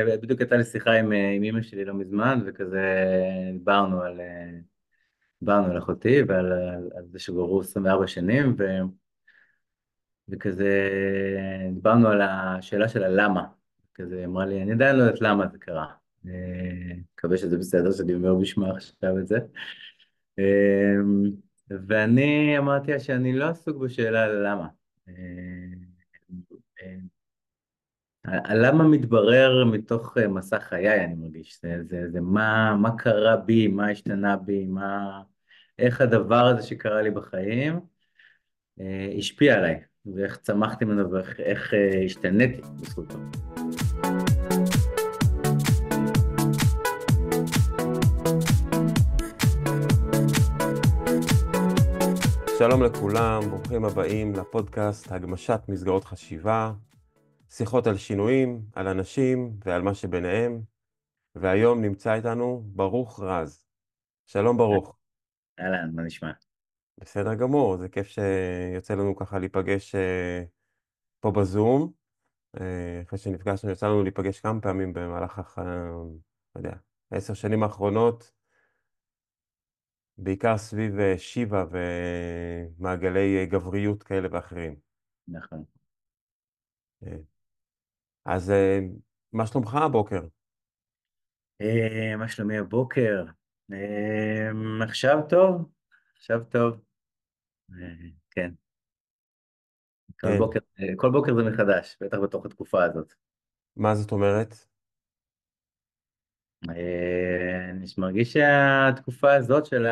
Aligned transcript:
בדיוק 0.00 0.40
הייתה 0.40 0.56
לי 0.56 0.64
שיחה 0.64 0.92
עם, 0.92 1.12
עם 1.12 1.44
אמא 1.44 1.62
שלי 1.62 1.84
לא 1.84 1.94
מזמן, 1.94 2.40
וכזה 2.46 3.04
דיברנו 3.52 4.02
על, 4.02 4.20
דיברנו 5.40 5.66
על 5.66 5.78
אחותי 5.78 6.22
ועל 6.28 6.52
על, 6.52 6.90
על 6.96 7.04
זה 7.06 7.18
שגורו 7.18 7.60
24 7.60 8.06
שנים, 8.06 8.54
ו, 8.58 8.64
וכזה 10.28 10.90
דיברנו 11.74 12.08
על 12.08 12.20
השאלה 12.22 12.88
של 12.88 13.04
הלמה. 13.04 13.46
כזה 13.94 14.24
אמרה 14.24 14.46
לי, 14.46 14.62
אני 14.62 14.72
עדיין 14.72 14.96
לא 14.96 15.02
יודעת 15.02 15.20
למה 15.20 15.48
זה 15.48 15.58
קרה. 15.58 15.86
אה, 16.26 16.32
מקווה 17.14 17.36
שזה 17.36 17.58
בסדר 17.58 17.92
שאני 17.92 18.14
אומר 18.14 18.34
בשמה 18.34 18.70
עכשיו 18.70 19.18
את 19.18 19.26
זה. 19.26 19.38
אה, 20.38 20.94
ואני 21.70 22.58
אמרתי 22.58 22.92
לה 22.92 23.00
שאני 23.00 23.32
לא 23.32 23.48
עסוק 23.48 23.76
בשאלה 23.76 24.26
למה. 24.26 24.68
הלמה 28.24 28.84
מתברר 28.84 29.64
מתוך 29.64 30.18
אה, 30.18 30.28
מסע 30.28 30.60
חיי, 30.60 31.04
אני 31.04 31.14
מרגיש. 31.14 31.58
זה, 31.62 31.76
זה, 31.90 32.10
זה 32.10 32.20
מה, 32.20 32.76
מה 32.76 32.96
קרה 32.96 33.36
בי, 33.36 33.68
מה 33.68 33.90
השתנה 33.90 34.36
בי, 34.36 34.66
מה, 34.66 35.20
איך 35.78 36.00
הדבר 36.00 36.46
הזה 36.46 36.62
שקרה 36.62 37.02
לי 37.02 37.10
בחיים 37.10 37.80
אה, 38.80 39.08
השפיע 39.18 39.54
עליי, 39.54 39.80
ואיך 40.14 40.36
צמחתי 40.36 40.84
ממנו 40.84 41.10
ואיך 41.10 41.40
איך, 41.40 41.74
אה, 41.74 42.04
השתניתי 42.04 42.60
בזכותו. 42.80 43.18
שלום 52.58 52.82
לכולם, 52.82 53.42
ברוכים 53.50 53.84
הבאים 53.84 54.32
לפודקאסט 54.32 55.12
הגמשת 55.12 55.60
מסגרות 55.68 56.04
חשיבה. 56.04 56.72
שיחות 57.56 57.86
על 57.86 57.96
שינויים, 57.96 58.62
על 58.72 58.88
אנשים 58.88 59.58
ועל 59.64 59.82
מה 59.82 59.94
שביניהם, 59.94 60.62
והיום 61.34 61.82
נמצא 61.82 62.14
איתנו 62.14 62.62
ברוך 62.66 63.20
רז. 63.20 63.66
שלום 64.26 64.56
ברוך. 64.56 64.96
אהלן, 65.60 65.90
מה 65.94 66.02
נשמע? 66.02 66.32
בסדר 66.98 67.34
גמור, 67.34 67.76
זה 67.76 67.88
כיף 67.88 68.06
שיוצא 68.06 68.94
לנו 68.94 69.16
ככה 69.16 69.38
להיפגש 69.38 69.94
אה, 69.94 70.44
פה 71.20 71.30
בזום. 71.30 71.92
אה, 72.60 73.02
אחרי 73.06 73.18
שנפגשנו, 73.18 73.70
יצא 73.70 73.86
לנו 73.86 74.02
להיפגש 74.02 74.40
כמה 74.40 74.60
פעמים 74.60 74.92
במהלך, 74.92 75.58
אה, 75.58 75.64
לא 75.64 76.60
יודע, 76.60 76.76
עשר 77.10 77.34
שנים 77.34 77.62
האחרונות, 77.62 78.32
בעיקר 80.18 80.58
סביב 80.58 80.92
שיבה 81.16 81.64
ומעגלי 81.70 83.46
גבריות 83.46 84.02
כאלה 84.02 84.28
ואחרים. 84.32 84.76
נכון. 85.28 85.64
אז 88.24 88.50
אה, 88.50 88.78
מה 89.32 89.46
שלומך 89.46 89.74
הבוקר? 89.74 90.20
אה, 91.60 92.16
מה 92.16 92.28
שלומי 92.28 92.58
הבוקר? 92.58 93.24
אה, 93.72 94.50
עכשיו 94.84 95.18
טוב, 95.28 95.72
עכשיו 96.16 96.44
טוב. 96.44 96.80
כן. 98.30 98.50
כל 100.20 100.28
כן. 100.28 100.38
בוקר, 100.38 100.58
כל 100.96 101.10
בוקר 101.10 101.34
זה 101.34 101.50
מחדש, 101.50 101.96
בטח 102.00 102.18
בתוך 102.24 102.46
התקופה 102.46 102.84
הזאת. 102.84 103.12
מה 103.76 103.94
זאת 103.94 104.12
אומרת? 104.12 104.54
אני 106.68 107.86
מרגיש 107.98 108.32
שהתקופה 108.32 109.34
הזאת 109.34 109.66
של 109.66 109.86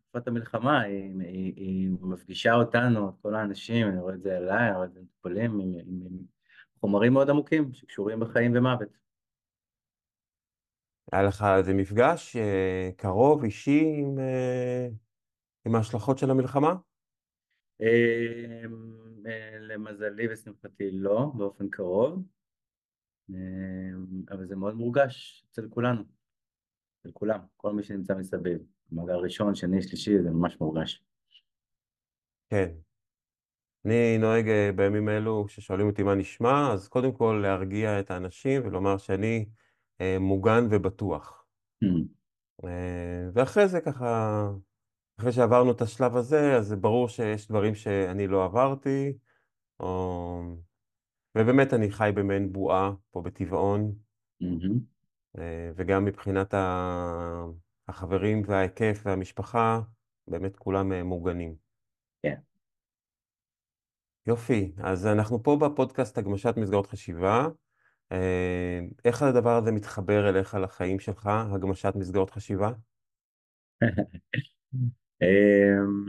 תקופת 0.00 0.28
המלחמה, 0.28 0.80
היא, 0.80 1.20
היא, 1.20 1.52
היא 1.56 1.90
מפגישה 2.00 2.54
אותנו, 2.54 3.22
כל 3.22 3.34
האנשים, 3.34 3.88
אני 3.88 4.00
רואה 4.00 4.14
את 4.14 4.22
זה 4.22 4.36
עליי, 4.36 4.68
אני 4.68 4.76
רואה 4.76 4.86
את 4.86 4.92
זה 4.92 5.00
מטופלים, 5.00 5.60
עם, 5.60 5.74
עם 5.86 6.18
חומרים 6.80 7.12
מאוד 7.12 7.30
עמוקים 7.30 7.72
שקשורים 7.72 8.20
בחיים 8.20 8.52
ומוות. 8.56 8.88
היה 11.12 11.22
לך 11.22 11.44
איזה 11.58 11.74
מפגש 11.74 12.36
אה, 12.36 12.90
קרוב, 12.96 13.44
אישי, 13.44 13.84
עם, 14.00 14.18
אה, 14.18 14.88
עם 15.66 15.74
ההשלכות 15.74 16.18
של 16.18 16.30
המלחמה? 16.30 16.74
אה, 17.82 18.62
למזלי 19.60 20.32
ושמחתי 20.32 20.90
לא, 20.90 21.32
באופן 21.36 21.68
קרוב, 21.68 22.22
אבל 24.30 24.46
זה 24.46 24.56
מאוד 24.56 24.74
מורגש 24.74 25.44
אצל 25.50 25.68
כולנו, 25.68 26.02
אצל 27.00 27.12
כולם, 27.12 27.40
כל 27.56 27.72
מי 27.72 27.82
שנמצא 27.82 28.14
מסביב. 28.14 28.58
מעגל 28.92 29.14
ראשון, 29.14 29.54
שני, 29.54 29.82
שלישי, 29.82 30.22
זה 30.22 30.30
ממש 30.30 30.60
מורגש. 30.60 31.04
כן, 32.50 32.74
אני 33.84 34.18
נוהג 34.18 34.48
אה, 34.48 34.70
בימים 34.76 35.08
אלו, 35.08 35.44
כששואלים 35.48 35.86
אותי 35.86 36.02
מה 36.02 36.14
נשמע, 36.14 36.72
אז 36.72 36.88
קודם 36.88 37.12
כל 37.12 37.40
להרגיע 37.42 38.00
את 38.00 38.10
האנשים 38.10 38.62
ולומר 38.64 38.98
שאני 38.98 39.46
אה, 40.00 40.16
מוגן 40.20 40.64
ובטוח. 40.70 41.44
Mm. 41.84 41.86
אה, 42.64 43.28
ואחרי 43.32 43.68
זה 43.68 43.80
ככה, 43.80 44.42
אחרי 45.20 45.32
שעברנו 45.32 45.72
את 45.72 45.80
השלב 45.80 46.16
הזה, 46.16 46.56
אז 46.56 46.72
ברור 46.72 47.08
שיש 47.08 47.48
דברים 47.48 47.74
שאני 47.74 48.26
לא 48.26 48.44
עברתי, 48.44 49.12
או... 49.80 50.40
ובאמת 51.38 51.74
אני 51.74 51.90
חי 51.90 52.10
במעין 52.14 52.52
בועה 52.52 52.92
פה 53.10 53.22
בטבעון, 53.22 53.92
mm-hmm. 54.42 55.40
וגם 55.76 56.04
מבחינת 56.04 56.54
החברים 57.88 58.42
וההיקף 58.46 59.00
והמשפחה, 59.04 59.80
באמת 60.28 60.56
כולם 60.56 60.92
מוגנים. 60.92 61.54
כן. 62.22 62.40
יופי, 64.28 64.72
אז 64.78 65.06
אנחנו 65.06 65.42
פה 65.42 65.56
בפודקאסט 65.56 66.18
הגמשת 66.18 66.54
מסגרות 66.56 66.86
חשיבה. 66.86 67.46
אה, 68.12 68.80
איך 69.04 69.22
הדבר 69.22 69.56
הזה 69.56 69.72
מתחבר 69.72 70.28
אליך 70.28 70.54
לחיים 70.54 70.98
שלך, 70.98 71.30
הגמשת 71.54 71.92
מסגרות 71.96 72.30
חשיבה? 72.30 72.72
אמ, 75.22 76.04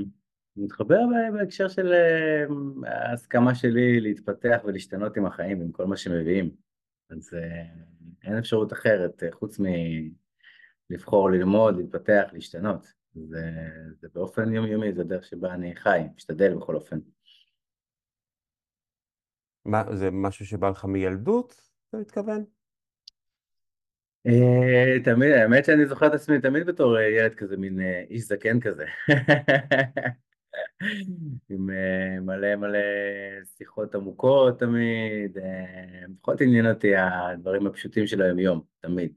מתחבר 0.57 0.99
בהקשר 1.33 1.67
של 1.67 1.93
אמ, 1.93 2.83
ההסכמה 2.85 3.55
שלי 3.55 3.99
להתפתח 3.99 4.61
ולהשתנות 4.65 5.17
עם 5.17 5.25
החיים, 5.25 5.61
עם 5.61 5.71
כל 5.71 5.85
מה 5.85 5.97
שמביאים. 5.97 6.49
אז 7.09 7.33
אה, 7.33 7.63
אין 8.23 8.37
אפשרות 8.37 8.73
אחרת 8.73 9.23
אה, 9.23 9.31
חוץ 9.31 9.59
מלבחור 10.89 11.31
ללמוד, 11.31 11.77
להתפתח, 11.77 12.23
להשתנות. 12.33 12.93
זה, 13.15 13.51
זה 13.99 14.07
באופן 14.13 14.53
יומיומי, 14.53 14.93
זה 14.93 15.03
דרך 15.03 15.23
שבה 15.23 15.53
אני 15.53 15.75
חי, 15.75 16.01
משתדל 16.15 16.55
בכל 16.55 16.75
אופן. 16.75 16.99
מה, 19.69 19.95
זה 19.95 20.11
משהו 20.11 20.45
שבא 20.45 20.69
לך 20.69 20.85
מילדות, 20.85 21.61
אתה 21.89 21.97
מתכוון? 21.97 22.43
אה, 24.27 25.03
תמיד, 25.03 25.31
האמת 25.31 25.65
שאני 25.65 25.85
זוכר 25.85 26.07
את 26.07 26.13
עצמי 26.13 26.41
תמיד 26.41 26.65
בתור 26.65 26.97
אה, 26.97 27.03
ילד 27.03 27.35
כזה, 27.35 27.57
מין 27.57 27.81
אה, 27.81 28.03
איש 28.09 28.21
זקן 28.21 28.59
כזה. 28.59 28.85
עם 31.49 31.69
מלא 32.21 32.55
מלא 32.55 32.79
שיחות 33.57 33.95
עמוקות 33.95 34.59
תמיד, 34.59 35.37
פחות 36.21 36.41
עניין 36.41 36.69
אותי 36.69 36.95
הדברים 36.95 37.67
הפשוטים 37.67 38.07
של 38.07 38.21
היום-יום, 38.21 38.61
תמיד. 38.79 39.13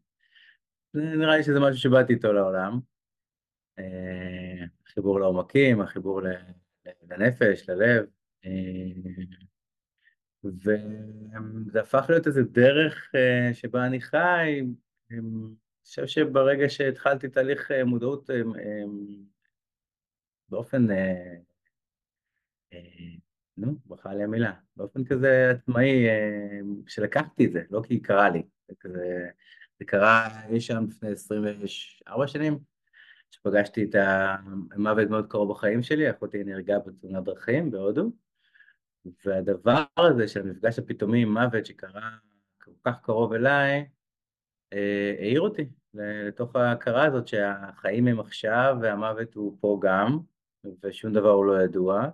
נראה 0.95 1.37
לי 1.37 1.43
שזה 1.43 1.61
משהו 1.61 1.81
שבאתי 1.81 2.13
איתו 2.13 2.33
לעולם. 2.33 2.81
החיבור 4.87 5.21
לעומקים, 5.21 5.81
החיבור 5.81 6.21
לנפש, 7.11 7.69
ללב. 7.69 8.07
וזה 10.45 11.81
הפך 11.81 12.07
להיות 12.09 12.27
איזה 12.27 12.43
דרך 12.43 13.11
אה, 13.15 13.55
שבה 13.55 13.87
אני 13.87 14.01
חי, 14.01 14.61
אני 15.11 15.21
חושב 15.85 16.07
שברגע 16.07 16.69
שהתחלתי 16.69 17.29
תהליך 17.29 17.71
אה, 17.71 17.85
מודעות 17.85 18.31
אה, 18.31 18.43
באופן, 20.49 20.87
נו, 23.57 23.75
ברכה 23.87 24.15
לי 24.15 24.23
המילה, 24.23 24.53
באופן 24.77 25.05
כזה 25.05 25.51
עצמאי, 25.51 26.07
שלקחתי 26.87 27.47
את 27.47 27.53
זה, 27.53 27.63
לא 27.71 27.83
כי 27.89 28.01
קרה 28.01 28.31
לי, 28.31 28.43
זה 28.69 28.75
כזה, 28.81 29.29
זה 29.79 29.85
קרה 29.85 30.29
אי 30.49 30.61
שם 30.61 30.85
לפני 30.89 31.09
24 31.09 32.27
שנים, 32.27 32.59
שפגשתי 33.31 33.85
את 33.85 33.95
המוות 34.71 35.09
מאוד 35.09 35.27
קרוב 35.27 35.51
בחיים 35.51 35.83
שלי, 35.83 36.11
אחותי 36.11 36.45
נהרגה 36.45 36.79
בתאונת 36.79 37.25
דרכים 37.25 37.71
בהודו, 37.71 38.11
והדבר 39.25 39.85
הזה 39.97 40.29
של 40.29 40.41
המפגש 40.41 40.79
הפתאומי 40.79 41.23
עם 41.23 41.33
מוות 41.33 41.67
שקרה 41.67 42.11
כל 42.65 42.71
כך 42.85 43.01
קרוב 43.01 43.33
אליי, 43.33 43.89
אה, 44.73 45.15
העיר 45.19 45.41
אותי 45.41 45.69
לתוך 45.95 46.57
ההכרה 46.57 47.05
הזאת 47.05 47.29
שהחיים 47.29 48.09
הם 48.09 48.21
עכשיו 48.21 48.77
והמוות 48.83 49.35
הוא 49.35 49.57
פה 49.61 49.79
גם, 49.83 50.19
ושום 50.83 51.13
דבר 51.13 51.31
הוא 51.31 51.45
לא 51.45 51.63
ידוע. 51.63 52.09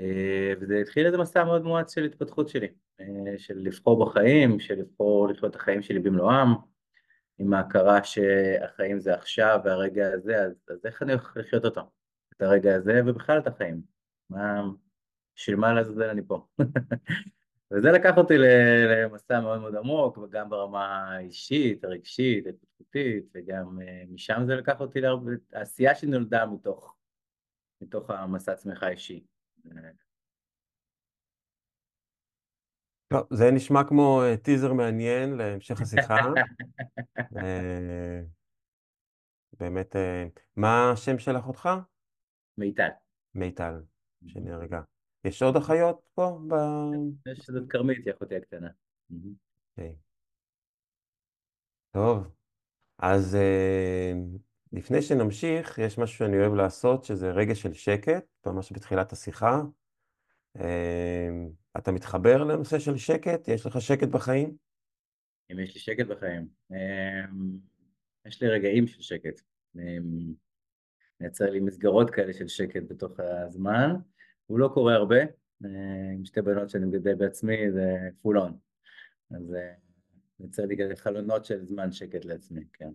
אה, 0.00 0.52
וזה 0.60 0.78
התחיל 0.78 1.06
איזה 1.06 1.18
מסע 1.18 1.44
מאוד 1.44 1.62
מואץ 1.62 1.94
של 1.94 2.04
התפתחות 2.04 2.48
שלי, 2.48 2.68
אה, 3.00 3.38
של 3.38 3.58
לבחור 3.58 4.04
בחיים, 4.06 4.60
של 4.60 4.74
לבחור 4.74 5.28
לחיות 5.28 5.50
את 5.50 5.56
החיים 5.56 5.82
שלי 5.82 5.98
במלואם, 5.98 6.48
עם 7.38 7.54
ההכרה 7.54 8.04
שהחיים 8.04 9.00
זה 9.00 9.14
עכשיו 9.14 9.60
והרגע 9.64 10.12
הזה, 10.12 10.42
אז, 10.42 10.52
אז 10.68 10.86
איך 10.86 11.02
אני 11.02 11.12
הולך 11.12 11.36
לחיות 11.36 11.64
אותו? 11.64 11.80
את 12.36 12.42
הרגע 12.42 12.74
הזה 12.74 13.00
ובכלל 13.06 13.38
את 13.38 13.46
החיים. 13.46 13.82
מה, 14.30 14.62
בשביל 15.40 15.56
מה 15.56 15.72
לעזאזל 15.72 16.08
אני 16.10 16.22
פה? 16.26 16.46
וזה 17.70 17.90
לקח 17.90 18.16
אותי 18.16 18.34
למסע 18.38 19.40
מאוד 19.40 19.60
מאוד 19.60 19.76
עמוק, 19.76 20.18
וגם 20.18 20.50
ברמה 20.50 21.14
האישית, 21.14 21.84
הרגשית, 21.84 22.46
ההתפתחותית, 22.46 23.24
וגם 23.34 23.78
משם 24.08 24.42
זה 24.46 24.54
לקח 24.54 24.80
אותי 24.80 25.00
להרבה, 25.00 25.32
העשייה 25.52 25.94
שנולדה 25.94 26.46
מתוך, 26.46 26.96
מתוך 27.80 28.10
המסע 28.10 28.54
צמיחה 28.54 28.88
אישי. 28.88 29.24
טוב, 33.08 33.26
זה 33.30 33.50
נשמע 33.50 33.84
כמו 33.88 34.22
טיזר 34.42 34.72
מעניין 34.72 35.36
להמשך 35.36 35.80
השיחה. 35.80 36.16
באמת, 39.60 39.96
מה 40.56 40.92
השם 40.92 41.18
של 41.18 41.36
אחותך? 41.36 41.68
מיטל. 42.58 42.88
מיטל, 43.34 43.82
שנהרגה. 44.26 44.80
יש 45.24 45.42
עוד 45.42 45.56
אחיות 45.56 46.08
פה? 46.14 46.38
ב... 46.48 46.54
יש 47.28 47.50
את 47.50 47.70
כרמית, 47.70 48.06
היא 48.06 48.14
אחותי 48.14 48.36
הקטנה. 48.36 48.68
אוקיי. 49.70 49.96
טוב, 51.90 52.28
אז 52.98 53.36
לפני 54.72 55.02
שנמשיך, 55.02 55.78
יש 55.78 55.98
משהו 55.98 56.18
שאני 56.18 56.36
אוהב 56.36 56.54
לעשות, 56.54 57.04
שזה 57.04 57.30
רגע 57.30 57.54
של 57.54 57.72
שקט, 57.72 58.24
ממש 58.46 58.72
בתחילת 58.72 59.12
השיחה. 59.12 59.62
אתה 61.76 61.92
מתחבר 61.92 62.44
לנושא 62.44 62.78
של 62.78 62.96
שקט? 62.96 63.48
יש 63.48 63.66
לך 63.66 63.80
שקט 63.80 64.08
בחיים? 64.08 64.56
אם 65.52 65.58
יש 65.58 65.74
לי 65.74 65.80
שקט 65.80 66.06
בחיים. 66.06 66.48
יש 68.26 68.42
לי 68.42 68.48
רגעים 68.48 68.86
של 68.86 69.02
שקט. 69.02 69.40
מייצר 71.20 71.50
לי 71.50 71.60
מסגרות 71.60 72.10
כאלה 72.10 72.32
של 72.32 72.48
שקט 72.48 72.82
בתוך 72.88 73.20
הזמן. 73.20 73.90
הוא 74.50 74.58
לא 74.58 74.70
קורה 74.74 74.94
הרבה, 74.94 75.16
עם 76.14 76.24
שתי 76.24 76.42
בנות 76.42 76.70
שאני 76.70 76.86
מגדל 76.86 77.14
בעצמי 77.14 77.72
זה 77.72 77.96
פול 78.22 78.38
און. 78.38 78.58
אז 79.30 79.54
מייצר 80.40 80.66
לי 80.66 80.76
כאלה 80.76 80.96
חלונות 80.96 81.44
של 81.44 81.64
זמן 81.64 81.92
שקט 81.92 82.24
לעצמי, 82.24 82.64
כן. 82.72 82.90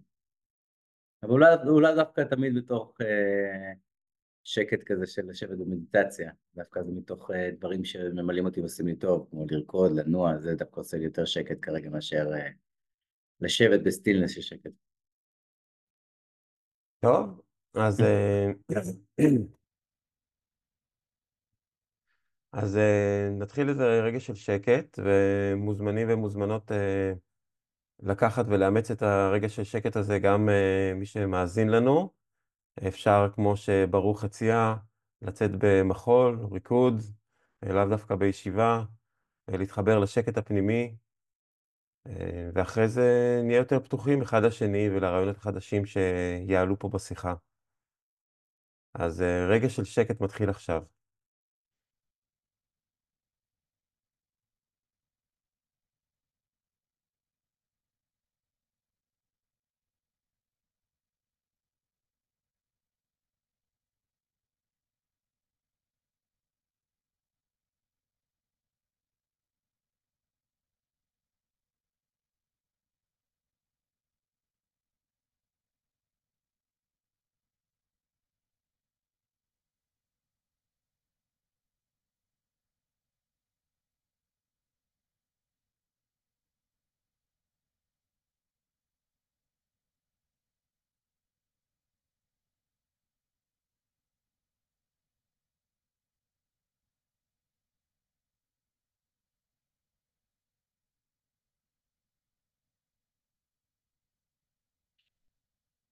אבל 1.24 1.32
אולי, 1.68 1.96
דווקא 1.96 2.24
תמיד 2.24 2.56
בתוך 2.56 2.98
שקט 4.44 4.84
כזה 4.84 5.06
של 5.06 5.22
לשבת 5.30 5.58
במדיטציה, 5.58 6.32
דווקא 6.56 6.84
זה 6.84 6.92
מתוך 6.92 7.32
דברים 7.60 7.86
שממלאים 7.86 8.46
אותי 8.46 8.60
ועושים 8.60 8.88
לי 8.88 8.96
טוב, 8.96 9.28
כמו 9.30 9.46
לרקוד, 9.52 9.92
לנוע, 9.92 10.38
זה 10.38 10.56
דווקא 10.56 10.80
עושה 10.80 10.98
לי 10.98 11.04
יותר 11.04 11.26
שקט 11.26 11.58
כרגע 11.62 11.90
מאשר 11.90 12.28
לשבת 13.42 13.80
בסטילנס 13.86 14.32
של 14.32 14.42
שקט. 14.42 14.72
טוב, 17.00 17.42
אז, 17.74 18.02
אז 22.56 22.80
נתחיל 23.32 23.70
איזה 23.70 24.02
רגע 24.02 24.20
של 24.20 24.36
שקט, 24.36 25.00
ומוזמנים 25.04 26.08
ומוזמנות 26.10 26.72
לקחת 28.00 28.46
ולאמץ 28.50 28.92
את 28.92 29.02
הרגע 29.02 29.50
של 29.50 29.64
שקט 29.64 29.96
הזה 29.96 30.20
גם 30.20 30.50
מי 30.96 31.06
שמאזין 31.06 31.70
לנו. 31.70 32.10
אפשר, 32.88 33.28
כמו 33.36 33.58
שברוך 33.58 34.24
הציע, 34.24 34.76
לצאת 35.22 35.52
במחול, 35.58 36.40
ריקוד, 36.52 37.02
לאו 37.66 37.86
דווקא 37.90 38.16
בישיבה, 38.16 38.84
להתחבר 39.48 40.00
לשקט 40.00 40.38
הפנימי, 40.38 40.96
ואחרי 42.54 42.88
זה 42.88 43.42
נהיה 43.44 43.58
יותר 43.58 43.80
פתוחים 43.80 44.22
אחד 44.22 44.44
לשני 44.44 44.90
ולרעיונות 44.90 45.38
החדשים 45.38 45.86
שיעלו 45.86 46.80
פה 46.80 46.90
בשיחה. 46.90 47.34
אז 48.94 49.24
רגע 49.50 49.70
של 49.70 49.84
שקט 49.84 50.22
מתחיל 50.22 50.50
עכשיו. 50.50 50.84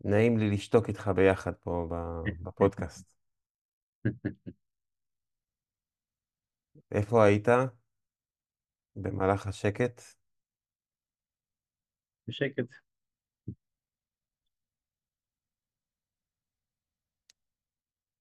נעים 0.04 0.38
לי 0.38 0.50
לשתוק 0.52 0.88
איתך 0.90 1.12
ביחד 1.16 1.54
פה 1.54 1.90
בפודקאסט. 2.44 3.14
איפה 6.92 7.24
היית 7.26 7.48
במהלך 8.96 9.48
השקט? 9.48 10.02
בשקט. 12.28 12.68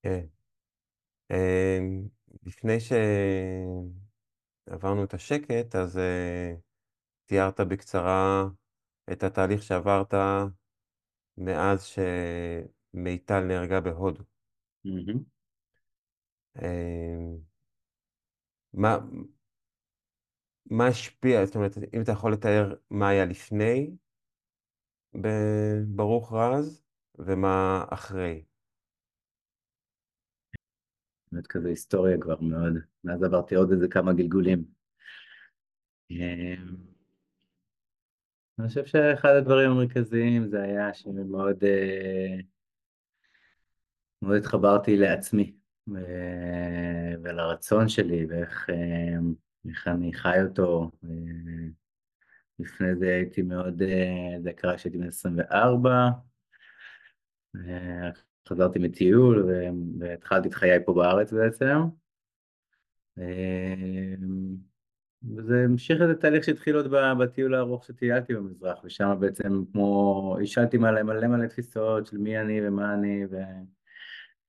כן. 0.02 0.26
אמ, 1.30 2.08
לפני 2.42 2.76
שעברנו 4.68 5.04
את 5.04 5.14
השקט, 5.14 5.74
אז 5.74 5.98
אה, 5.98 6.54
תיארת 7.26 7.60
בקצרה 7.60 8.44
את 9.12 9.22
התהליך 9.22 9.62
שעברת 9.62 10.14
מאז 11.38 11.84
שמיטל 11.84 13.40
נהרגה 13.40 13.80
בהודו. 13.80 14.24
אמ, 16.62 17.36
מה, 18.74 18.98
מה 20.66 20.86
השפיע, 20.86 21.46
זאת 21.46 21.54
אומרת, 21.54 21.78
אם 21.94 22.02
אתה 22.02 22.12
יכול 22.12 22.32
לתאר 22.32 22.74
מה 22.90 23.08
היה 23.08 23.24
לפני 23.24 23.96
בברוך 25.14 26.32
רז 26.32 26.82
ומה 27.18 27.84
אחרי. 27.90 28.44
באמת 31.32 31.46
כזה 31.46 31.68
היסטוריה 31.68 32.20
כבר 32.20 32.40
מאוד, 32.40 32.72
מאז 33.04 33.22
עברתי 33.22 33.54
עוד 33.54 33.72
איזה 33.72 33.88
כמה 33.88 34.12
גלגולים. 34.12 34.64
אני 38.58 38.68
חושב 38.68 38.84
שאחד 38.84 39.28
הדברים 39.28 39.70
המרכזיים 39.70 40.48
זה 40.48 40.62
היה 40.62 40.94
שמאוד 40.94 41.64
אה, 41.64 42.36
מאוד 44.22 44.36
התחברתי 44.36 44.96
לעצמי 44.96 45.54
ולרצון 47.22 47.88
שלי 47.88 48.26
ואיך 48.26 48.70
אה, 48.70 49.92
אני 49.92 50.12
חי 50.12 50.42
אותו. 50.42 50.90
אה, 51.04 51.08
לפני 52.58 52.96
זה 52.96 53.08
הייתי 53.08 53.42
מאוד, 53.42 53.82
זה 54.42 54.52
קרה 54.52 54.76
כשהייתי 54.76 54.98
בן 54.98 55.06
24, 55.06 56.08
חזרתי 58.48 58.78
מטיול 58.78 59.50
והתחלתי 59.98 60.48
את 60.48 60.54
חיי 60.54 60.84
פה 60.84 60.92
בארץ 60.92 61.32
בעצם. 61.32 61.76
וזה 65.36 65.64
המשיך 65.64 66.02
איזה 66.02 66.14
תהליך 66.14 66.44
שהתחיל 66.44 66.76
עוד 66.76 66.94
בטיול 67.18 67.54
הארוך 67.54 67.84
שטיילתי 67.84 68.34
במזרח, 68.34 68.84
ושם 68.84 69.16
בעצם 69.20 69.62
כמו, 69.72 70.36
השאלתי 70.42 70.78
מלא 70.78 71.02
מלא 71.02 71.26
מלא 71.26 71.46
תפיסות 71.46 72.06
של 72.06 72.18
מי 72.18 72.40
אני 72.40 72.68
ומה 72.68 72.94
אני, 72.94 73.24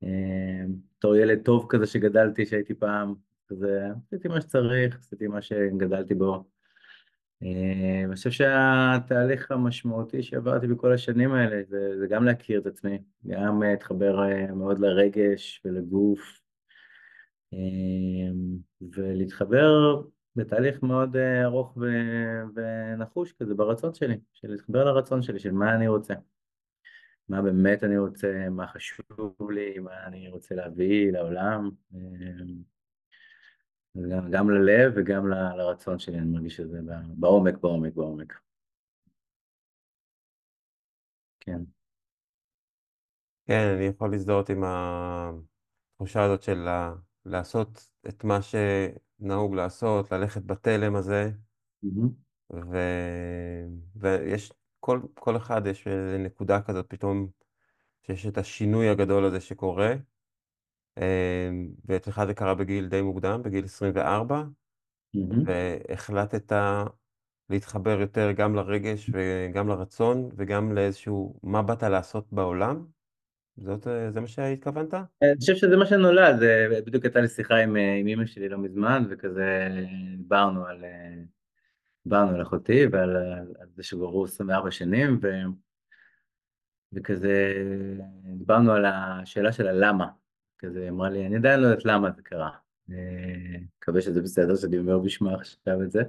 ובתור 0.01 1.15
ילד 1.15 1.41
טוב 1.41 1.65
כזה 1.69 1.87
שגדלתי, 1.87 2.45
שהייתי 2.45 2.73
פעם, 2.73 3.13
כזה, 3.47 3.87
עשיתי 4.07 4.27
מה 4.27 4.41
שצריך, 4.41 4.99
עשיתי 4.99 5.27
מה 5.27 5.41
שגדלתי 5.41 6.15
בו. 6.15 6.43
אני 8.05 8.15
חושב 8.15 8.31
שהתהליך 8.31 9.51
המשמעותי 9.51 10.23
שעברתי 10.23 10.67
בכל 10.67 10.93
השנים 10.93 11.33
האלה 11.33 11.61
זה, 11.67 11.99
זה 11.99 12.07
גם 12.07 12.25
להכיר 12.25 12.59
את 12.59 12.65
עצמי, 12.65 12.99
גם 13.27 13.63
להתחבר 13.63 14.19
מאוד 14.55 14.79
לרגש 14.79 15.61
ולגוף, 15.65 16.41
ולהתחבר 18.81 20.01
בתהליך 20.35 20.83
מאוד 20.83 21.15
אה, 21.15 21.43
ארוך 21.43 21.77
ונחוש 22.55 23.33
כזה 23.33 23.55
ברצון 23.55 23.93
שלי, 23.93 24.17
של 24.33 24.47
להתחבר 24.51 24.83
לרצון 24.83 25.21
שלי, 25.21 25.39
של 25.39 25.51
מה 25.51 25.75
אני 25.75 25.87
רוצה. 25.87 26.13
מה 27.29 27.41
באמת 27.41 27.83
אני 27.83 27.97
רוצה, 27.97 28.49
מה 28.49 28.67
חשוב 28.67 29.51
לי, 29.51 29.79
מה 29.79 30.07
אני 30.07 30.29
רוצה 30.29 30.55
להביא 30.55 31.11
לעולם. 31.11 31.69
אה, 31.95 31.99
גם 34.31 34.49
ללב 34.49 34.93
וגם 34.95 35.27
לרצון 35.27 35.99
שלי, 35.99 36.17
אני 36.19 36.29
מרגיש 36.29 36.55
שזה 36.57 36.79
בעומק, 37.17 37.57
בעומק, 37.57 37.93
בעומק. 37.93 38.33
כן. 41.39 41.61
כן, 43.45 43.73
אני 43.75 43.85
יכול 43.85 44.11
להזדהות 44.11 44.49
עם 44.49 44.63
התחושה 44.63 46.23
הזאת 46.23 46.41
של 46.41 46.67
לעשות 47.25 47.89
את 48.07 48.23
מה 48.23 48.39
שנהוג 49.23 49.55
לעשות, 49.55 50.11
ללכת 50.11 50.45
בתלם 50.45 50.95
הזה, 50.95 51.31
mm-hmm. 51.85 52.07
ו... 52.53 52.77
ויש, 53.95 54.53
כל, 54.79 54.99
כל 55.13 55.37
אחד 55.37 55.67
יש 55.67 55.87
נקודה 56.19 56.61
כזאת 56.61 56.85
פתאום, 56.89 57.27
שיש 58.01 58.25
את 58.25 58.37
השינוי 58.37 58.89
הגדול 58.89 59.25
הזה 59.25 59.39
שקורה, 59.39 59.93
אמ, 60.97 61.69
ואצלך 61.85 62.21
זה 62.27 62.33
קרה 62.33 62.55
בגיל 62.55 62.89
די 62.89 63.01
מוקדם, 63.01 63.41
בגיל 63.43 63.65
24, 63.65 64.43
mm-hmm. 64.43 65.19
והחלטת 65.45 66.51
להתחבר 67.49 68.01
יותר 68.01 68.31
גם 68.31 68.55
לרגש 68.55 69.09
וגם 69.13 69.67
לרצון 69.67 70.29
וגם 70.35 70.71
לאיזשהו 70.71 71.39
מה 71.43 71.61
באת 71.61 71.83
לעשות 71.83 72.33
בעולם? 72.33 72.85
זאת, 73.57 73.88
זה 74.10 74.22
מה 74.22 74.27
שהתכוונת? 74.27 74.93
אני 74.93 75.36
חושב 75.39 75.55
שזה 75.55 75.77
מה 75.77 75.86
שנולד, 75.86 76.36
בדיוק 76.86 77.03
הייתה 77.03 77.22
לי 77.22 77.27
שיחה 77.27 77.55
עם, 77.55 77.75
עם 77.75 78.07
אמא 78.07 78.25
שלי 78.25 78.50
לא 78.50 78.57
מזמן, 78.57 79.03
וכזה 79.10 79.69
דיברנו 80.17 80.65
על, 80.65 80.86
דיברנו 82.03 82.36
על 82.36 82.41
אחותי 82.41 82.86
ועל 82.91 83.15
על 83.60 83.67
זה 83.75 83.83
שגורו 83.83 84.25
24 84.25 84.72
שנים, 84.72 85.19
ו, 85.24 85.27
וכזה 86.93 87.53
דיברנו 88.38 88.72
על 88.72 88.86
השאלה 88.86 89.51
של 89.51 89.67
הלמה. 89.67 90.07
כזה 90.60 90.89
אמרה 90.89 91.10
לי, 91.10 91.25
אני 91.25 91.36
עדיין 91.36 91.60
לא 91.60 91.67
יודעת 91.67 91.86
למה 91.86 92.12
זה 92.12 92.22
קרה. 92.22 92.50
מקווה 93.77 94.01
שזה 94.01 94.22
בסדר 94.22 94.55
שאני 94.55 94.77
אומר 94.77 95.00
בשמה 95.00 95.36
עכשיו 95.36 95.83
את 95.83 95.91
זה. 95.91 96.03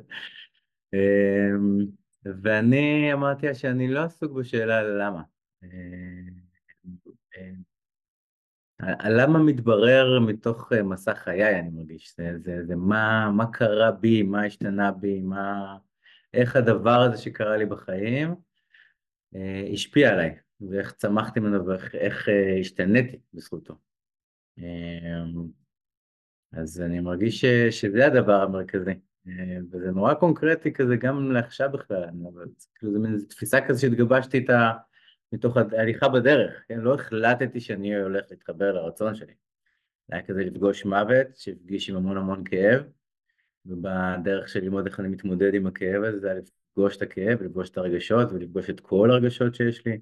ואני 2.25 3.13
אמרתי 3.13 3.55
שאני 3.55 3.89
לא 3.89 4.01
עסוק 4.01 4.33
בשאלה 4.33 4.83
למה. 4.83 5.23
הלמה 8.81 9.39
מתברר 9.39 10.21
מתוך 10.21 10.73
מסע 10.73 11.15
חיי, 11.15 11.61
אני 11.61 11.71
מרגיש. 11.71 12.15
זה, 12.17 12.39
זה, 12.39 12.67
זה 12.67 12.77
מה, 12.77 13.31
מה 13.37 13.47
קרה 13.53 13.91
בי, 13.91 14.23
מה 14.23 14.45
השתנה 14.45 14.91
בי, 14.93 15.21
מה, 15.21 15.77
איך 16.35 16.57
הדבר 16.57 17.01
הזה 17.01 17.17
שקרה 17.17 17.57
לי 17.57 17.67
בחיים 17.67 18.35
השפיע 19.73 20.13
עליי, 20.13 20.35
ואיך 20.61 20.93
צמחתי 20.93 21.41
ממנו 21.41 21.67
ואיך 21.67 22.29
השתניתי 22.61 23.19
בזכותו. 23.35 23.75
אמ, 24.59 25.45
אז 26.53 26.81
אני 26.81 27.01
מרגיש 27.01 27.41
ש, 27.41 27.45
שזה 27.81 28.07
הדבר 28.07 28.43
המרכזי, 28.43 28.95
אה, 29.29 29.57
וזה 29.71 29.91
נורא 29.91 30.15
קונקרטי 30.15 30.73
כזה 30.73 30.97
גם 30.97 31.33
לעכשיו 31.33 31.71
בכלל, 31.73 32.05
אבל 32.35 32.47
כאילו 32.75 32.93
זה 32.93 32.99
מין 32.99 33.19
תפיסה 33.29 33.59
כזה 33.69 33.81
שהתגבשתי 33.81 34.39
איתה 34.39 34.73
מתוך 35.35 35.57
ההליכה 35.57 36.09
בדרך, 36.09 36.65
כן? 36.69 36.79
לא 36.79 36.95
החלטתי 36.95 37.61
שאני 37.61 38.01
הולך 38.01 38.25
להתחבר 38.31 38.73
לרצון 38.73 39.15
שלי. 39.15 39.33
זה 40.09 40.15
היה 40.17 40.23
כזה 40.23 40.45
לפגוש 40.45 40.85
מוות, 40.85 41.27
שהפגיש 41.37 41.91
עם 41.91 41.97
המון 41.97 42.17
המון 42.17 42.45
כאב, 42.45 42.83
ובדרך 43.67 44.49
של 44.49 44.61
ללמוד 44.61 44.87
איך 44.87 45.01
אני 45.01 45.09
מתמודד 45.09 45.55
עם 45.55 45.67
הכאב 45.67 46.03
הזה, 46.03 46.19
זה 46.19 46.31
היה 46.31 46.41
לפגוש 46.41 46.97
את 46.97 47.03
הכאב, 47.03 47.43
לפגוש 47.43 47.71
את 47.71 47.79
הרגשות 47.79 48.33
ולפגוש 48.33 48.71
את 48.71 48.81
כל 48.81 49.11
הרגשות 49.11 49.55
שיש 49.55 49.87
לי. 49.87 49.99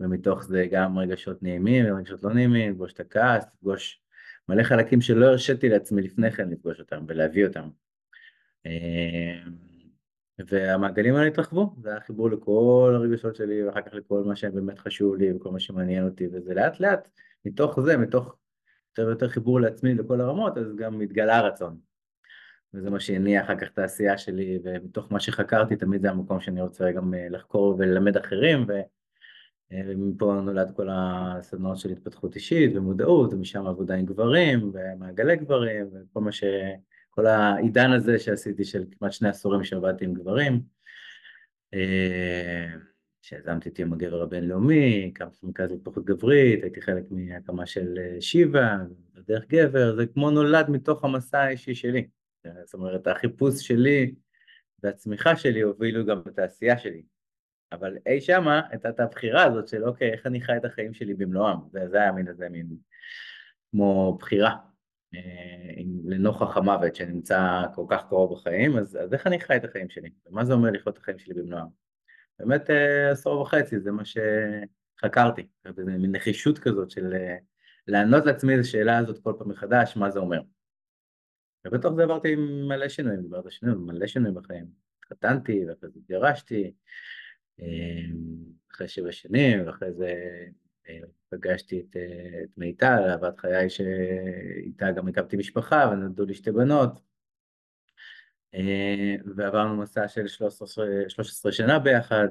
ומתוך 0.00 0.44
זה 0.44 0.66
גם 0.70 0.98
רגשות 0.98 1.42
נעימים 1.42 1.84
ורגשות 1.86 2.22
לא 2.22 2.34
נעימים, 2.34 2.70
לפגוש 2.70 2.92
את 2.92 3.00
הכעס, 3.00 3.44
לפגוש 3.54 4.02
מלא 4.48 4.62
חלקים 4.62 5.00
שלא 5.00 5.26
הרשיתי 5.26 5.68
לעצמי 5.68 6.02
לפני 6.02 6.30
כן 6.30 6.48
לפגוש 6.48 6.80
אותם 6.80 7.04
ולהביא 7.08 7.46
אותם. 7.46 7.68
אה, 10.40 10.44
והמעגלים 10.48 11.14
האלה 11.14 11.26
התרחבו, 11.26 11.74
זה 11.82 11.90
היה 11.90 12.00
חיבור 12.00 12.30
לכל 12.30 12.92
הרגשות 12.96 13.36
שלי 13.36 13.64
ואחר 13.64 13.80
כך 13.82 13.94
לכל 13.94 14.22
מה 14.26 14.36
שבאמת 14.36 14.78
חשוב 14.78 15.16
לי 15.16 15.32
וכל 15.32 15.50
מה 15.50 15.60
שמעניין 15.60 16.04
אותי, 16.04 16.26
וזה 16.32 16.54
לאט 16.54 16.80
לאט, 16.80 17.08
מתוך 17.44 17.80
זה, 17.80 17.96
מתוך 17.96 18.36
יותר 18.90 19.06
ויותר 19.06 19.28
חיבור 19.28 19.60
לעצמי 19.60 19.94
לכל 19.94 20.20
הרמות, 20.20 20.58
אז 20.58 20.76
גם 20.76 21.00
התגלה 21.00 21.36
הרצון. 21.36 21.78
וזה 22.74 22.90
מה 22.90 23.00
שהניע 23.00 23.44
אחר 23.44 23.56
כך 23.56 23.68
את 23.68 23.78
העשייה 23.78 24.18
שלי, 24.18 24.58
ומתוך 24.64 25.12
מה 25.12 25.20
שחקרתי 25.20 25.76
תמיד 25.76 26.02
זה 26.02 26.10
המקום 26.10 26.40
שאני 26.40 26.62
רוצה 26.62 26.92
גם 26.92 27.14
אה, 27.14 27.26
לחקור 27.30 27.76
וללמד 27.78 28.16
אחרים, 28.16 28.64
ו... 28.68 28.72
ומפה 29.72 30.40
נולד 30.44 30.70
כל 30.76 30.88
הסדנאות 30.90 31.78
של 31.78 31.90
התפתחות 31.90 32.34
אישית 32.34 32.76
ומודעות, 32.76 33.32
ומשם 33.32 33.66
עבודה 33.66 33.94
עם 33.94 34.06
גברים 34.06 34.70
ומעגלי 34.74 35.36
גברים 35.36 35.86
וכל 35.92 36.20
מה 36.20 36.32
ש... 36.32 36.44
כל 37.20 37.26
העידן 37.26 37.92
הזה 37.92 38.18
שעשיתי 38.18 38.64
של 38.64 38.84
כמעט 38.90 39.12
שני 39.12 39.28
עשורים 39.28 39.64
שעבדתי 39.64 40.04
עם 40.04 40.14
גברים. 40.14 40.62
אה, 41.74 42.66
שיזמתי 43.22 43.68
את 43.68 43.78
יום 43.78 43.92
הגבר 43.92 44.22
הבינלאומי, 44.22 45.12
הקמתי 45.14 45.36
מרכז 45.42 45.70
להתפתחות 45.70 46.04
גברית, 46.04 46.62
הייתי 46.62 46.82
חלק 46.82 47.04
מהקמה 47.10 47.66
של 47.66 47.98
אה, 47.98 48.20
שיבא, 48.20 48.76
דרך 49.26 49.44
גבר, 49.48 49.96
זה 49.96 50.06
כמו 50.06 50.30
נולד 50.30 50.70
מתוך 50.70 51.04
המסע 51.04 51.38
האישי 51.38 51.74
שלי. 51.74 52.08
זאת 52.64 52.74
אומרת, 52.74 53.06
החיפוש 53.06 53.66
שלי 53.66 54.14
והצמיחה 54.82 55.36
שלי 55.36 55.60
הובילו 55.60 56.06
גם 56.06 56.22
את 56.28 56.38
העשייה 56.38 56.78
שלי. 56.78 57.02
אבל 57.72 57.96
אי 58.06 58.20
שמה 58.20 58.60
הייתה 58.70 58.88
את 58.88 59.00
הבחירה 59.00 59.44
הזאת 59.44 59.68
של 59.68 59.84
אוקיי, 59.84 60.12
איך 60.12 60.26
אני 60.26 60.40
חי 60.40 60.56
את 60.56 60.64
החיים 60.64 60.94
שלי 60.94 61.14
במלואם, 61.14 61.58
וזה 61.74 61.96
היה 62.00 62.12
מין 62.12 62.28
איזה 62.28 62.48
מין 62.48 62.76
כמו 63.70 64.16
בחירה. 64.20 64.69
אה, 65.14 65.82
לנוכח 66.04 66.56
המוות 66.56 66.94
שנמצא 66.94 67.62
כל 67.74 67.84
כך 67.88 68.02
קרוב 68.08 68.32
בחיים, 68.32 68.78
אז, 68.78 68.98
אז 69.02 69.14
איך 69.14 69.26
אני 69.26 69.40
חי 69.40 69.56
את 69.56 69.64
החיים 69.64 69.90
שלי? 69.90 70.10
ומה 70.26 70.44
זה 70.44 70.52
אומר 70.52 70.70
לחיות 70.70 70.96
את 70.96 71.02
החיים 71.02 71.18
שלי 71.18 71.34
במלואם? 71.34 71.66
באמת 72.38 72.70
אה, 72.70 73.10
עשור 73.10 73.40
וחצי, 73.40 73.80
זה 73.80 73.92
מה 73.92 74.02
שחקרתי, 74.04 75.46
מין 75.76 76.16
נחישות 76.16 76.58
כזאת 76.58 76.90
של 76.90 77.12
אה, 77.14 77.36
לענות 77.86 78.26
לעצמי 78.26 78.54
את 78.54 78.60
השאלה 78.60 78.98
הזאת 78.98 79.18
כל 79.18 79.32
פעם 79.38 79.48
מחדש, 79.48 79.96
מה 79.96 80.10
זה 80.10 80.18
אומר. 80.18 80.40
ובתוך 81.66 81.94
זה 81.94 82.02
עברתי 82.02 82.36
מלא 82.68 82.88
שינויים, 82.88 83.22
דיברת 83.22 83.52
שינויים, 83.52 83.86
מלא 83.86 84.06
שינויים 84.06 84.34
בחיים. 84.34 84.66
התחתנתי, 84.98 85.64
ואחרי 85.68 85.90
זה 85.90 86.00
התגרשתי, 86.00 86.72
אחרי 88.72 88.88
שבע 88.88 89.12
שנים, 89.12 89.66
ואחרי 89.66 89.92
זה 89.92 90.14
פגשתי 91.28 91.80
את, 91.80 91.96
אה, 91.96 92.42
את 92.44 92.58
מיטל, 92.58 93.02
אהבת 93.10 93.38
חיי 93.38 93.70
שאיתה 93.70 94.92
גם 94.92 95.08
הקמתי 95.08 95.36
משפחה 95.36 95.90
ונולדו 95.92 96.24
לי 96.24 96.34
שתי 96.34 96.50
בנות. 96.50 97.00
אה, 98.54 99.14
ועברנו 99.36 99.76
מסע 99.76 100.08
של 100.08 100.28
13, 100.28 100.86
13 101.08 101.52
שנה 101.52 101.78
ביחד. 101.78 102.28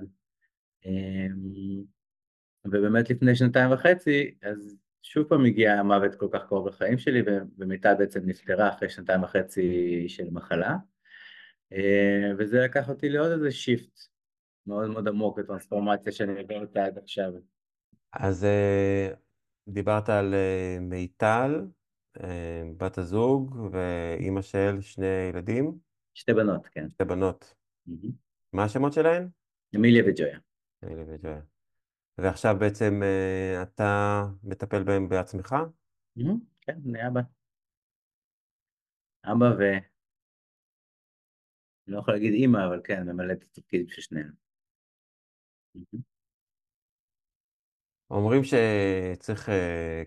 ובאמת 2.66 3.10
לפני 3.10 3.36
שנתיים 3.36 3.72
וחצי, 3.72 4.36
אז 4.42 4.78
שוב 5.02 5.28
פעם 5.28 5.46
הגיע 5.46 5.74
המוות 5.74 6.16
כל 6.16 6.28
כך 6.32 6.46
קרוב 6.48 6.68
לחיים 6.68 6.98
שלי, 6.98 7.22
ומיטל 7.58 7.94
בעצם 7.94 8.20
נפטרה 8.26 8.70
אחרי 8.70 8.90
שנתיים 8.90 9.24
וחצי 9.24 10.06
של 10.08 10.30
מחלה. 10.32 10.76
וזה 12.38 12.60
לקח 12.60 12.90
אותי 12.90 13.10
לעוד 13.10 13.32
איזה 13.32 13.52
שיפט 13.52 14.00
מאוד 14.68 14.90
מאוד 14.90 15.08
עמוק 15.08 15.40
בטרנספורמציה 15.40 16.12
שאני 16.12 16.42
עובר 16.42 16.62
אותה 16.62 16.86
עד 16.86 16.98
עכשיו. 16.98 17.32
אז 18.14 18.44
אה, 18.44 19.14
דיברת 19.68 20.10
על 20.10 20.34
אה, 20.34 20.78
מיטל, 20.82 21.68
אה, 22.24 22.64
בת 22.78 22.98
הזוג 22.98 23.56
ואימא 23.72 24.42
של 24.42 24.82
שני 24.82 25.06
ילדים? 25.30 25.78
שתי 26.14 26.34
בנות, 26.34 26.68
כן. 26.68 26.90
שתי 26.90 27.04
בנות. 27.04 27.56
Mm-hmm. 27.88 28.12
מה 28.54 28.64
השמות 28.64 28.94
שלהן? 28.94 29.30
אמיליה 29.76 30.04
וג'ויה. 30.08 30.40
אמיליה 30.86 31.06
וג'ויה. 31.08 31.42
ועכשיו 32.18 32.56
בעצם 32.60 33.02
אתה 33.62 34.24
מטפל 34.44 34.84
בהם 34.84 35.10
בעצמך? 35.10 35.56
Mm-hmm. 36.20 36.34
כן, 36.62 36.78
אני 36.86 37.08
אבא. 37.08 37.22
אבא 39.26 39.46
ו... 39.60 39.64
לא 41.88 42.00
יכול 42.00 42.14
להגיד 42.14 42.34
אימא, 42.34 42.68
אבל 42.68 42.82
כן, 42.84 43.04
ממלא 43.04 43.34
את 43.34 43.44
התפקיד 43.44 43.90
של 43.90 44.02
שניהם. 44.02 44.32
אומרים 48.12 48.42
שצריך 48.44 49.50
uh, 49.50 49.52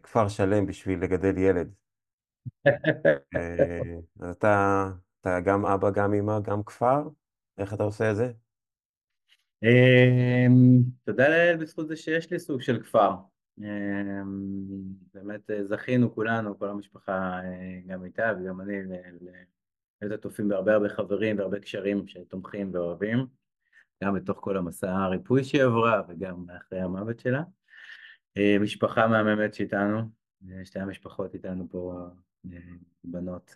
כפר 0.03 0.29
שלם 0.29 0.67
בשביל 0.67 1.03
לגדל 1.03 1.39
ילד. 1.39 1.73
אז 4.21 4.31
אתה, 4.31 4.89
אתה 5.21 5.41
גם 5.41 5.67
אבא, 5.67 5.91
גם 5.91 6.15
אמא, 6.15 6.41
גם 6.41 6.63
כפר? 6.63 7.09
איך 7.59 7.75
אתה 7.75 7.83
עושה 7.83 8.11
את 8.11 8.17
זה? 8.17 8.33
Um, 9.65 10.83
תודה 11.05 11.29
לאל 11.29 11.57
בזכות 11.61 11.89
זה 11.89 11.97
שיש 11.97 12.31
לי 12.31 12.39
סוג 12.39 12.61
של 12.61 12.83
כפר. 12.83 13.11
Um, 13.61 13.65
באמת 15.15 15.51
זכינו 15.63 16.15
כולנו, 16.15 16.59
כל 16.59 16.69
המשפחה, 16.69 17.41
גם 17.87 18.05
איתה 18.05 18.33
וגם 18.41 18.61
אני, 18.61 18.75
להיות 20.03 20.19
עטופים 20.21 20.49
בהרבה 20.49 20.73
הרבה 20.73 20.89
חברים 20.89 21.39
והרבה 21.39 21.61
קשרים 21.61 22.09
שתומכים 22.09 22.71
ואוהבים. 22.75 23.27
גם 24.05 24.15
בתוך 24.15 24.39
כל 24.41 24.57
המסע 24.57 24.91
הריפוי 24.91 25.45
שהיא 25.45 25.63
עברה 25.63 26.03
וגם 26.09 26.45
אחרי 26.59 26.81
המוות 26.81 27.21
שלה. 27.21 27.43
אה, 28.37 28.57
משפחה 28.61 29.07
מהממת 29.07 29.55
שאיתנו, 29.55 29.99
אה, 30.51 30.65
שתי 30.65 30.79
המשפחות 30.81 31.35
איתנו 31.35 31.69
פה, 31.71 32.09
אה, 32.53 32.59
בנות, 33.05 33.55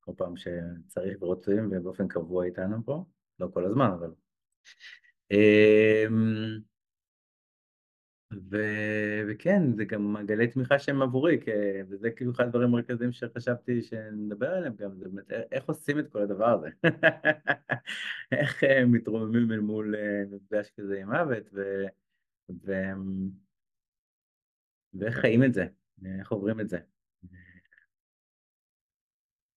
כל 0.00 0.12
פעם 0.16 0.34
שצריך 0.36 1.22
ורוצים, 1.22 1.68
ובאופן 1.70 2.08
קבוע 2.08 2.44
איתנו 2.44 2.84
פה, 2.84 3.04
לא 3.40 3.48
כל 3.54 3.64
הזמן, 3.64 3.90
אבל... 3.98 4.10
אמ, 5.30 6.58
ו... 8.50 8.56
וכן, 9.28 9.72
זה 9.76 9.84
גם 9.84 10.12
מעגלי 10.12 10.48
תמיכה 10.48 10.78
שהם 10.78 11.02
עבורי. 11.02 11.40
וזה 11.88 12.10
כאילו 12.10 12.32
אחד 12.32 12.44
הדברים 12.44 12.68
המרכזיים 12.68 13.12
שחשבתי 13.12 13.82
שנדבר 13.82 14.50
עליהם 14.50 14.74
גם, 14.76 14.94
זה 14.94 15.08
באמת 15.08 15.30
איך 15.52 15.64
עושים 15.64 15.98
את 15.98 16.08
כל 16.12 16.22
הדבר 16.22 16.46
הזה. 16.46 16.68
איך 18.32 18.64
מתרוממים 18.86 19.52
אל 19.52 19.60
מול 19.60 19.94
מפגש 20.30 20.70
כזה 20.70 21.00
עם 21.00 21.10
מוות, 21.10 21.50
ו... 21.52 21.84
ו... 22.64 22.72
ואיך 24.98 25.16
חיים 25.16 25.44
את 25.44 25.54
זה, 25.54 25.66
איך 26.18 26.32
עוברים 26.32 26.60
את 26.60 26.68
זה. 26.68 26.78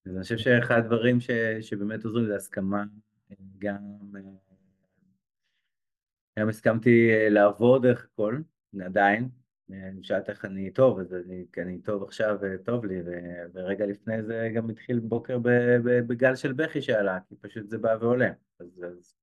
אז 0.06 0.16
אני 0.16 0.24
חושב 0.24 0.38
שאחד 0.38 0.78
הדברים 0.78 1.20
ש... 1.20 1.32
שבאמת 1.62 2.06
עוזרים 2.06 2.26
זה 2.26 2.36
הסכמה, 2.36 2.84
גם, 3.58 3.82
גם 6.40 6.50
הסכמתי 6.50 7.10
לעבור 7.30 7.80
דרך 7.80 8.10
הכל, 8.14 8.42
עדיין, 8.86 9.30
אני 9.70 10.04
שאלת 10.04 10.30
איך 10.30 10.46
אני 10.46 10.72
טוב, 10.72 11.00
אז 11.00 11.14
אני, 11.14 11.46
אני 11.58 11.82
טוב 11.82 12.04
עכשיו 12.04 12.38
וטוב 12.42 12.86
לי, 12.86 13.02
ו... 13.02 13.12
ורגע 13.54 13.86
לפני 13.86 14.24
זה 14.24 14.50
גם 14.56 14.70
התחיל 14.70 15.00
בוקר 15.00 15.38
בגל 16.08 16.36
של 16.36 16.54
בכי 16.54 16.82
שעלה, 16.82 17.20
כי 17.28 17.36
פשוט 17.36 17.70
זה 17.70 17.78
בא 17.78 17.98
ועולה. 18.02 18.32
אז, 18.60 18.86
אז... 18.88 19.16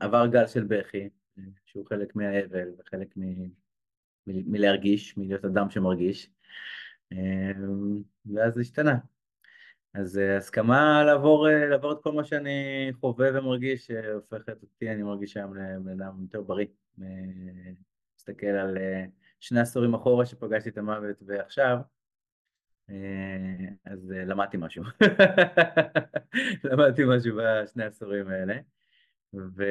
עבר 0.00 0.26
גל 0.26 0.46
של 0.46 0.64
בכי, 0.64 1.08
שהוא 1.64 1.86
חלק 1.86 2.16
מהאבל 2.16 2.68
וחלק 2.78 3.16
מ... 3.16 3.22
מלהרגיש, 4.46 5.16
מלהיות 5.16 5.44
אדם 5.44 5.70
שמרגיש, 5.70 6.30
ואז 8.26 8.54
זה 8.54 8.60
השתנה. 8.60 8.98
אז 9.94 10.20
הסכמה 10.36 11.04
לעבור, 11.04 11.48
לעבור 11.48 11.92
את 11.92 12.02
כל 12.02 12.12
מה 12.12 12.24
שאני 12.24 12.90
חווה 13.00 13.28
ומרגיש, 13.34 13.90
הופכת 14.14 14.62
אותי, 14.62 14.90
אני 14.90 15.02
מרגיש 15.02 15.36
היום 15.36 15.56
לבן 15.56 16.02
אדם 16.02 16.22
יותר 16.22 16.42
בריא. 16.42 16.66
מסתכל 18.18 18.46
על 18.46 18.78
שני 19.40 19.60
עשורים 19.60 19.94
אחורה 19.94 20.26
שפגשתי 20.26 20.68
את 20.68 20.78
המוות 20.78 21.22
ועכשיו, 21.26 21.78
אז 23.84 24.10
למדתי 24.10 24.56
משהו. 24.56 24.84
למדתי 26.64 27.02
משהו 27.06 27.36
בשני 27.36 27.84
העשורים 27.84 28.28
האלה. 28.28 28.58
ו... 29.34 29.62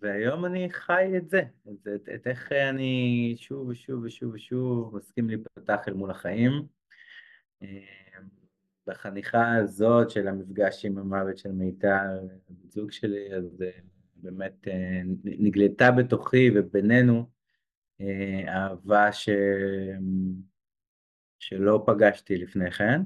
והיום 0.00 0.44
אני 0.44 0.70
חי 0.70 1.12
את 1.16 1.30
זה, 1.30 1.42
את, 1.72 1.88
את, 1.94 2.08
את 2.14 2.26
איך 2.26 2.52
אני 2.52 3.34
שוב 3.38 3.68
ושוב 3.68 4.04
ושוב 4.04 4.34
ושוב 4.34 4.96
מסכים 4.96 5.28
להיפתח 5.28 5.88
אל 5.88 5.92
מול 5.94 6.10
החיים. 6.10 6.52
בחניכה 8.86 9.56
הזאת 9.56 10.10
של 10.10 10.28
המפגש 10.28 10.84
עם 10.84 10.98
המוות 10.98 11.38
של 11.38 11.52
מיטל, 11.52 12.28
זוג 12.68 12.90
שלי, 12.90 13.34
אז 13.34 13.64
באמת 14.14 14.68
אה, 14.68 15.00
נגלתה 15.24 15.90
בתוכי 15.90 16.50
ובינינו 16.54 17.30
אה, 18.00 18.44
אהבה 18.48 19.12
ש... 19.12 19.28
שלא 21.38 21.82
פגשתי 21.86 22.36
לפני 22.36 22.70
כן. 22.70 23.02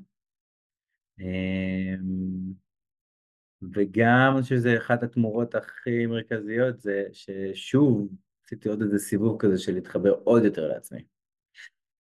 וגם 3.73 4.43
שזה 4.43 4.79
אחת 4.79 5.03
התמורות 5.03 5.55
הכי 5.55 6.07
מרכזיות, 6.07 6.81
זה 6.81 7.05
ששוב 7.13 8.09
עשיתי 8.45 8.69
עוד 8.69 8.83
איזה 8.83 8.99
סיבוב 8.99 9.37
כזה 9.39 9.59
של 9.59 9.75
להתחבר 9.75 10.11
עוד 10.11 10.45
יותר 10.45 10.69
לעצמי. 10.69 11.05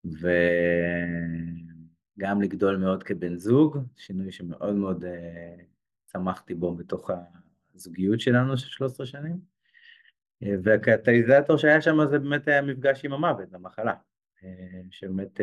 וגם 0.04 0.32
לגדול 2.42 2.76
מאוד 2.76 3.02
כבן 3.02 3.36
זוג, 3.36 3.78
שינוי 3.96 4.32
שמאוד 4.32 4.74
מאוד 4.74 5.04
uh, 5.04 5.08
צמחתי 6.06 6.54
בו 6.54 6.74
בתוך 6.74 7.10
הזוגיות 7.74 8.20
שלנו 8.20 8.56
של 8.56 8.66
13 8.66 9.06
שנים. 9.06 9.40
אה, 10.42 10.54
והקטליזטור 10.62 11.56
שהיה 11.56 11.80
שם 11.80 11.96
זה 12.10 12.18
באמת 12.18 12.48
היה 12.48 12.62
מפגש 12.62 13.04
עם 13.04 13.12
המוות, 13.12 13.54
המחלה, 13.54 13.94
אה, 14.44 14.80
שבאמת 14.90 15.40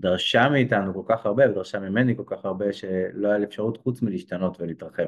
דרשה 0.00 0.48
מאיתנו 0.48 0.94
כל 0.94 1.14
כך 1.14 1.26
הרבה, 1.26 1.50
ודרשה 1.50 1.78
ממני 1.78 2.16
כל 2.16 2.22
כך 2.26 2.44
הרבה, 2.44 2.72
שלא 2.72 3.28
היה 3.28 3.38
לי 3.38 3.44
אפשרות 3.44 3.76
חוץ 3.76 4.02
מלהשתנות 4.02 4.60
ולהתרחב. 4.60 5.06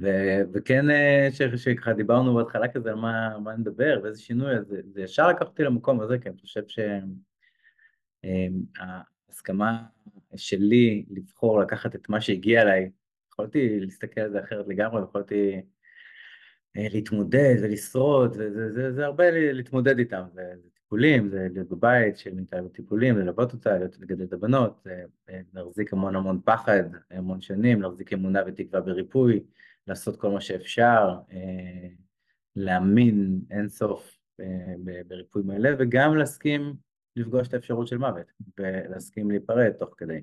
ו- 0.00 0.40
וכן, 0.52 0.84
כשככה 1.32 1.92
דיברנו 1.92 2.34
בהתחלה 2.34 2.68
כזה 2.68 2.90
על 2.90 2.94
מה, 2.94 3.38
מה 3.38 3.56
נדבר 3.56 4.00
ואיזה 4.02 4.22
שינוי, 4.22 4.56
אז 4.56 4.66
זה, 4.66 4.80
זה 4.84 5.02
ישר 5.02 5.28
לקח 5.28 5.42
אותי 5.42 5.62
למקום 5.62 6.00
הזה, 6.00 6.18
כי 6.18 6.28
אני 6.28 6.38
חושב 6.38 6.62
שההסכמה 9.28 9.82
שלי 10.36 11.04
לבחור 11.10 11.60
לקחת 11.60 11.94
את 11.94 12.08
מה 12.08 12.20
שהגיע 12.20 12.62
אליי, 12.62 12.90
יכולתי 13.32 13.80
להסתכל 13.80 14.20
על 14.20 14.30
זה 14.30 14.40
אחרת 14.40 14.68
לגמרי, 14.68 15.02
יכולתי 15.02 15.62
להתמודד 16.74 17.54
ולשרוד, 17.62 18.30
וזה 18.30 18.72
זה, 18.72 18.92
זה 18.92 19.04
הרבה 19.04 19.30
להתמודד 19.30 19.98
איתם, 19.98 20.22
זה, 20.34 20.42
זה 20.62 20.68
טיפולים, 20.88 21.28
זה 21.28 21.48
להיות 21.52 21.68
בבית 21.68 22.18
של 22.18 22.34
מיטה 22.34 22.62
בטיפולים, 22.62 23.18
ללוות 23.18 23.52
אותה, 23.52 23.78
לגדל 23.78 24.24
את 24.24 24.32
הבנות, 24.32 24.86
להחזיק 25.54 25.92
המון 25.92 26.16
המון 26.16 26.40
פחד, 26.44 26.82
המון 27.10 27.40
שנים, 27.40 27.82
להחזיק 27.82 28.12
אמונה 28.12 28.40
ותקווה 28.46 28.80
בריפוי, 28.80 29.44
לעשות 29.86 30.20
כל 30.20 30.30
מה 30.30 30.40
שאפשר, 30.40 31.18
אה, 31.32 31.88
להאמין 32.56 33.40
אינסוף 33.50 34.18
אה, 34.40 34.74
בריפוי 35.06 35.42
מלא, 35.42 35.70
וגם 35.78 36.16
להסכים 36.16 36.76
לפגוש 37.16 37.48
את 37.48 37.54
האפשרות 37.54 37.88
של 37.88 37.98
מוות, 37.98 38.32
ולהסכים 38.58 39.30
להיפרד 39.30 39.72
תוך 39.72 39.94
כדי. 39.96 40.20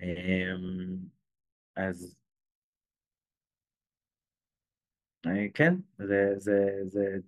אה, 0.00 0.52
אז 1.76 2.16
כן, 5.54 5.74
זה, 5.98 6.34
זה, 6.36 6.80
זה 6.84 7.18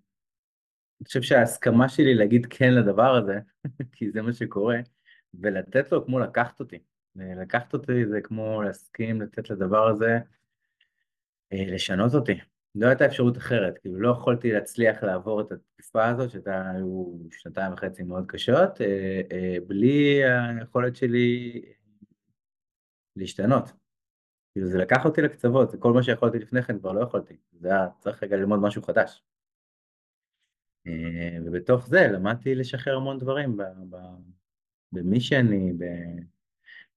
אני 1.01 1.07
חושב 1.07 1.23
שההסכמה 1.23 1.89
שלי 1.89 2.15
להגיד 2.15 2.47
כן 2.51 2.75
לדבר 2.75 3.17
הזה, 3.17 3.39
כי 3.93 4.11
זה 4.11 4.23
מה 4.23 4.33
שקורה, 4.33 4.77
ולתת 5.35 5.93
לו 5.93 6.07
כמו 6.07 6.19
לקחת 6.19 6.61
אותי. 6.61 6.79
לקחת 7.17 7.73
אותי 7.73 8.07
זה 8.07 8.21
כמו 8.21 8.63
להסכים 8.63 9.23
לתת 9.23 9.51
לדבר 9.51 9.89
הזה 9.89 10.19
אה, 11.53 11.65
לשנות 11.67 12.15
אותי. 12.15 12.41
לא 12.75 12.87
הייתה 12.87 13.07
אפשרות 13.07 13.37
אחרת, 13.37 13.79
כאילו 13.79 14.01
לא 14.01 14.11
יכולתי 14.11 14.53
להצליח 14.53 15.03
לעבור 15.03 15.41
את 15.41 15.53
התקופה 15.53 16.09
הזאת, 16.09 16.31
שהייתה, 16.31 16.71
היו 16.71 17.19
שנתיים 17.31 17.73
וחצי 17.73 18.03
מאוד 18.03 18.25
קשות, 18.29 18.81
אה, 18.81 19.21
אה, 19.33 19.57
בלי 19.67 20.23
היכולת 20.25 20.97
שלי 20.97 21.63
להשתנות. 23.17 23.73
כאילו 24.53 24.69
זה 24.69 24.79
לקח 24.79 25.05
אותי 25.05 25.23
לקצוות, 25.23 25.71
זה 25.71 25.79
כל 25.79 25.93
מה 25.93 26.03
שיכולתי 26.03 26.39
לפני 26.39 26.63
כן 26.63 26.79
כבר 26.79 26.93
לא 26.93 27.01
יכולתי, 27.01 27.37
זה 27.53 27.69
היה 27.69 27.89
צריך 28.01 28.23
רגע 28.23 28.37
ללמוד 28.37 28.61
משהו 28.61 28.83
חדש. 28.83 29.23
אה, 30.87 31.39
ובתוך 31.45 31.87
זה 31.87 32.09
למדתי 32.13 32.55
לשחרר 32.55 32.97
המון 32.97 33.19
דברים 33.19 33.57
במי 34.93 35.21
שאני, 35.21 35.73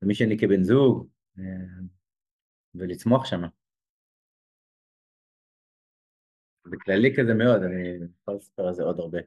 במי 0.01 0.15
שאני 0.15 0.37
כבן 0.37 0.63
זוג, 0.63 1.07
אה, 1.39 1.43
ולצמוח 2.75 3.25
שם. 3.25 3.41
זה 6.69 6.75
כללי 6.85 7.13
כזה 7.17 7.33
מאוד, 7.33 7.61
אני 7.63 8.07
יכול 8.21 8.35
לספר 8.35 8.67
על 8.67 8.73
זה 8.73 8.83
עוד 8.83 8.99
הרבה. 8.99 9.17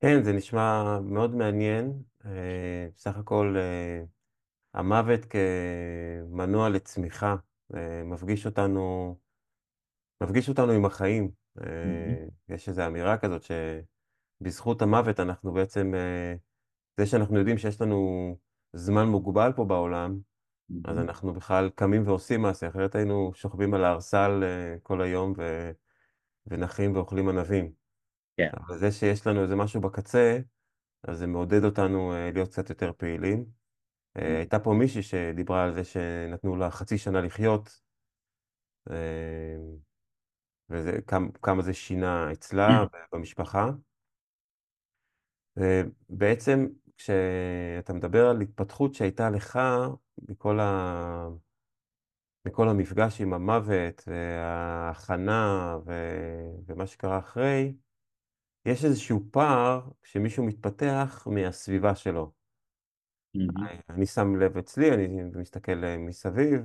כן, 0.00 0.22
זה 0.24 0.32
נשמע 0.32 0.98
מאוד 1.02 1.34
מעניין. 1.34 2.02
אה, 2.24 2.88
בסך 2.94 3.16
הכל 3.16 3.56
המוות 4.74 5.20
כמנוע 5.24 6.68
לצמיחה 6.68 7.36
מפגיש 8.04 8.46
אותנו, 8.46 9.16
מפגיש 10.22 10.48
אותנו 10.48 10.72
עם 10.72 10.84
החיים. 10.84 11.30
אה, 11.66 12.24
יש 12.48 12.68
איזו 12.68 12.86
אמירה 12.86 13.18
כזאת 13.18 13.42
שבזכות 13.42 14.82
המוות 14.82 15.20
אנחנו 15.20 15.52
בעצם, 15.52 15.94
אה, 15.94 16.34
זה 17.00 17.06
שאנחנו 17.06 17.38
יודעים 17.38 17.58
שיש 17.58 17.80
לנו 17.80 18.36
זמן 18.72 19.06
מוגבל 19.06 19.52
פה 19.56 19.64
בעולם, 19.64 20.18
אז 20.84 20.98
אנחנו 20.98 21.32
בכלל 21.32 21.70
קמים 21.74 22.06
ועושים 22.06 22.42
מעשה, 22.42 22.68
אחרת 22.68 22.94
היינו 22.94 23.30
שוכבים 23.34 23.74
על 23.74 23.84
הערסל 23.84 24.40
אה, 24.42 24.76
כל 24.82 25.02
היום 25.02 25.32
ו... 25.36 25.70
ונחים 26.46 26.96
ואוכלים 26.96 27.28
ענבים. 27.28 27.72
כן. 28.36 28.48
אבל 28.58 28.78
זה 28.78 28.92
שיש 28.92 29.26
לנו 29.26 29.42
איזה 29.42 29.56
משהו 29.56 29.80
בקצה, 29.80 30.38
אז 31.02 31.18
זה 31.18 31.26
מעודד 31.26 31.64
אותנו 31.64 32.12
להיות 32.34 32.48
קצת 32.48 32.70
יותר 32.70 32.92
פעילים. 32.96 33.44
הייתה 34.14 34.58
פה 34.58 34.72
מישהי 34.72 35.02
שדיברה 35.02 35.64
על 35.64 35.74
זה 35.74 35.84
שנתנו 35.84 36.56
לה 36.56 36.70
חצי 36.70 36.98
שנה 36.98 37.20
לחיות. 37.20 37.80
וכמה 40.70 41.62
זה 41.62 41.74
שינה 41.74 42.32
אצלה 42.32 42.84
במשפחה. 43.12 43.70
ובעצם 45.56 46.66
כשאתה 46.96 47.92
מדבר 47.92 48.26
על 48.26 48.40
התפתחות 48.40 48.94
שהייתה 48.94 49.30
לך 49.30 49.58
מכל, 50.28 50.60
ה... 50.60 51.28
מכל 52.46 52.68
המפגש 52.68 53.20
עם 53.20 53.32
המוות 53.32 54.02
וההכנה 54.06 55.76
ו... 55.86 55.92
ומה 56.66 56.86
שקרה 56.86 57.18
אחרי, 57.18 57.74
יש 58.66 58.84
איזשהו 58.84 59.20
פער 59.30 59.88
כשמישהו 60.02 60.46
מתפתח 60.46 61.26
מהסביבה 61.30 61.94
שלו. 61.94 62.32
Mm-hmm. 63.36 63.62
אני 63.88 64.06
שם 64.06 64.36
לב 64.36 64.56
אצלי, 64.56 64.94
אני 64.94 65.22
מסתכל 65.34 65.82
מסביב, 65.98 66.62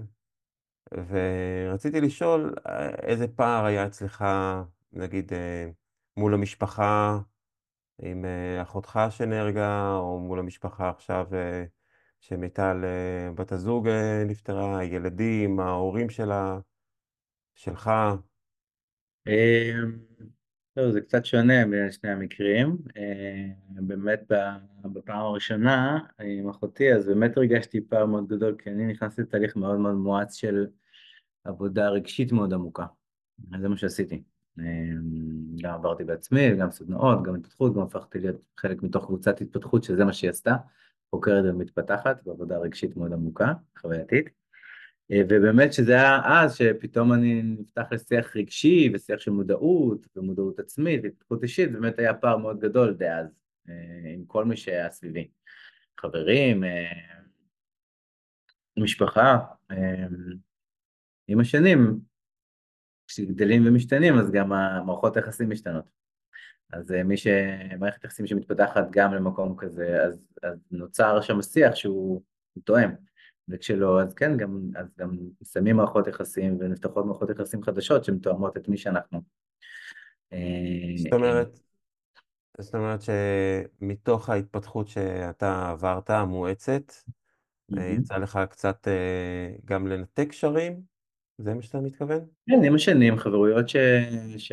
ורציתי 1.08 2.02
לשאול 2.02 2.54
איזה 3.02 3.28
פער 3.28 3.66
היה 3.66 3.86
אצלך, 3.86 4.26
נגיד, 4.94 5.32
מול 6.18 6.34
המשפחה, 6.34 7.20
עם 8.02 8.26
אחותך 8.62 9.00
שנהרגה, 9.10 9.96
או 9.96 10.20
מול 10.20 10.40
המשפחה 10.40 10.90
עכשיו 10.90 11.28
שמיטל, 12.20 12.78
בת 13.36 13.52
הזוג 13.52 13.88
נפטרה, 14.26 14.78
הילדים, 14.78 15.60
ההורים 15.60 16.10
שלה, 16.10 16.60
שלך. 17.56 17.92
טוב, 20.76 20.92
זה 20.92 21.02
קצת 21.02 21.26
שונה 21.26 21.66
בין 21.70 21.92
שני 21.92 22.10
המקרים. 22.10 22.78
באמת 23.70 24.22
בפעם 24.84 25.20
הראשונה 25.20 26.00
עם 26.20 26.50
אחותי, 26.50 26.94
אז 26.94 27.08
באמת 27.08 27.38
הרגשתי 27.38 27.82
פער 27.82 28.06
מאוד 28.06 28.28
גדול, 28.28 28.56
כי 28.60 28.70
אני 28.70 28.86
נכנסתי 28.86 29.22
לתהליך 29.22 29.56
מאוד 29.56 29.80
מאוד 29.80 29.96
מואץ 29.96 30.34
של 30.36 30.68
עבודה 31.44 31.90
רגשית 31.90 32.32
מאוד 32.32 32.54
עמוקה. 32.54 32.86
זה 33.62 33.70
מה 33.70 33.78
שעשיתי. 33.78 34.24
גם 35.62 35.74
עברתי 35.74 36.04
בעצמי, 36.04 36.56
גם 36.56 36.72
סדנאות, 36.72 37.24
גם 37.24 37.36
התפתחות, 37.36 37.76
גם 37.76 37.82
הפכתי 37.82 38.20
להיות 38.20 38.42
חלק 38.60 38.84
מתוך 38.84 39.06
קבוצת 39.06 39.42
התפתחות, 39.42 39.84
שזה 39.84 40.06
מה 40.06 40.14
שהיא 40.14 40.30
עשתה, 40.30 40.56
חוקרת 41.10 41.46
ומתפתחת 41.48 42.24
בעבודה 42.26 42.58
רגשית 42.58 42.98
מאוד 42.98 43.14
עמוקה, 43.14 43.54
חווייתית. 43.80 44.30
ובאמת 45.10 45.74
שזה 45.74 45.94
היה 45.94 46.22
אז 46.26 46.56
שפתאום 46.56 47.14
אני 47.14 47.42
נפתח 47.44 47.88
לשיח 47.92 48.36
רגשי 48.36 48.92
ושיח 48.94 49.20
של 49.20 49.32
מודעות 49.32 50.08
ומודעות 50.16 50.60
עצמית 50.60 51.00
והתפתחות 51.04 51.44
אישית, 51.44 51.72
באמת 51.72 52.00
היה 52.00 52.14
פער 52.14 52.38
מאוד 52.38 52.60
גדול 52.60 52.94
דאז 52.94 53.28
עם 54.14 54.26
כל 54.28 54.46
מי 54.46 54.58
שהיה 54.58 54.90
סביבי, 54.90 55.28
חברים, 56.00 56.64
משפחה. 58.78 59.40
עם 61.34 61.40
השנים, 61.40 62.00
כשגדלים 63.08 63.68
ומשתנים, 63.68 64.18
אז 64.18 64.32
גם 64.32 64.54
המערכות 64.54 65.18
היחסים 65.18 65.50
משתנות. 65.50 65.86
אז 66.74 66.92
מי 66.92 67.18
ש... 67.18 67.28
מערכת 67.80 68.04
יחסים 68.04 68.28
שמתפתחת 68.28 68.84
גם 68.92 69.14
למקום 69.14 69.56
כזה, 69.58 70.04
אז, 70.04 70.26
אז 70.44 70.58
נוצר 70.72 71.22
שם 71.22 71.42
שיח 71.42 71.76
שהוא 71.76 72.22
תואם. 72.64 72.90
וכשלא, 73.50 74.02
אז 74.02 74.14
כן, 74.14 74.38
גם, 74.38 74.60
אז 74.76 74.88
גם 74.98 75.18
שמים 75.54 75.76
מערכות 75.76 76.08
יחסים 76.08 76.58
ונפתחות 76.60 77.06
מערכות 77.06 77.30
יחסים 77.30 77.64
חדשות 77.64 78.04
שהן 78.04 78.18
תואמות 78.18 78.58
את 78.58 78.68
מי 78.68 78.78
שאנחנו. 78.78 79.22
זאת 80.98 81.14
אומרת, 81.14 81.60
זאת 82.60 82.76
אומרת 82.76 83.00
שמתוך 83.02 84.30
ההתפתחות 84.30 84.88
שאתה 84.88 85.70
עברת, 85.70 86.10
המואצת, 86.10 86.92
mm-hmm. 86.92 87.80
יצא 87.82 88.18
לך 88.18 88.40
קצת 88.50 88.88
גם 89.66 89.88
לנתק 89.88 90.28
קשרים? 90.30 90.93
זה 91.38 91.54
מה 91.54 91.62
שאתה 91.62 91.80
מתכוון? 91.80 92.20
כן, 92.50 92.64
עם 92.64 92.76
השנים, 92.76 93.18
חברויות 93.18 93.70
ש... 93.70 93.76
ש... 94.38 94.52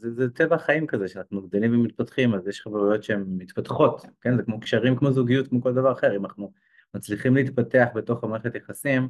זה, 0.00 0.14
זה 0.14 0.30
טבע 0.30 0.56
החיים 0.56 0.86
כזה, 0.86 1.08
שאנחנו 1.08 1.42
גדלים 1.42 1.74
ומתפתחים, 1.74 2.34
אז 2.34 2.48
יש 2.48 2.60
חברויות 2.60 3.02
שהן 3.02 3.24
מתפתחות, 3.28 4.06
כן? 4.20 4.36
זה 4.36 4.42
כמו 4.42 4.60
קשרים, 4.60 4.96
כמו 4.96 5.12
זוגיות, 5.12 5.48
כמו 5.48 5.62
כל 5.62 5.74
דבר 5.74 5.92
אחר, 5.92 6.16
אם 6.16 6.24
אנחנו 6.24 6.52
מצליחים 6.94 7.34
להתפתח 7.34 7.86
בתוך 7.94 8.24
המערכת 8.24 8.54
יחסים 8.54 9.08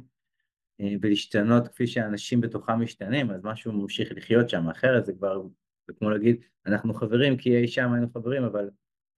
אה, 0.81 0.93
ולהשתנות 1.01 1.67
כפי 1.67 1.87
שאנשים 1.87 2.41
בתוכם 2.41 2.81
משתנים, 2.81 3.31
אז 3.31 3.43
משהו 3.43 3.71
ממשיך 3.71 4.11
לחיות 4.11 4.49
שם, 4.49 4.69
אחרת 4.69 5.05
זה 5.05 5.13
כבר, 5.13 5.41
זה 5.87 5.93
כמו 5.99 6.09
להגיד, 6.09 6.41
אנחנו 6.65 6.93
חברים 6.93 7.37
כי 7.37 7.57
אי 7.57 7.67
שם 7.67 7.93
היינו 7.93 8.09
חברים, 8.13 8.43
אבל 8.43 8.69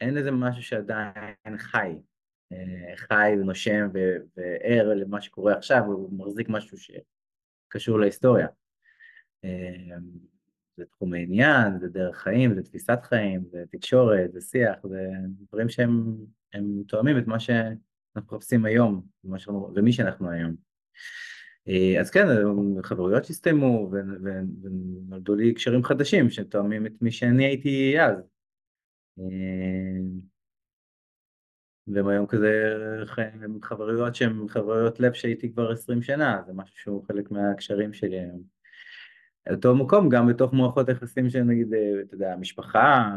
אין 0.02 0.18
איזה 0.18 0.32
משהו 0.32 0.64
שעדיין 0.64 1.58
חי, 1.58 1.96
אה, 2.52 2.96
חי 2.96 3.32
ונושם 3.42 3.90
וער 4.38 4.94
למה 4.94 5.22
שקורה 5.22 5.54
עכשיו, 5.54 5.84
הוא 5.86 6.14
מחזיק 6.14 6.50
משהו 6.50 6.78
שקשור 7.70 8.00
להיסטוריה. 8.00 8.48
אה, 9.44 9.98
זה 10.78 10.86
תחום 10.86 11.14
העניין, 11.14 11.80
זה 11.80 11.88
דרך 11.88 12.18
חיים, 12.18 12.56
זה 12.56 12.64
תפיסת 12.64 13.00
חיים, 13.04 13.44
זה 13.52 13.64
תקשורת, 13.72 14.32
זה 14.34 14.42
שיח, 14.42 14.76
זה 14.90 15.10
דברים 15.48 15.70
שהם 15.70 16.16
תואמים 16.88 17.18
את 17.18 17.28
מה 17.28 17.40
ש... 17.40 17.50
אנחנו 18.16 18.38
מחפשים 18.38 18.66
היום, 18.66 19.02
ומי 19.76 19.92
שאנחנו 19.92 20.30
היום. 20.30 20.56
אה, 21.68 22.00
אז 22.00 22.10
כן, 22.10 22.26
חברויות 22.84 23.26
שהסתיימו 23.26 23.92
ונולדו 24.62 25.36
לי 25.36 25.54
קשרים 25.54 25.84
חדשים 25.84 26.30
שתואמים 26.30 26.86
את 26.86 26.94
מי 27.02 27.12
שאני 27.12 27.46
הייתי 27.46 27.96
אז. 28.02 28.16
והם 31.94 32.08
היום 32.08 32.26
כזה 32.26 32.74
חברויות 33.62 34.16
שהן 34.16 34.48
חברויות 34.48 35.00
לב 35.00 35.14
שהייתי 35.14 35.52
כבר 35.52 35.72
עשרים 35.72 36.02
שנה, 36.02 36.42
זה 36.48 36.54
משהו 36.54 36.78
שהוא 36.78 37.04
חלק 37.08 37.32
מהקשרים 37.32 37.94
שלי 37.94 38.20
היום. 38.20 38.60
אותו 39.52 39.76
מקום 39.76 40.10
גם 40.10 40.28
בתוך 40.28 40.54
מערכות 40.54 40.90
היחסים 40.90 41.30
של 41.30 41.42
נגיד, 41.42 41.74
אה, 41.74 42.02
אתה 42.02 42.16
יודע, 42.16 42.34
המשפחה, 42.34 43.16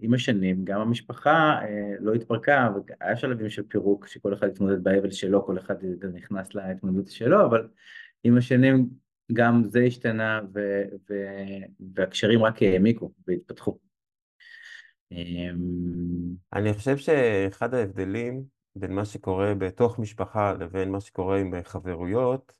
עם 0.00 0.14
השנים, 0.14 0.64
גם 0.64 0.80
המשפחה 0.80 1.58
אה, 1.62 1.94
לא 2.00 2.14
התפרקה, 2.14 2.68
והיה 3.00 3.16
שלבים 3.16 3.50
של 3.50 3.62
פירוק, 3.62 4.06
שכל 4.06 4.34
אחד 4.34 4.46
התמודד 4.48 4.84
באבל 4.84 5.10
שלו, 5.10 5.46
כל 5.46 5.58
אחד 5.58 5.74
נכנס 6.14 6.54
להתמודדות 6.54 7.08
שלו, 7.08 7.44
אבל 7.44 7.68
עם 8.24 8.36
השנים 8.36 8.88
גם 9.32 9.62
זה 9.64 9.80
השתנה, 9.80 10.40
ו- 10.54 10.84
ו- 11.10 11.64
והקשרים 11.94 12.42
רק 12.42 12.62
העמיקו 12.62 13.12
והתפתחו. 13.26 13.89
אמ, 15.12 16.34
אני 16.52 16.74
חושב 16.74 16.96
שאחד 16.96 17.74
ההבדלים 17.74 18.44
בין 18.76 18.92
מה 18.94 19.04
שקורה 19.04 19.54
בתוך 19.54 19.98
משפחה 19.98 20.52
לבין 20.52 20.90
מה 20.90 21.00
שקורה 21.00 21.38
עם 21.40 21.62
חברויות, 21.62 22.52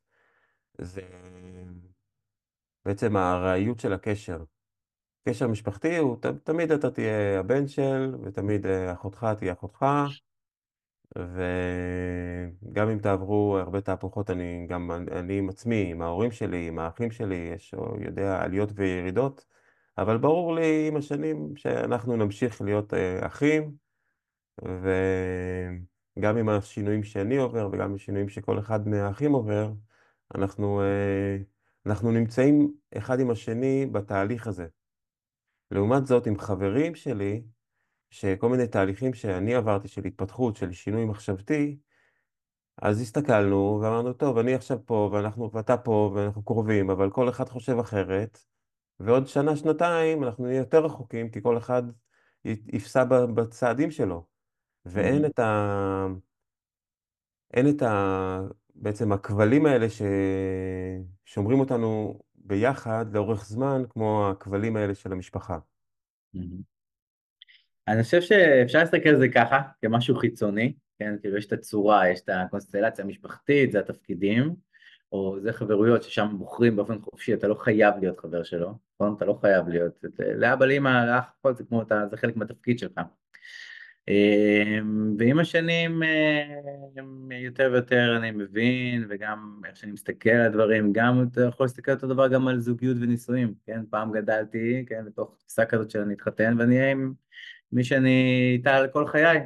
זה 0.79 1.03
בעצם 2.85 3.17
הארעיות 3.17 3.81
של 3.81 3.93
הקשר. 3.93 4.45
קשר 5.29 5.49
משפחתי 5.49 5.97
הוא 5.97 6.17
ת, 6.21 6.27
תמיד 6.27 6.73
אתה 6.73 6.91
תהיה 6.91 7.41
הבן 7.41 7.69
של, 7.69 8.15
ותמיד 8.25 8.67
אה, 8.67 8.93
אחותך 8.93 9.27
תהיה 9.39 9.53
אחותך, 9.53 9.87
וגם 11.17 12.89
אם 12.89 12.99
תעברו 12.99 13.59
הרבה 13.59 13.81
תהפוכות, 13.81 14.31
אני 14.31 14.67
גם, 14.69 14.91
אני 14.91 15.39
עם 15.39 15.49
עצמי, 15.49 15.91
עם 15.91 16.03
ההורים 16.03 16.31
שלי, 16.31 16.69
עם 16.69 16.79
האחים 16.79 17.11
שלי, 17.11 17.51
יש, 17.55 17.75
יודע, 18.01 18.43
עליות 18.43 18.69
וירידות, 18.75 19.47
אבל 20.01 20.19
ברור 20.19 20.55
לי 20.55 20.89
עם 20.89 20.97
השנים 20.97 21.57
שאנחנו 21.57 22.17
נמשיך 22.17 22.63
להיות 22.63 22.95
אה, 22.95 23.27
אחים, 23.27 23.75
וגם 24.63 26.37
עם 26.37 26.49
השינויים 26.49 27.03
שאני 27.03 27.37
עובר 27.37 27.69
וגם 27.73 27.85
עם 27.85 27.95
השינויים 27.95 28.29
שכל 28.29 28.59
אחד 28.59 28.89
מהאחים 28.89 29.33
עובר, 29.33 29.73
אנחנו... 30.35 30.81
אה, 30.83 31.37
אנחנו 31.87 32.13
נמצאים 32.13 32.75
אחד 32.97 33.21
עם 33.21 33.31
השני 33.31 33.87
בתהליך 33.87 34.47
הזה. 34.47 34.67
לעומת 35.71 36.07
זאת, 36.07 36.27
עם 36.27 36.39
חברים 36.39 36.95
שלי, 36.95 37.43
שכל 38.11 38.49
מיני 38.49 38.67
תהליכים 38.67 39.15
שאני 39.15 39.55
עברתי 39.55 39.89
של 39.89 40.05
התפתחות, 40.05 40.57
של 40.57 40.73
שינוי 40.73 41.05
מחשבתי, 41.05 41.79
אז 42.83 43.01
הסתכלנו 43.01 43.79
ואמרנו, 43.83 44.13
טוב, 44.13 44.39
אני 44.39 44.55
עכשיו 44.55 44.87
פה, 44.87 45.11
ואנחנו, 45.13 45.51
ואתה 45.53 45.77
פה, 45.77 46.13
ואנחנו 46.15 46.45
קרובים, 46.45 46.91
אבל 46.91 47.11
כל 47.11 47.29
אחד 47.29 47.49
חושב 47.49 47.79
אחרת, 47.79 48.45
ועוד 49.01 49.27
שנה, 49.27 49.57
שנתיים 49.57 50.25
אנחנו 50.25 50.47
נהיה 50.47 50.59
יותר 50.59 50.85
רחוקים, 50.85 51.31
כי 51.31 51.43
כל 51.43 51.59
אחד 51.59 51.83
יפסע 52.45 53.05
בצעדים 53.05 53.91
שלו. 53.91 54.27
ואין 54.85 55.25
את 55.25 55.39
ה... 55.39 56.07
אין 57.55 57.69
את 57.69 57.83
ה... 57.83 58.41
בעצם 58.75 59.13
הכבלים 59.13 59.67
האלה 59.67 59.87
ששומרים 61.27 61.61
אותנו 61.61 62.21
ביחד 62.35 63.07
לאורך 63.13 63.45
זמן, 63.45 63.83
כמו 63.89 64.31
הכבלים 64.31 64.77
האלה 64.77 64.95
של 64.95 65.13
המשפחה. 65.13 65.59
אני 67.89 68.03
חושב 68.03 68.21
שאפשר 68.21 68.79
להסתכל 68.79 69.09
על 69.09 69.19
זה 69.19 69.29
ככה, 69.29 69.61
כמשהו 69.83 70.17
חיצוני, 70.17 70.75
כן? 70.99 71.15
כאילו 71.21 71.37
יש 71.37 71.47
את 71.47 71.53
הצורה, 71.53 72.09
יש 72.09 72.21
את 72.21 72.29
הקונסטלציה 72.29 73.05
המשפחתית, 73.05 73.73
זה 73.73 73.81
התפקידים, 73.81 74.55
או 75.13 75.37
זה 75.41 75.53
חברויות 75.53 76.03
ששם 76.03 76.29
בוחרים 76.39 76.77
באופן 76.77 77.01
חופשי, 77.01 77.35
אתה 77.35 77.49
לא 77.49 77.55
חייב 77.55 77.95
להיות 78.01 78.21
חבר 78.21 78.43
שלו, 78.43 78.75
נכון? 78.95 79.15
אתה 79.17 79.25
לא 79.25 79.39
חייב 79.41 79.69
להיות, 79.69 80.05
לאבא, 80.37 80.67
לאמא, 80.67 81.05
לאח, 81.07 81.25
זה 81.57 81.65
כמו, 81.65 81.83
אתה, 81.83 82.03
זה 82.11 82.17
חלק 82.17 82.37
מהתפקיד 82.37 82.79
שלך. 82.79 83.01
אמ, 84.09 85.15
ועם 85.19 85.39
השנים 85.39 86.03
אמ, 86.03 87.33
יותר 87.33 87.71
ויותר 87.73 88.17
אני 88.17 88.31
מבין, 88.31 89.07
וגם 89.09 89.61
איך 89.67 89.77
שאני 89.77 89.93
מסתכל 89.93 90.31
על 90.31 90.47
הדברים, 90.47 90.93
גם 90.93 91.27
אתה 91.33 91.41
יכול 91.41 91.65
להסתכל 91.65 91.93
אותו 91.93 92.07
דבר 92.07 92.29
גם 92.29 92.49
על 92.49 92.59
זוגיות 92.59 92.97
ונישואים, 93.01 93.55
כן? 93.67 93.81
פעם 93.91 94.13
גדלתי, 94.13 94.85
כן, 94.89 95.05
בתוך 95.07 95.37
תפיסה 95.39 95.65
כזאת 95.65 95.91
של 95.91 96.01
אני 96.01 96.15
אתחתן, 96.15 96.55
ואני 96.59 96.79
אהיה 96.79 96.91
עם 96.91 97.13
מי 97.73 97.85
שאני 97.85 98.51
איתה 98.53 98.77
על 98.77 98.89
כל 98.89 99.07
חיי. 99.07 99.41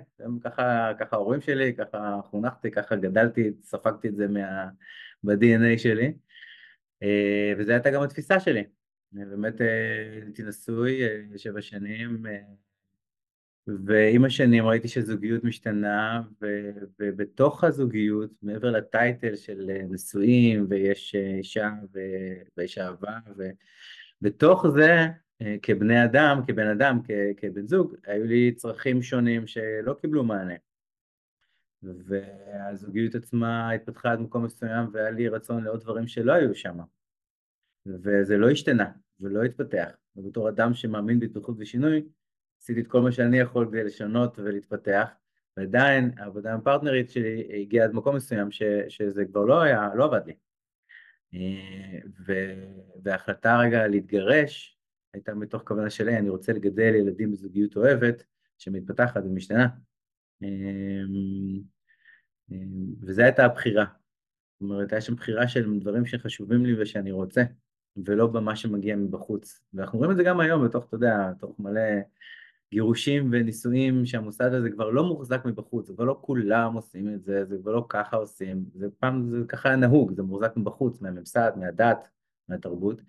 ככה 0.45 0.93
ההורים 1.13 1.41
שלי, 1.41 1.75
ככה 1.75 2.21
חונכתי, 2.25 2.71
ככה 2.71 2.97
גדלתי, 2.97 3.53
ספגתי 3.63 4.09
את 4.09 4.17
זה 4.17 4.29
מה... 4.29 4.67
ב-DNA 5.25 5.79
שלי, 5.79 6.13
אה, 7.03 7.53
וזו 7.59 7.73
הייתה 7.73 7.91
גם 7.91 8.03
התפיסה 8.03 8.41
שלי. 8.41 8.65
באמת 9.13 9.61
הייתי 10.23 10.43
נשוי 10.43 11.01
שבע 11.37 11.63
שנים, 11.63 12.23
ועם 13.67 14.25
השנים 14.25 14.67
ראיתי 14.67 14.89
שזוגיות 14.89 15.45
משתנה, 15.45 16.23
ובתוך 17.01 17.65
הזוגיות, 17.65 18.31
מעבר 18.43 18.71
לטייטל 18.71 19.37
של 19.37 19.71
נשואים, 19.91 20.67
ויש 20.71 21.15
אישה 21.15 21.71
ויש 22.57 22.79
אהבה, 22.79 23.19
ובתוך 24.23 24.67
זה, 24.69 25.07
כבני 25.63 26.05
אדם, 26.05 26.41
כבן 26.47 26.67
אדם, 26.67 27.01
כבן 27.37 27.67
זוג, 27.67 27.95
היו 28.07 28.25
לי 28.25 28.53
צרכים 28.53 29.03
שונים 29.03 29.47
שלא 29.47 29.95
קיבלו 30.01 30.25
מענה. 30.25 30.55
והזוגיות 32.07 33.15
עצמה 33.15 33.71
התפתחה 33.71 34.13
עד 34.13 34.21
מקום 34.21 34.45
מסוים, 34.45 34.89
והיה 34.93 35.11
לי 35.11 35.29
רצון 35.29 35.65
לעוד 35.65 35.81
דברים 35.81 36.07
שלא 36.07 36.33
היו 36.33 36.55
שם. 36.55 36.79
וזה 37.87 38.37
לא 38.37 38.51
השתנה, 38.51 38.91
ולא 39.21 39.43
התפתח. 39.43 39.91
ובתור 40.17 40.49
אדם 40.49 40.75
שמאמין 40.75 41.21
בהתפתחות 41.21 41.57
ושינוי, 41.59 42.03
עשיתי 42.63 42.81
את 42.81 42.87
כל 42.87 43.01
מה 43.01 43.13
שאני 43.13 43.39
יכול 43.39 43.67
כדי 43.69 43.85
לשנות 43.85 44.39
ולהתפתח, 44.39 45.11
ועדיין 45.57 46.11
העבודה 46.17 46.55
עם 46.55 46.61
פרטנרית 46.61 47.11
שלי 47.11 47.61
הגיעה 47.63 47.85
עד 47.85 47.93
מקום 47.93 48.17
מסוים 48.17 48.51
ש, 48.51 48.63
שזה 48.89 49.25
כבר 49.25 49.45
לא 49.45 49.63
היה, 49.63 49.91
לא 49.95 50.05
עבד 50.05 50.21
לי. 50.27 50.35
ו, 52.27 52.33
וההחלטה 53.03 53.59
רגע 53.59 53.87
להתגרש 53.87 54.79
הייתה 55.15 55.35
מתוך 55.35 55.63
כוונה 55.67 55.91
שלי, 55.91 56.19
אני 56.19 56.29
רוצה 56.29 56.53
לגדל 56.53 56.95
ילדים 56.95 57.33
בזוגיות 57.33 57.77
אוהבת 57.77 58.25
שמתפתחת 58.59 59.23
ומשתנה. 59.25 59.67
וזו 63.01 63.23
הייתה 63.23 63.45
הבחירה. 63.45 63.85
זאת 63.85 64.61
אומרת, 64.61 64.93
הייתה 64.93 65.01
שם 65.01 65.15
בחירה 65.15 65.49
של 65.49 65.79
דברים 65.81 66.07
שחשובים 66.07 66.67
לי 66.67 66.83
ושאני 66.83 67.13
רוצה, 67.13 67.43
ולא 68.05 68.27
במה 68.27 68.57
שמגיע 68.57 68.97
מבחוץ. 68.97 69.61
ואנחנו 69.75 69.99
רואים 69.99 70.13
את 70.13 70.17
זה 70.17 70.23
גם 70.23 70.41
היום, 70.41 70.65
בתוך, 70.65 70.85
אתה 70.89 70.95
יודע, 70.95 71.31
בתוך 71.37 71.61
מלא 71.61 71.81
גירושים 72.75 73.31
ונישואים, 73.33 74.07
שהמוסד 74.07 74.55
הזה 74.55 74.71
כבר 74.71 74.91
לא 74.91 75.05
מוחזק 75.05 75.45
מבחוץ, 75.45 75.91
כבר 75.91 76.05
לא 76.05 76.19
כולם 76.21 76.75
עושים 76.75 77.15
את 77.15 77.25
זה, 77.25 77.45
זה 77.45 77.57
כבר 77.59 77.73
לא 77.73 77.87
ככה 77.89 78.17
עושים, 78.17 78.65
זה 78.75 78.87
פעם, 78.99 79.31
זה 79.31 79.37
ככה 79.49 79.69
היה 79.69 79.77
נהוג, 79.77 80.13
זה 80.13 80.23
מוחזק 80.23 80.57
מבחוץ, 80.57 81.01
מהממסד, 81.01 81.53
מהדת, 81.57 82.09
מהתרבות, 82.49 83.01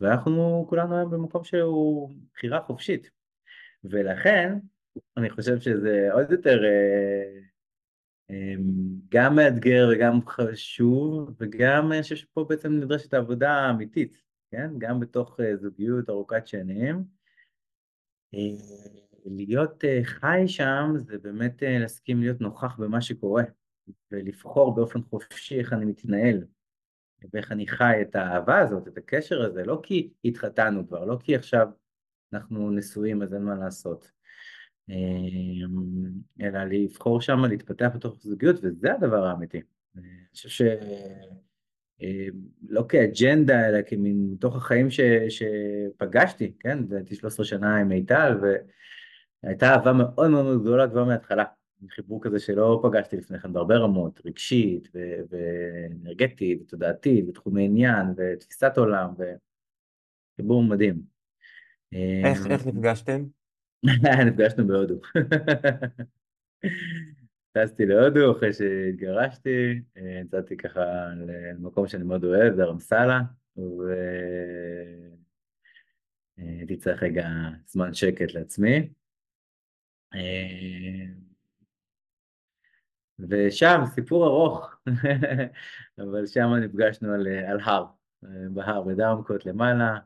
ואנחנו 0.00 0.66
כולנו 0.68 0.96
היום 0.96 1.10
במקום 1.10 1.44
שהוא 1.44 2.10
בחירה 2.34 2.60
חופשית. 2.60 3.10
ולכן, 3.84 4.58
אני 5.16 5.30
חושב 5.30 5.60
שזה 5.60 6.08
עוד 6.12 6.30
יותר 6.30 6.64
אה, 6.64 6.68
אה, 6.68 7.40
גם 9.08 9.36
מאתגר 9.36 9.88
וגם 9.92 10.26
חשוב, 10.26 11.30
וגם 11.40 11.92
אני 11.92 12.02
חושב 12.02 12.16
שפה 12.16 12.44
בעצם 12.48 12.72
נדרשת 12.72 13.14
עבודה 13.14 13.70
אמיתית, 13.70 14.22
כן? 14.50 14.70
גם 14.78 15.00
בתוך 15.00 15.40
אה, 15.40 15.56
זוגיות 15.56 16.10
ארוכת 16.10 16.46
שנים. 16.46 17.04
להיות 19.26 19.84
חי 20.02 20.42
שם 20.46 20.92
זה 20.96 21.18
באמת 21.18 21.62
להסכים 21.62 22.20
להיות 22.20 22.40
נוכח 22.40 22.76
במה 22.76 23.00
שקורה, 23.00 23.44
ולבחור 24.10 24.74
באופן 24.74 25.02
חופשי 25.02 25.58
איך 25.58 25.72
אני 25.72 25.84
מתנהל, 25.84 26.44
ואיך 27.32 27.52
אני 27.52 27.66
חי 27.66 28.02
את 28.02 28.16
האהבה 28.16 28.58
הזאת, 28.58 28.88
את 28.88 28.98
הקשר 28.98 29.42
הזה, 29.42 29.64
לא 29.64 29.80
כי 29.82 30.10
התחתנו 30.24 30.88
כבר, 30.88 31.04
לא 31.04 31.18
כי 31.20 31.36
עכשיו 31.36 31.68
אנחנו 32.32 32.70
נשואים 32.70 33.22
אז 33.22 33.34
אין 33.34 33.42
מה 33.42 33.54
לעשות, 33.54 34.10
אמ, 34.10 34.15
אלא 36.40 36.64
לבחור 36.64 37.20
שם 37.20 37.44
להתפתח 37.44 37.90
בתוך 37.94 38.16
זוגיות, 38.20 38.56
וזה 38.62 38.92
הדבר 38.94 39.24
האמיתי. 39.24 39.60
אני 39.96 40.06
חושב 40.32 40.48
ש... 40.48 40.62
אמ, 42.00 42.40
לא 42.68 42.84
כאג'נדה, 42.88 43.68
אלא 43.68 43.82
כמין 43.82 44.28
מתוך 44.32 44.56
החיים 44.56 44.90
ש... 44.90 45.00
שפגשתי, 45.28 46.52
כן? 46.60 46.78
הייתי 46.90 47.14
13 47.14 47.46
שנה 47.46 47.76
עם 47.76 47.88
מיטל, 47.88 48.38
והייתה 49.42 49.70
אהבה 49.70 49.92
מאוד 49.92 50.30
מאוד 50.30 50.62
גדולה 50.62 50.88
כבר 50.88 51.04
מההתחלה. 51.04 51.44
חיבור 51.88 52.22
כזה 52.22 52.38
שלא 52.38 52.80
פגשתי 52.82 53.16
לפני 53.16 53.38
כן 53.38 53.52
בהרבה 53.52 53.76
רמות, 53.76 54.20
רגשית 54.24 54.88
ו... 54.94 54.98
ואנרגטית 55.30 56.62
ותודעתית 56.62 57.28
ותחומי 57.28 57.64
עניין 57.64 58.06
ותפיסת 58.16 58.72
עולם, 58.76 59.10
וחיבור 60.38 60.62
מדהים. 60.62 61.02
איך, 62.24 62.46
איך 62.46 62.66
נפגשתם? 62.66 63.24
נפגשנו 64.26 64.66
בהודו. 64.66 65.00
טסתי 67.52 67.86
להודו 67.86 68.32
אחרי 68.32 68.52
שהתגרשתי, 68.52 69.82
יצאתי 69.96 70.56
ככה 70.56 71.08
למקום 71.26 71.88
שאני 71.88 72.04
מאוד 72.04 72.24
אוהב, 72.24 72.56
דרמסלה, 72.56 73.20
והייתי 76.36 76.76
צריך 76.76 77.02
רגע 77.02 77.28
זמן 77.66 77.94
שקט 77.94 78.34
לעצמי. 78.34 78.88
ושם, 83.18 83.80
סיפור 83.86 84.26
ארוך, 84.26 84.76
אבל 85.98 86.26
שם 86.26 86.54
נפגשנו 86.54 87.12
על, 87.12 87.26
על 87.28 87.60
הר, 87.60 87.86
בהר, 88.50 88.82
בדרמקוט 88.82 89.46
למעלה, 89.46 89.98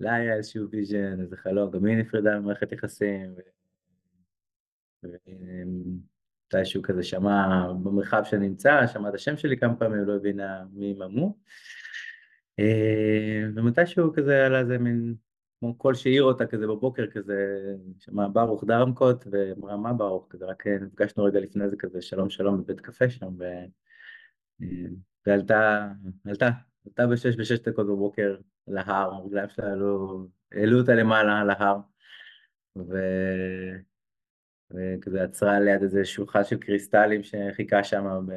לה 0.00 0.14
היה 0.14 0.34
איזשהו 0.34 0.70
vision, 0.70 1.20
איזה 1.20 1.36
חלום, 1.36 1.70
גם 1.70 1.84
היא 1.84 1.96
נפרדה 1.96 2.40
ממערכת 2.40 2.72
יחסים. 2.72 3.34
ומתישהו 5.02 6.82
כזה 6.82 7.02
שמעה 7.02 7.66
במרחב 7.82 8.22
שנמצא, 8.24 8.86
שמעה 8.86 9.08
את 9.08 9.14
השם 9.14 9.36
שלי 9.36 9.56
כמה 9.56 9.76
פעמים, 9.76 10.00
לא 10.00 10.16
הבינה 10.16 10.64
מי 10.72 10.92
ומה. 10.92 11.36
אה, 12.58 13.42
ומתישהו 13.54 14.12
כזה 14.12 14.46
עלה 14.46 14.60
איזה 14.60 14.78
מין, 14.78 15.14
כמו 15.60 15.74
קול 15.78 15.94
שהעיר 15.94 16.22
אותה 16.22 16.46
כזה 16.46 16.66
בבוקר 16.66 17.06
כזה, 17.06 17.58
שמעה 17.98 18.28
ברוך 18.32 18.64
דרמקוט, 18.64 19.24
ואמרה 19.30 19.76
מה 19.76 19.92
ברוך, 19.92 20.26
כזה 20.30 20.44
רק 20.44 20.66
נפגשנו 20.66 21.24
רגע 21.24 21.40
לפני 21.40 21.68
זה 21.68 21.76
כזה 21.76 22.02
שלום 22.02 22.30
שלום 22.30 22.62
בבית 22.62 22.80
קפה 22.80 23.10
שם, 23.10 23.34
ו... 23.38 23.44
אה, 24.62 24.66
ועלתה, 25.26 25.88
עלתה, 26.24 26.50
עלתה 26.88 27.06
בשש 27.06 27.36
בשש 27.36 27.58
דקות 27.58 27.86
בבוקר 27.86 28.36
להר, 28.68 29.14
הרגליים 29.14 29.48
שלה 29.48 29.72
עלו, 29.72 30.26
העלו 30.52 30.80
אותה 30.80 30.94
למעלה 30.94 31.44
להר, 31.44 31.78
ו... 32.76 32.98
וכזה 34.70 35.22
עצרה 35.22 35.60
ליד 35.60 35.82
איזה 35.82 36.04
שולחן 36.04 36.44
של 36.44 36.58
קריסטלים 36.58 37.22
שחיכה 37.22 37.84
שם 37.84 38.26
ב... 38.26 38.32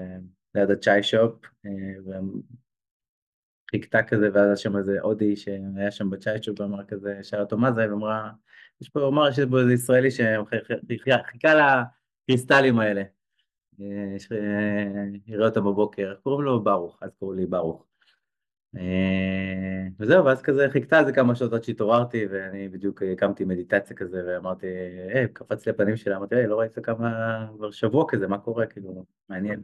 ליד 0.56 0.72
הצ'אי 0.72 1.04
שופ, 1.04 1.46
אה, 1.66 2.20
וחיכתה 3.74 4.04
כזה, 4.04 4.30
ואז 4.34 4.60
שם 4.60 4.78
איזה 4.78 5.02
הודי 5.02 5.36
שהיה 5.36 5.92
שם 5.92 6.10
בצ'אי 6.10 6.44
שופ, 6.44 6.60
ואמר 6.60 6.86
כזה, 6.86 7.20
שאל 7.24 7.42
אותו 7.42 7.58
מה 7.58 7.72
זה, 7.72 7.90
ואמרה, 7.90 8.32
יש 8.82 8.90
פה, 8.90 9.08
אמר 9.08 9.32
שיש 9.32 9.46
פה 9.52 9.60
איזה 9.60 9.74
ישראלי 9.74 10.12
שחיכה 10.12 11.54
לקריסטלים 12.28 12.80
האלה. 12.80 13.04
אה, 13.82 14.16
אה, 14.32 15.04
יראה 15.28 15.48
אותם 15.48 15.62
בבוקר, 15.62 16.16
קוראים 16.24 16.46
לו 16.46 16.64
ברוך, 16.64 17.04
אז 17.04 17.10
קוראים 17.20 17.40
לי 17.40 17.46
ברוך. 17.46 17.91
אה, 18.78 19.88
וזהו, 20.00 20.26
ואז 20.26 20.42
כזה 20.42 20.68
חיכתה 20.70 21.00
איזה 21.00 21.12
כמה 21.12 21.36
שעות 21.36 21.54
עד 21.54 21.64
שהתעוררתי, 21.64 22.26
ואני 22.30 22.70
בדיוק 22.70 23.04
הקמתי 23.04 23.46
מדיטציה 23.46 23.96
כזה, 23.96 24.24
ואמרתי, 24.28 24.68
היי, 25.14 25.28
קפץ 25.28 25.66
לי 25.66 25.70
הפנים 25.70 25.98
שלה, 25.98 26.18
אמרתי, 26.18 26.36
היי, 26.36 26.48
לא 26.48 26.60
ראית 26.60 26.80
כמה, 26.80 27.48
כבר 27.56 27.72
שבוע 27.72 28.06
כזה, 28.08 28.28
מה 28.28 28.38
קורה, 28.38 28.66
כאילו, 28.66 29.06
מעניין. 29.30 29.62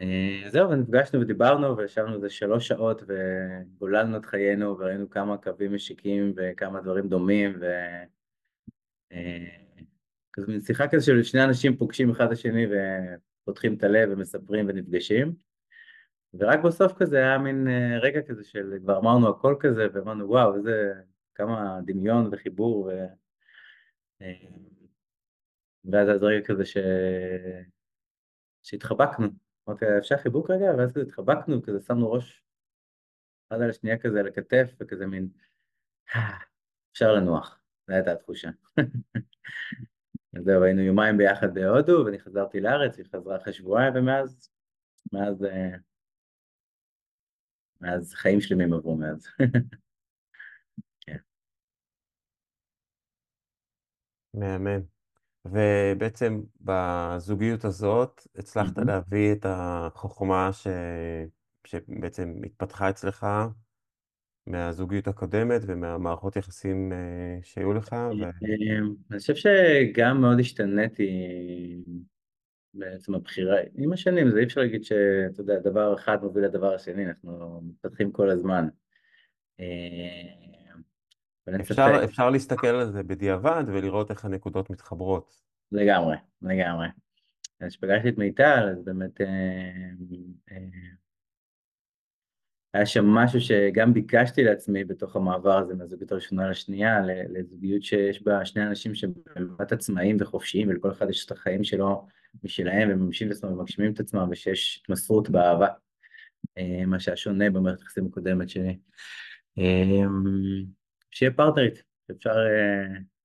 אה, 0.00 0.42
זהו, 0.50 0.70
ונפגשנו 0.70 1.20
ודיברנו, 1.20 1.76
וישבנו 1.76 2.14
איזה 2.14 2.30
שלוש 2.30 2.68
שעות, 2.68 3.02
וגוללנו 3.06 4.16
את 4.16 4.26
חיינו, 4.26 4.78
וראינו 4.78 5.10
כמה 5.10 5.36
קווים 5.36 5.74
משיקים, 5.74 6.32
וכמה 6.36 6.80
דברים 6.80 7.08
דומים, 7.08 7.56
ו... 7.60 7.66
אה, 9.12 9.66
כזה 10.32 10.46
מין 10.48 10.60
שיחה 10.60 10.88
כזה 10.88 11.04
של 11.04 11.22
שני 11.22 11.44
אנשים 11.44 11.76
פוגשים 11.76 12.10
אחד 12.10 12.24
את 12.24 12.32
השני, 12.32 12.66
ופותחים 12.66 13.74
את 13.74 13.82
הלב, 13.84 14.08
ומספרים 14.12 14.66
ונפגשים. 14.68 15.45
ורק 16.34 16.58
בסוף 16.64 16.92
כזה 16.92 17.16
היה 17.16 17.38
מין 17.38 17.68
אה, 17.68 17.98
רגע 17.98 18.22
כזה 18.22 18.44
של 18.44 18.78
כבר 18.82 18.98
אמרנו 18.98 19.28
הכל 19.28 19.56
כזה, 19.60 19.86
ואמרנו 19.92 20.28
וואו, 20.28 20.54
איזה 20.54 20.92
כמה 21.34 21.80
דמיון 21.84 22.28
וחיבור, 22.32 22.84
ו... 22.86 22.90
אה, 24.22 24.48
ואז 25.84 26.08
היה 26.08 26.18
רגע 26.20 26.46
כזה 26.46 26.64
ש... 26.64 26.76
שהתחבקנו. 28.62 29.26
אמרתי, 29.68 29.84
אפשר 29.98 30.16
חיבוק 30.16 30.50
רגע? 30.50 30.72
ואז 30.78 30.92
כזה 30.92 31.02
התחבקנו, 31.02 31.62
כזה 31.62 31.80
שמנו 31.80 32.12
ראש 32.12 32.44
אחד 33.48 33.62
על 33.62 33.70
השנייה 33.70 33.98
כזה 33.98 34.20
על 34.20 34.26
הכתף, 34.26 34.74
וכזה 34.80 35.06
מין, 35.06 35.28
אפשר 36.92 37.12
לנוח, 37.12 37.60
זו 37.86 37.94
הייתה 37.94 38.12
התחושה. 38.12 38.50
אז 40.36 40.44
זהו, 40.44 40.62
היינו 40.62 40.80
יומיים 40.80 41.16
ביחד 41.16 41.54
בהודו, 41.54 42.02
ואני 42.04 42.18
חזרתי 42.18 42.60
לארץ, 42.60 42.98
היא 42.98 43.06
חזרה 43.12 43.36
אחרי 43.36 43.52
שבועיים, 43.52 43.92
ומאז, 43.96 44.50
מאז 45.12 45.46
אה, 47.84 47.90
מאז 47.90 48.14
חיים 48.14 48.40
שלמים 48.40 48.72
עברו 48.72 48.96
מאז. 48.96 49.26
כן. 51.00 51.16
מהמם. 54.34 54.80
ובעצם 55.44 56.42
בזוגיות 56.60 57.64
הזאת 57.64 58.26
הצלחת 58.36 58.78
להביא 58.78 59.32
את 59.32 59.46
החוכמה 59.48 60.50
ש... 60.52 60.66
שבעצם 61.64 62.34
התפתחה 62.46 62.90
אצלך 62.90 63.26
מהזוגיות 64.46 65.08
הקודמת 65.08 65.62
ומהמערכות 65.66 66.36
יחסים 66.36 66.92
שהיו 67.42 67.72
לך? 67.72 67.92
ו... 67.92 68.24
אני 69.10 69.18
חושב 69.18 69.34
שגם 69.34 70.20
מאוד 70.20 70.40
השתניתי 70.40 71.08
בעצם 72.78 73.14
הבחירה, 73.14 73.56
עם 73.74 73.92
השנים 73.92 74.30
זה 74.30 74.38
אי 74.38 74.44
אפשר 74.44 74.60
להגיד 74.60 74.84
שאתה 74.84 75.40
יודע, 75.40 75.58
דבר 75.58 75.94
אחד 75.94 76.22
מוביל 76.22 76.44
לדבר 76.44 76.74
השני, 76.74 77.06
אנחנו 77.06 77.60
מתפתחים 77.64 78.12
כל 78.12 78.30
הזמן. 78.30 78.68
אפשר, 81.60 82.00
אפשר 82.04 82.30
להסתכל 82.30 82.66
על 82.66 82.92
זה 82.92 83.02
בדיעבד 83.02 83.64
ולראות 83.66 84.10
איך 84.10 84.24
הנקודות 84.24 84.70
מתחברות. 84.70 85.42
לגמרי, 85.72 86.16
לגמרי. 86.42 86.86
כשפגשתי 87.68 88.08
את 88.08 88.18
מיטל, 88.18 88.68
אז 88.72 88.84
באמת 88.84 89.20
אה, 89.20 89.26
אה, 90.52 90.56
היה 92.74 92.86
שם 92.86 93.06
משהו 93.06 93.40
שגם 93.40 93.94
ביקשתי 93.94 94.44
לעצמי 94.44 94.84
בתוך 94.84 95.16
המעבר 95.16 95.58
הזה 95.58 95.74
מהזוגיות 95.74 96.12
הראשונה 96.12 96.50
לשנייה, 96.50 97.00
לזוגיות 97.28 97.82
שיש 97.82 98.22
בה 98.22 98.44
שני 98.44 98.66
אנשים 98.66 98.94
שבאמת 98.94 99.72
עצמאיים 99.72 100.16
וחופשיים, 100.20 100.68
ולכל 100.68 100.90
אחד 100.90 101.10
יש 101.10 101.26
את 101.26 101.30
החיים 101.30 101.64
שלו 101.64 102.06
משלהם, 102.44 102.88
וממשים 102.92 103.28
את 103.28 103.32
עצמם 103.32 103.52
ומגשימים 103.52 103.92
את 103.92 104.00
עצמם, 104.00 104.28
ושיש 104.30 104.80
התמסרות 104.82 105.30
באהבה, 105.30 105.68
אה, 106.58 106.86
מה 106.86 107.00
שהיה 107.00 107.16
שונה 107.16 107.50
במערכת 107.50 107.80
היחסים 107.80 108.06
הקודמת 108.06 108.48
שלי. 108.48 108.78
שיהיה 111.10 111.32
פרטנרית, 111.32 111.82
שאפשר, 112.08 112.34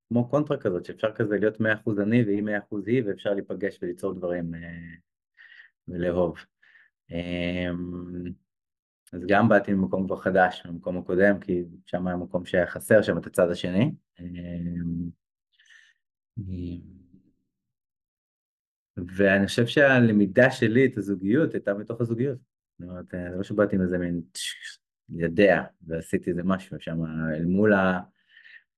כמו 0.09 0.29
קונטרה 0.29 0.57
כזאת, 0.57 0.85
שאפשר 0.85 1.11
כזה 1.11 1.37
להיות 1.37 1.59
מאה 1.59 1.73
אחוז 1.73 1.99
אני 1.99 2.23
והיא 2.23 2.41
מאה 2.41 2.57
אחוז 2.57 2.87
היא, 2.87 3.03
ואפשר 3.05 3.33
להיפגש 3.33 3.79
וליצור 3.81 4.13
דברים 4.13 4.51
ולאהוב. 5.87 6.37
אז 9.13 9.25
גם 9.27 9.49
באתי 9.49 9.73
ממקום 9.73 10.07
כבר 10.07 10.15
חדש, 10.15 10.65
ממקום 10.65 10.97
הקודם, 10.97 11.39
כי 11.39 11.63
שם 11.85 12.07
היה 12.07 12.17
מקום 12.17 12.45
שהיה 12.45 12.67
חסר 12.67 13.01
שם 13.01 13.17
את 13.17 13.25
הצד 13.25 13.49
השני. 13.51 13.91
ואני 19.07 19.47
חושב 19.47 19.67
שהלמידה 19.67 20.51
שלי 20.51 20.85
את 20.85 20.97
הזוגיות 20.97 21.53
הייתה 21.53 21.73
מתוך 21.73 22.01
הזוגיות. 22.01 22.37
זאת 22.79 22.89
אומרת, 22.89 23.05
זה 23.11 23.35
לא 23.37 23.43
שבאתי 23.43 23.75
עם 23.75 23.81
איזה 23.81 23.97
מין 23.97 24.21
יודע, 25.09 25.63
ועשיתי 25.87 26.29
איזה 26.29 26.43
משהו 26.43 26.79
שם 26.79 27.05
אל 27.35 27.45
מול, 27.45 27.73
ה... 27.73 27.99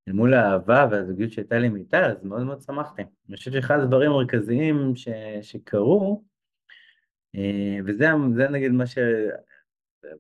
אל 0.08 0.14
מול 0.14 0.34
האהבה 0.34 0.88
והזוגיות 0.92 1.32
שהייתה 1.32 1.60
לי 1.60 1.70
מאיתה, 1.70 2.06
אז 2.06 2.24
מאוד 2.24 2.44
מאוד 2.44 2.62
שמחתי. 2.62 3.02
אני 3.30 3.38
חושב 3.38 3.52
שאחד 3.52 3.80
הדברים 3.80 4.12
המרכזיים 4.12 4.96
ש... 4.96 5.08
שקרו, 5.42 6.24
אה, 7.36 7.78
וזה 7.86 8.08
נגיד 8.50 8.72
מה 8.72 8.88
ש... 8.88 8.98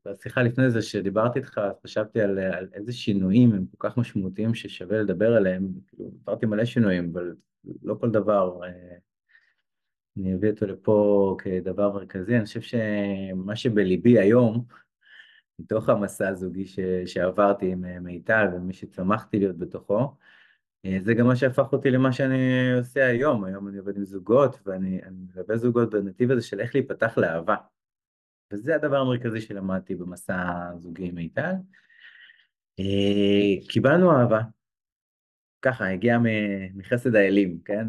בשיחה 0.05 0.43
לפני 0.43 0.71
זה 0.71 0.81
שדיברתי 0.81 1.39
איתך, 1.39 1.61
חשבתי 1.83 2.21
על, 2.21 2.39
על 2.39 2.67
איזה 2.73 2.93
שינויים 2.93 3.53
הם 3.53 3.65
כל 3.77 3.89
כך 3.89 3.97
משמעותיים 3.97 4.55
ששווה 4.55 5.01
לדבר 5.01 5.35
עליהם, 5.35 5.67
כאילו, 5.87 6.09
דיברתי 6.09 6.45
מלא 6.45 6.65
שינויים, 6.65 7.11
אבל 7.13 7.35
לא 7.83 7.95
כל 7.99 8.11
דבר, 8.11 8.59
אה, 8.63 8.95
אני 10.17 10.35
אביא 10.35 10.51
אותו 10.51 10.65
לפה 10.65 11.37
כדבר 11.39 11.93
מרכזי, 11.93 12.37
אני 12.37 12.45
חושב 12.45 12.61
שמה 12.61 13.55
שבליבי 13.55 14.19
היום, 14.19 14.65
מתוך 15.59 15.89
המסע 15.89 16.27
הזוגי 16.27 16.65
ש, 16.65 16.79
שעברתי 17.05 17.71
עם 17.71 17.85
אה, 17.85 17.99
מיטל 17.99 18.47
ומי 18.55 18.73
שצמחתי 18.73 19.39
להיות 19.39 19.57
בתוכו, 19.57 20.15
אה, 20.85 20.97
זה 21.01 21.13
גם 21.13 21.27
מה 21.27 21.35
שהפך 21.35 21.73
אותי 21.73 21.91
למה 21.91 22.11
שאני 22.11 22.73
עושה 22.77 23.05
היום, 23.07 23.43
היום 23.43 23.67
אני 23.67 23.77
עובד 23.77 23.97
עם 23.97 24.03
זוגות 24.03 24.59
ואני 24.65 25.01
מלווה 25.11 25.57
זוגות 25.57 25.89
בנתיב 25.89 26.31
הזה 26.31 26.41
של 26.41 26.59
איך 26.59 26.75
להיפתח 26.75 27.17
לאהבה. 27.17 27.55
וזה 28.53 28.75
הדבר 28.75 28.97
המרכזי 28.97 29.41
שלמדתי 29.41 29.95
במסע 29.95 30.69
הזוגי 30.73 31.07
עם 31.07 31.15
מיטל. 31.15 31.53
אה, 32.79 33.67
קיבלנו 33.69 34.11
אהבה, 34.11 34.41
ככה, 35.61 35.89
הגיעה 35.89 36.19
מחסד 36.73 37.15
האלים, 37.15 37.59
כן? 37.65 37.87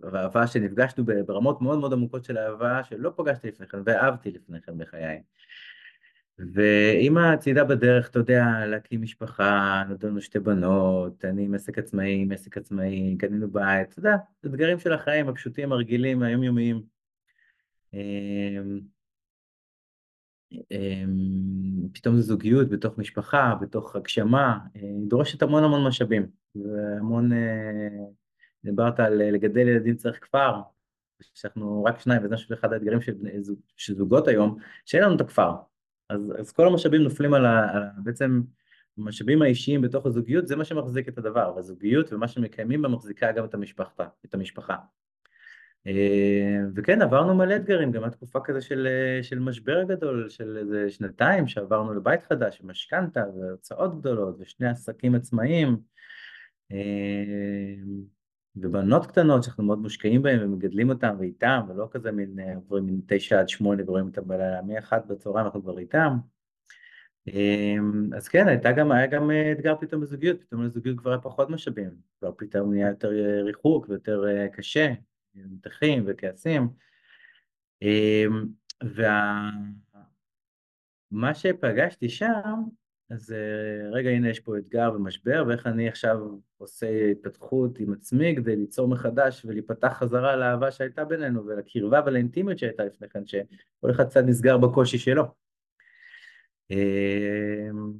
ואהבה 0.00 0.46
שנפגשנו 0.46 1.04
ברמות 1.26 1.62
מאוד 1.62 1.78
מאוד 1.78 1.92
עמוקות 1.92 2.24
של 2.24 2.38
אהבה 2.38 2.84
שלא 2.84 3.12
פגשתי 3.16 3.48
לפני 3.48 3.66
כן 3.66 3.78
ואהבתי 3.84 4.30
לפני 4.30 4.60
כן 4.60 4.78
בחיי. 4.78 5.22
ואימא 6.54 7.36
ציידה 7.36 7.64
בדרך, 7.64 8.08
אתה 8.08 8.18
יודע, 8.18 8.44
להקים 8.66 9.02
משפחה, 9.02 9.82
נולדנו 9.88 10.20
שתי 10.20 10.38
בנות, 10.38 11.24
אני 11.24 11.44
עם 11.44 11.54
עסק 11.54 11.78
עצמאי, 11.78 12.22
עם 12.22 12.32
עסק 12.32 12.56
עצמאי, 12.56 13.16
קנינו 13.18 13.50
בית, 13.50 13.88
אתה 13.88 13.98
יודע, 13.98 14.16
אתגרים 14.46 14.78
של 14.78 14.92
החיים 14.92 15.28
הפשוטים, 15.28 15.72
הרגילים, 15.72 16.22
היומיומיים. 16.22 16.82
אמ, 17.94 18.80
אמ, 20.52 21.88
פתאום 21.92 22.16
זו 22.16 22.22
זוגיות 22.22 22.68
בתוך 22.68 22.98
משפחה, 22.98 23.54
בתוך 23.60 23.96
הגשמה, 23.96 24.58
אה, 24.76 24.80
דורשת 25.08 25.42
המון 25.42 25.64
המון 25.64 25.86
משאבים, 25.86 26.26
והמון, 26.54 27.32
אה, 27.32 27.88
דיברת 28.64 29.00
על 29.00 29.12
לגדל 29.12 29.68
ילדים 29.68 29.96
צריך 29.96 30.18
כפר, 30.20 30.60
שאנחנו 31.34 31.84
רק 31.84 32.00
שניים, 32.00 32.24
וזה 32.24 32.54
אחד 32.54 32.72
האתגרים 32.72 32.98
של 33.76 33.94
זוגות 33.94 34.28
היום, 34.28 34.58
שאין 34.84 35.02
לנו 35.02 35.16
את 35.16 35.20
הכפר. 35.20 35.52
אז, 36.08 36.32
אז 36.38 36.52
כל 36.52 36.66
המשאבים 36.66 37.02
נופלים 37.02 37.34
על, 37.34 37.46
ה, 37.46 37.72
על 37.72 37.82
בעצם 38.02 38.40
המשאבים 38.98 39.42
האישיים 39.42 39.82
בתוך 39.82 40.06
הזוגיות, 40.06 40.48
זה 40.48 40.56
מה 40.56 40.64
שמחזיק 40.64 41.08
את 41.08 41.18
הדבר, 41.18 41.52
והזוגיות 41.56 42.12
ומה 42.12 42.28
שמקיימים 42.28 42.82
בה 42.82 42.88
מחזיקה 42.88 43.32
גם 43.32 43.44
את 43.44 43.54
המשפחה. 43.54 44.06
את 44.24 44.34
המשפחה. 44.34 44.76
אה, 45.86 46.60
וכן, 46.74 47.02
עברנו 47.02 47.34
מלא 47.34 47.56
אתגרים, 47.56 47.92
גם 47.92 48.04
התקופה 48.04 48.40
כזה 48.44 48.60
של, 48.60 48.88
של 49.22 49.38
משבר 49.38 49.82
גדול, 49.82 50.28
של 50.28 50.56
איזה 50.56 50.90
שנתיים 50.90 51.48
שעברנו 51.48 51.94
לבית 51.94 52.22
חדש, 52.22 52.60
משכנתה 52.64 53.24
והוצאות 53.36 54.00
גדולות, 54.00 54.36
ושני 54.40 54.68
עסקים 54.68 55.14
עצמאיים. 55.14 55.76
אה, 58.56 58.62
ובנות 58.68 59.06
קטנות 59.06 59.42
שאנחנו 59.42 59.64
מאוד 59.64 59.78
מושקעים 59.78 60.22
בהן 60.22 60.44
ומגדלים 60.44 60.90
אותן 60.90 61.16
ואיתן, 61.18 61.60
ולא 61.68 61.88
כזה 61.90 62.12
מין 62.12 62.36
עוברים 62.54 62.86
מן 62.86 63.00
תשע 63.06 63.40
עד 63.40 63.48
שמונה 63.48 63.82
ורואים 63.86 64.06
אותן 64.06 64.22
בלילה, 64.26 64.62
מאחת 64.62 65.06
בצהריים 65.06 65.46
אנחנו 65.46 65.62
כבר 65.62 65.78
איתן. 65.78 66.12
אמ, 67.26 68.10
אז 68.16 68.28
כן, 68.28 68.48
הייתה 68.48 68.72
גם, 68.72 68.92
היה 68.92 69.06
גם 69.06 69.30
אה, 69.30 69.52
אתגר 69.52 69.74
פתאום 69.80 70.00
בזוגיות, 70.00 70.40
פתאום 70.40 70.64
לזוגיות 70.64 70.98
כבר 70.98 71.10
היה 71.10 71.20
פחות 71.20 71.50
משאבים, 71.50 71.90
כבר 72.18 72.32
פתאום 72.38 72.72
נהיה 72.72 72.88
יותר 72.88 73.08
אה, 73.12 73.42
ריחוק 73.42 73.88
ויותר 73.88 74.24
אה, 74.28 74.48
קשה, 74.48 74.92
מתחים 75.34 76.04
וכעסים. 76.06 76.68
אמ, 77.82 78.46
ומה 81.12 81.34
שפגשתי 81.34 82.08
שם, 82.08 82.62
אז 83.10 83.32
אה, 83.32 83.90
רגע, 83.92 84.10
הנה 84.10 84.28
יש 84.28 84.40
פה 84.40 84.58
אתגר 84.58 84.92
ומשבר, 84.94 85.44
ואיך 85.48 85.66
אני 85.66 85.88
עכשיו 85.88 86.18
עושה 86.58 87.10
התפתחות 87.10 87.78
עם 87.78 87.92
עצמי 87.92 88.34
כדי 88.36 88.56
ליצור 88.56 88.88
מחדש 88.88 89.44
ולהיפתח 89.44 89.92
חזרה 89.98 90.36
לאהבה 90.36 90.70
שהייתה 90.70 91.04
בינינו 91.04 91.46
ולקרבה 91.46 92.00
ולאינטימיות 92.06 92.58
שהייתה 92.58 92.84
לפני 92.84 93.08
כן, 93.08 93.26
שכל 93.26 93.90
אחד 93.90 94.08
קצת 94.08 94.24
נסגר 94.26 94.58
בקושי 94.58 94.98
שלו. 94.98 95.24
אמ, 96.70 97.92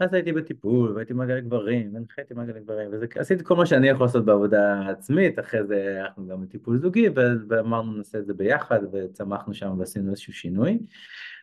אז 0.00 0.14
הייתי 0.14 0.32
בטיפול, 0.32 0.92
והייתי 0.92 1.12
מעגל 1.12 1.40
גברים, 1.40 1.94
והנחיתי 1.94 2.34
מעגל 2.34 2.58
גברים, 2.58 2.90
ועשיתי 3.16 3.44
כל 3.44 3.56
מה 3.56 3.66
שאני 3.66 3.88
יכול 3.88 4.06
לעשות 4.06 4.24
בעבודה 4.24 4.88
עצמית, 4.88 5.38
אחרי 5.38 5.66
זה 5.66 6.00
הלכנו 6.00 6.26
גם 6.26 6.42
לטיפול 6.42 6.78
זוגי, 6.78 7.08
ואמרנו 7.48 7.92
נעשה 7.92 8.18
את 8.18 8.26
זה 8.26 8.34
ביחד, 8.34 8.80
וצמחנו 8.92 9.54
שם 9.54 9.78
ועשינו 9.78 10.10
איזשהו 10.10 10.32
שינוי. 10.32 10.78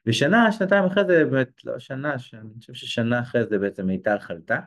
ושנה, 0.06 0.52
שנתיים 0.52 0.86
אחרי 0.86 1.04
זה, 1.06 1.26
באמת, 1.26 1.66
לא 1.66 1.80
שנה, 1.80 2.16
אני 2.34 2.60
חושב 2.60 2.74
ששנה 2.74 3.20
אחרי 3.20 3.46
זה 3.46 3.58
בעצם 3.58 3.88
מיטל 3.88 4.20
חלתה. 4.20 4.60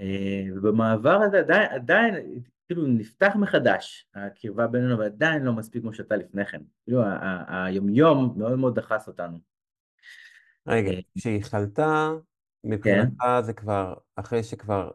אה, 0.00 0.44
ובמעבר 0.56 1.20
הזה 1.22 1.38
עדיין, 1.38 1.70
עדיין, 1.70 2.14
כאילו 2.66 2.86
נפתח 2.86 3.32
מחדש 3.36 4.08
הקרבה 4.14 4.66
בינינו, 4.66 4.98
ועדיין 4.98 5.42
לא 5.42 5.52
מספיק 5.52 5.82
כמו 5.82 5.94
שהייתה 5.94 6.16
לפני 6.16 6.46
כן. 6.46 6.62
כאילו 6.84 7.02
היומיום 7.48 8.34
מאוד 8.36 8.58
מאוד 8.58 8.78
דחס 8.78 9.08
אותנו. 9.08 9.38
רגע, 10.66 10.90
אה, 10.90 11.00
כשהיא 11.18 11.44
חלתה, 11.44 12.10
מבחינתך 12.64 13.22
כן. 13.22 13.42
זה 13.42 13.52
כבר, 13.52 13.94
אחרי 14.16 14.42
שכבר 14.42 14.90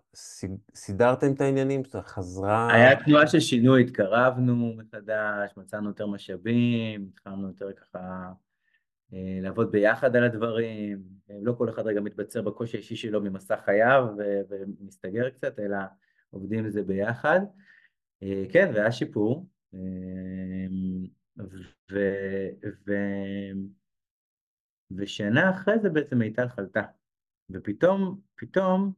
סידרתם 0.75 1.33
את 1.33 1.41
העניינים, 1.41 1.81
חזרה... 2.01 2.73
היה 2.73 3.03
תנועה 3.03 3.27
של 3.27 3.39
שינוי, 3.39 3.83
התקרבנו 3.83 4.73
מחדש, 4.77 5.51
מצאנו 5.57 5.87
יותר 5.87 6.07
משאבים, 6.07 7.09
התחלנו 7.13 7.47
יותר 7.47 7.71
ככה 7.71 7.99
אה, 7.99 8.31
לעבוד 9.41 9.71
ביחד 9.71 10.15
על 10.15 10.23
הדברים, 10.23 11.03
אה, 11.29 11.35
לא 11.41 11.53
כל 11.57 11.69
אחד 11.69 11.87
רגע 11.87 12.01
מתבצר 12.01 12.41
בקושי 12.41 12.77
האישי 12.77 12.95
שלו 12.95 13.21
ממסע 13.21 13.57
חייו 13.57 14.07
ומסתגר 14.49 15.29
קצת, 15.29 15.59
אלא 15.59 15.77
עובדים 16.29 16.65
בזה 16.65 16.83
ביחד. 16.83 17.39
אה, 18.23 18.43
כן, 18.51 18.71
והיה 18.73 18.91
שיפור, 18.91 19.47
ו... 21.91 21.99
ו... 22.87 22.93
ושנה 24.97 25.49
אחרי 25.49 25.79
זה 25.79 25.89
בעצם 25.89 26.17
מיטל 26.17 26.47
חלתה. 26.47 26.81
ופתאום, 27.49 28.19
פתאום, 28.35 28.93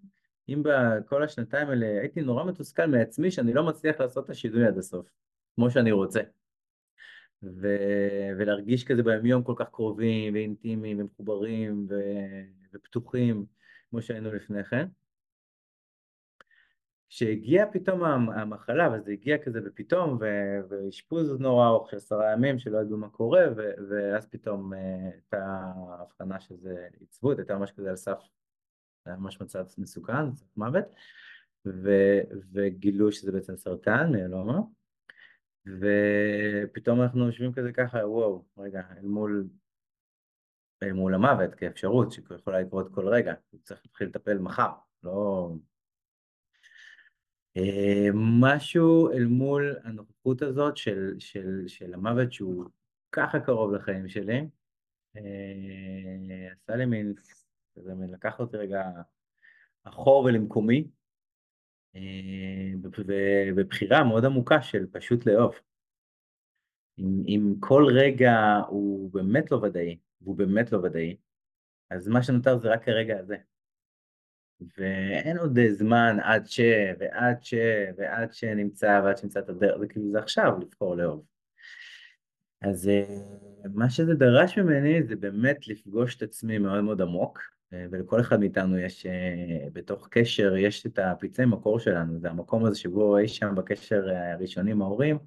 אם 0.49 0.63
בכל 0.66 1.24
השנתיים 1.24 1.70
האלה 1.70 1.86
הייתי 2.01 2.22
נורא 2.22 2.43
מתוסכל 2.43 2.86
מעצמי 2.86 3.32
שאני 3.32 3.53
לא 3.53 3.63
מצליח 3.63 3.99
לעשות 3.99 4.26
את 4.26 4.30
השינוי 4.30 4.68
עד 4.68 4.78
הסוף, 4.78 5.07
כמו 5.55 5.72
שאני 5.72 5.91
רוצה. 5.91 6.22
ו... 7.44 7.68
ולהרגיש 8.38 8.84
כזה 8.84 9.04
ביומיום 9.04 9.44
כל 9.44 9.54
כך 9.58 9.70
קרובים 9.70 10.34
ואינטימיים 10.34 11.00
ומחוברים 11.00 11.88
ו... 11.90 11.96
ופתוחים 12.74 13.46
כמו 13.90 14.02
שהיינו 14.02 14.34
לפני 14.34 14.64
כן. 14.64 14.88
כשהגיעה 17.10 17.72
פתאום 17.72 18.04
המחלה, 18.04 18.90
וזה 18.94 19.12
הגיע 19.12 19.38
כזה 19.38 19.62
בפתאום, 19.62 20.18
ואשפוז 20.70 21.40
נורא 21.40 21.68
ארוך 21.68 21.90
של 21.90 21.98
עשרה 21.98 22.32
ימים 22.32 22.60
שלא 22.60 22.78
ידעו 22.78 22.98
מה 22.98 23.10
קורה, 23.10 23.44
ו... 23.58 23.62
ואז 23.90 24.28
פתאום 24.28 24.74
אה, 24.74 25.10
הייתה 25.14 25.72
הבחנה 26.00 26.40
שזה 26.40 26.88
עצבות, 27.02 27.38
הייתה 27.38 27.58
ממש 27.58 27.72
כזה 27.72 27.90
על 27.90 27.96
סף, 27.96 28.20
היה 29.06 29.16
ממש 29.16 29.42
מצב 29.42 29.66
מסוכן, 29.78 30.26
מוות, 30.58 30.86
ו... 31.66 31.90
וגילו 32.54 33.12
שזה 33.12 33.32
בעצם 33.32 33.58
סרטן, 33.58 34.12
מיאלומה. 34.12 34.60
ופתאום 35.68 37.01
אנחנו 37.01 37.26
יושבים 37.26 37.53
כזה 37.53 37.72
ככה, 37.72 37.97
וואו, 37.97 38.45
רגע, 38.57 38.82
אל 38.97 39.05
מול, 39.05 39.47
אל 40.84 40.93
מול 40.93 41.13
המוות 41.13 41.55
כאפשרות 41.55 42.11
שיכולה 42.11 42.61
לקרות 42.61 42.93
כל 42.93 43.07
רגע, 43.07 43.34
צריך 43.63 43.82
להתחיל 43.86 44.07
לטפל 44.07 44.38
מחר, 44.38 44.72
לא... 45.03 45.51
אה, 47.57 48.07
משהו 48.13 49.11
אל 49.11 49.26
מול 49.26 49.76
הנוכחות 49.84 50.41
הזאת 50.41 50.78
של, 50.78 51.16
של, 51.20 51.63
של 51.68 51.93
המוות 51.93 52.34
שהוא 52.34 52.66
ככה 53.11 53.39
קרוב 53.39 53.74
לחיים 53.74 54.07
שלי, 54.07 54.47
אה, 55.18 55.22
עשה 56.51 56.76
לי 56.76 56.86
מין, 56.86 57.13
כזה 57.76 57.93
מין 57.95 58.09
לקח 58.09 58.39
אותי 58.39 58.57
רגע 58.57 58.91
אחור 59.84 60.24
ולמקומי, 60.24 60.88
ובבחירה 62.84 64.04
מאוד 64.04 64.26
עמוקה 64.26 64.62
של 64.62 64.86
פשוט 64.91 65.26
לאהוב. 65.26 65.56
אם, 67.00 67.24
אם 67.28 67.54
כל 67.60 67.86
רגע 67.96 68.36
הוא 68.68 69.12
באמת 69.14 69.52
לא 69.52 69.58
ודאי, 69.58 69.98
והוא 70.22 70.38
באמת 70.38 70.72
לא 70.72 70.78
ודאי, 70.78 71.18
אז 71.89 72.08
מה 72.08 72.24
שנותר 72.24 72.58
זה 72.58 72.74
רק 72.74 72.89
הרגע 72.89 73.20
הזה. 73.20 73.36
ואין 74.78 75.38
עוד 75.38 75.60
זמן 75.70 76.18
עד 76.24 76.46
ש, 76.48 76.60
ועד 77.00 77.43
ש, 77.43 77.54
ועד 77.98 78.34
שנמצא, 78.34 79.02
ועד 79.04 79.18
שנמצא 79.18 79.39
את 79.39 79.50
הדרך, 79.50 79.78
זה 79.80 79.88
כאילו 79.88 80.12
זה 80.12 80.20
עכשיו 80.20 80.52
לבחור 80.62 80.96
לאהוב. 80.96 81.26
אז 82.62 82.89
אה, 82.89 83.06
מה 83.74 83.89
שזה 83.89 84.14
דרש 84.14 84.58
ממני 84.58 85.04
זה 85.04 85.16
באמת 85.16 85.68
לפגוש 85.68 86.16
את 86.16 86.22
עצמי 86.22 86.58
מאוד 86.58 86.84
מאוד 86.84 87.02
עמוק, 87.02 87.39
אה, 87.39 87.55
ולכל 87.72 88.22
אחד 88.22 88.39
מאיתנו 88.39 88.78
יש, 88.78 89.05
אה, 89.05 89.68
בתוך 89.74 90.07
קשר, 90.11 90.55
יש 90.57 90.86
את 90.86 90.99
הפצעי 90.99 91.45
מקור 91.45 91.80
שלנו, 91.80 92.20
זה 92.20 92.30
המקום 92.30 92.66
הזה 92.66 92.80
שבו 92.80 93.18
אי 93.18 93.28
שם 93.28 93.55
בקשר 93.55 94.09
הראשוני 94.09 94.72
עם 94.72 94.82
ההורים, 94.82 95.18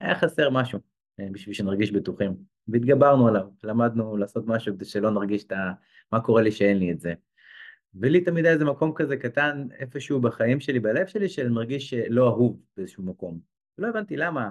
היה 0.00 0.14
חסר 0.14 0.50
משהו 0.50 0.78
אה, 1.20 1.26
בשביל 1.32 1.54
שנרגיש 1.54 1.92
בטוחים, 1.92 2.36
והתגברנו 2.68 3.28
עליו, 3.28 3.48
למדנו 3.64 4.16
לעשות 4.16 4.46
משהו 4.46 4.74
כדי 4.74 4.84
שלא 4.84 5.10
נרגיש 5.10 5.44
את 5.44 5.52
ה... 5.52 5.72
מה 6.12 6.20
קורה 6.20 6.42
לי 6.42 6.52
שאין 6.52 6.78
לי 6.78 6.92
את 6.92 7.00
זה. 7.00 7.14
ולי 7.94 8.20
תמיד 8.20 8.44
היה 8.44 8.54
איזה 8.54 8.64
מקום 8.64 8.92
כזה 8.94 9.16
קטן 9.16 9.68
איפשהו 9.78 10.20
בחיים 10.20 10.60
שלי, 10.60 10.80
בלב 10.80 11.06
שלי, 11.06 11.28
שאני 11.28 11.48
מרגיש 11.48 11.94
לא 11.94 12.28
אהוב 12.28 12.60
באיזשהו 12.76 13.02
מקום. 13.02 13.40
לא 13.78 13.88
הבנתי 13.88 14.16
למה. 14.16 14.50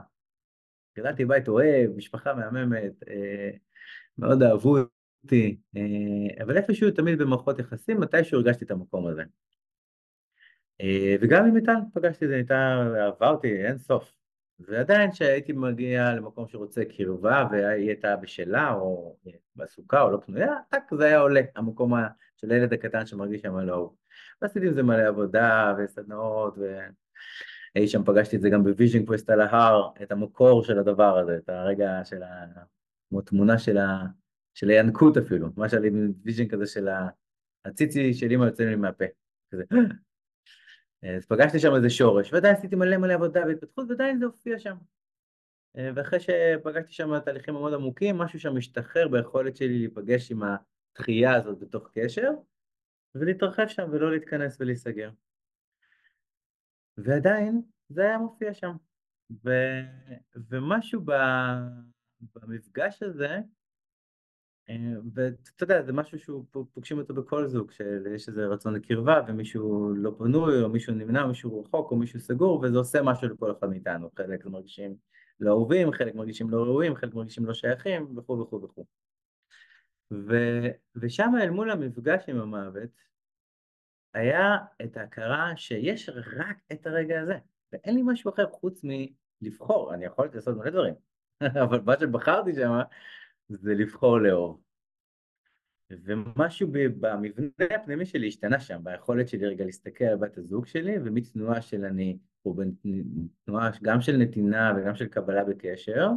גדלתי 0.97 1.25
בית 1.25 1.47
אוהב, 1.47 1.91
משפחה 1.95 2.33
מהממת, 2.33 3.03
מאוד 4.17 4.43
אהבו 4.43 4.77
אותי, 5.23 5.57
אה, 5.77 6.43
אבל 6.43 6.57
איפשהו 6.57 6.91
תמיד 6.91 7.19
במערכות 7.19 7.59
יחסים, 7.59 7.99
מתישהו 7.99 8.37
הרגשתי 8.37 8.65
את 8.65 8.71
המקום 8.71 9.07
הזה. 9.07 9.23
אה, 10.81 11.15
וגם 11.21 11.45
עם 11.45 11.55
איתן 11.55 11.79
פגשתי 11.93 12.25
את 12.25 12.29
זה, 12.29 12.35
איתן 12.35 12.93
אהבה 12.99 13.29
אותי 13.29 13.65
אין 13.65 13.77
סוף. 13.77 14.13
ועדיין 14.59 15.11
כשהייתי 15.11 15.53
מגיע 15.53 16.13
למקום 16.13 16.47
שרוצה 16.47 16.85
קרבה 16.85 17.47
והיא 17.51 17.87
הייתה 17.87 18.15
בשלה 18.15 18.73
או 18.73 19.17
עסוקה 19.55 20.01
או 20.01 20.11
לא 20.11 20.17
פנויה, 20.25 20.55
טאק, 20.69 20.93
זה 20.97 21.05
היה 21.05 21.19
עולה, 21.19 21.41
המקום 21.55 21.93
של 22.37 22.51
הילד 22.51 22.73
הקטן 22.73 23.05
שמרגיש 23.05 23.41
שם 23.41 23.57
לא 23.57 23.73
אהוב. 23.73 23.95
ועשיתי 24.41 24.67
עם 24.67 24.73
זה 24.73 24.83
מלא 24.83 25.07
עבודה 25.07 25.73
וסדנאות 25.77 26.57
ואי 26.57 27.87
שם 27.87 28.03
פגשתי 28.03 28.35
את 28.35 28.41
זה 28.41 28.49
גם 28.49 28.63
ב 28.63 28.69
vision 28.69 29.05
quest 29.05 29.29
על 29.29 29.41
ההר, 29.41 29.89
את 30.01 30.11
המקור 30.11 30.63
של 30.63 30.79
הדבר 30.79 31.17
הזה, 31.17 31.37
את 31.37 31.49
הרגע 31.49 32.01
של 32.03 32.23
ה... 32.23 32.45
כמו 33.09 33.21
תמונה 33.21 33.57
של 33.57 33.77
ה... 33.77 34.05
של 34.53 34.69
הינקות 34.69 35.17
אפילו, 35.17 35.47
מה 35.57 35.69
שהיה 35.69 35.81
לי 35.81 35.89
vision 36.23 36.47
כזה 36.47 36.65
של 36.65 36.87
הציצי 37.65 38.13
של 38.13 38.31
אמא 38.31 38.45
יוצא 38.45 38.63
לי 38.63 38.75
מהפה, 38.75 39.05
כזה. 39.51 39.63
אז 41.17 41.25
פגשתי 41.25 41.59
שם 41.59 41.75
איזה 41.75 41.89
שורש, 41.89 42.33
ועדיין 42.33 42.55
עשיתי 42.55 42.75
מלא 42.75 42.97
מלא 42.97 43.13
עבודה 43.13 43.41
והתפתחות, 43.47 43.85
ועדיין 43.89 44.19
זה 44.19 44.25
הופיע 44.25 44.59
שם. 44.59 44.77
ואחרי 45.95 46.19
שפגשתי 46.19 46.93
שם 46.93 47.19
תהליכים 47.19 47.53
מאוד 47.53 47.73
עמוקים, 47.73 48.17
משהו 48.17 48.39
שם 48.39 48.55
משתחרר 48.55 49.07
ביכולת 49.07 49.55
שלי 49.55 49.79
להיפגש 49.79 50.31
עם 50.31 50.41
הדחייה 50.43 51.35
הזאת 51.35 51.59
בתוך 51.59 51.89
קשר, 51.93 52.29
ולהתרחב 53.15 53.67
שם 53.67 53.89
ולא 53.91 54.11
להתכנס 54.11 54.57
ולהיסגר. 54.59 55.11
ועדיין 56.97 57.61
זה 57.89 58.01
היה 58.01 58.17
מופיע 58.17 58.53
שם. 58.53 58.75
ו... 59.45 59.49
ומשהו 60.49 61.01
ב... 61.05 61.11
במפגש 62.35 63.03
הזה, 63.03 63.27
אה, 63.27 63.39
ואתה 65.13 65.63
יודע, 65.63 65.81
זה 65.83 65.93
משהו 65.93 66.19
שהוא 66.19 66.45
פוגשים 66.73 66.97
אותו 66.97 67.13
בכל 67.13 67.47
זוג, 67.47 67.71
שיש 67.71 68.29
איזה 68.29 68.45
רצון 68.45 68.73
לקרבה 68.73 69.21
ומישהו 69.27 69.93
לא 69.95 70.15
פנוי, 70.17 70.61
או 70.61 70.69
מישהו 70.69 70.93
נמנע, 70.93 71.23
או 71.23 71.27
מישהו 71.27 71.63
רחוק, 71.63 71.91
או 71.91 71.95
מישהו 71.95 72.19
סגור, 72.19 72.59
וזה 72.59 72.77
עושה 72.77 73.01
משהו 73.01 73.27
לכל 73.27 73.51
אחד 73.51 73.69
מאיתנו. 73.69 74.09
חלק 74.17 74.45
מרגישים 74.45 74.95
לא 75.39 75.51
אהובים, 75.51 75.91
חלק 75.91 76.15
מרגישים 76.15 76.49
לא 76.49 76.63
ראויים, 76.63 76.95
חלק 76.95 77.13
מרגישים 77.13 77.45
לא 77.45 77.53
שייכים, 77.53 78.17
וכו' 78.17 78.39
וכו' 78.39 78.63
וכו'. 78.63 78.85
ושם 80.95 81.31
אל 81.41 81.49
מול 81.49 81.71
המפגש 81.71 82.23
עם 82.27 82.39
המוות, 82.39 82.89
היה 84.13 84.57
את 84.83 84.97
ההכרה 84.97 85.53
שיש 85.55 86.09
רק 86.09 86.57
את 86.71 86.87
הרגע 86.87 87.21
הזה, 87.21 87.37
ואין 87.73 87.95
לי 87.95 88.01
משהו 88.05 88.31
אחר 88.31 88.47
חוץ 88.51 88.81
מלבחור, 89.41 89.93
אני 89.93 90.05
יכולתי 90.05 90.35
לעשות 90.35 90.57
מלא 90.57 90.69
דברים, 90.69 90.93
אבל 91.63 91.81
מה 91.85 91.93
שבחרתי 91.99 92.55
שם 92.55 92.79
זה 93.51 93.73
לבחור 93.73 94.19
לאהוב. 94.19 94.61
ומשהו 95.89 96.67
במבנה 96.71 97.65
הפנימי 97.75 98.05
שלי 98.05 98.27
השתנה 98.27 98.59
שם, 98.59 98.83
ביכולת 98.83 99.27
שלי 99.27 99.47
רגע 99.47 99.65
להסתכל 99.65 100.03
על 100.03 100.17
בת 100.17 100.37
הזוג 100.37 100.65
שלי, 100.65 100.95
ומתנועה 101.05 101.61
של 101.61 101.85
אני, 101.85 102.17
או 102.45 102.53
בתנועה 102.53 103.69
גם 103.81 104.01
של 104.01 104.17
נתינה 104.17 104.73
וגם 104.77 104.95
של 104.95 105.07
קבלה 105.07 105.43
בקשר, 105.43 106.09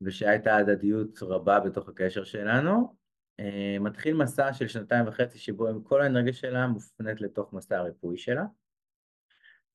ושהייתה 0.00 0.56
הדדיות 0.56 1.22
רבה 1.22 1.60
בתוך 1.60 1.88
הקשר 1.88 2.24
שלנו, 2.24 2.96
אה, 3.40 3.76
מתחיל 3.80 4.14
מסע 4.14 4.52
של 4.52 4.68
שנתיים 4.68 5.08
וחצי 5.08 5.38
שבו 5.38 5.68
עם 5.68 5.82
כל 5.82 6.02
האנרגיה 6.02 6.32
שלה 6.32 6.66
מופנית 6.66 7.20
לתוך 7.20 7.52
מסע 7.52 7.78
הריפוי 7.78 8.18
שלה, 8.18 8.44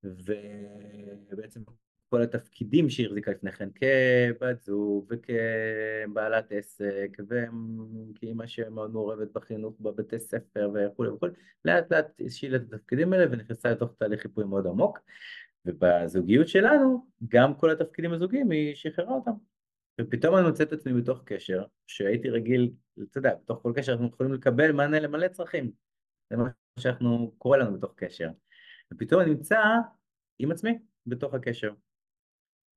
ובעצם 0.04 1.62
כל 2.10 2.22
התפקידים 2.22 2.90
שהיא 2.90 3.08
החזיקה 3.08 3.32
לפני 3.32 3.52
כן 3.52 3.70
כבת 3.76 4.62
זוג 4.62 5.06
וכבעלת 5.10 6.52
עסק 6.52 7.18
וכאימא 7.30 8.48
שמאוד 8.48 8.92
מעורבת 8.92 9.32
בחינוך 9.34 9.76
בבתי 9.80 10.20
ספר 10.20 10.72
וכולי 10.74 11.10
וכולי, 11.10 11.32
לאט 11.66 11.92
לאט 11.92 12.22
השאילה 12.26 12.58
את 12.58 12.74
התפקידים 12.74 13.14
האלה 13.14 13.26
ונכנסה 13.32 13.72
לתוך 13.72 13.94
תהליך 13.98 14.22
חיפוי 14.22 14.46
מאוד 14.46 14.68
עמוק. 14.68 15.00
ובזוגיות 15.66 16.48
שלנו 16.48 17.08
גם 17.28 17.54
כל 17.54 17.72
התפקידים 17.72 18.14
הזוגיים 18.14 18.52
היא 18.52 18.76
שחררה 18.76 19.14
אותם. 19.16 19.32
ופתאום 20.02 20.36
אני 20.36 20.48
מוצא 20.48 20.64
את 20.64 20.74
עצמי 20.74 21.02
בתוך 21.02 21.22
קשר 21.26 21.64
שהייתי 21.88 22.30
רגיל, 22.30 22.72
אתה 23.12 23.18
יודע, 23.18 23.36
בתוך 23.44 23.60
כל 23.64 23.74
קשר 23.76 23.92
אנחנו 23.92 24.08
יכולים 24.08 24.34
לקבל 24.34 24.72
מענה 24.72 25.00
למלא 25.00 25.28
צרכים. 25.28 25.72
זה 26.30 26.38
מה 26.38 26.50
שאנחנו, 26.80 27.32
קורה 27.38 27.58
לנו 27.58 27.78
בתוך 27.78 27.94
קשר. 27.96 28.30
ופתאום 28.94 29.22
אני 29.22 29.30
נמצא 29.30 29.62
עם 30.40 30.52
עצמי 30.52 30.78
בתוך 31.06 31.34
הקשר 31.34 31.74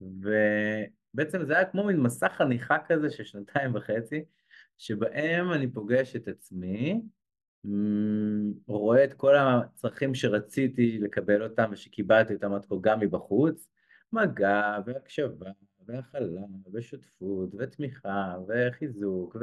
ובעצם 0.00 1.44
זה 1.44 1.56
היה 1.56 1.64
כמו 1.64 1.84
מין 1.84 2.00
מסע 2.00 2.28
חניכה 2.28 2.76
כזה 2.86 3.10
של 3.10 3.24
שנתיים 3.24 3.74
וחצי, 3.74 4.24
שבהם 4.78 5.52
אני 5.52 5.72
פוגש 5.72 6.16
את 6.16 6.28
עצמי, 6.28 7.00
רואה 8.66 9.04
את 9.04 9.14
כל 9.14 9.34
הצרכים 9.36 10.14
שרציתי 10.14 10.98
לקבל 10.98 11.42
אותם 11.42 11.70
ושקיבלתי 11.72 12.34
אותם 12.34 12.52
עד 12.52 12.66
כה 12.66 12.74
גם 12.80 13.00
מבחוץ, 13.00 13.68
מגע 14.12 14.78
והקשבה 14.86 15.50
והכלה 15.86 16.40
ושותפות 16.72 17.54
ותמיכה 17.58 18.36
וחיזוק 18.48 19.36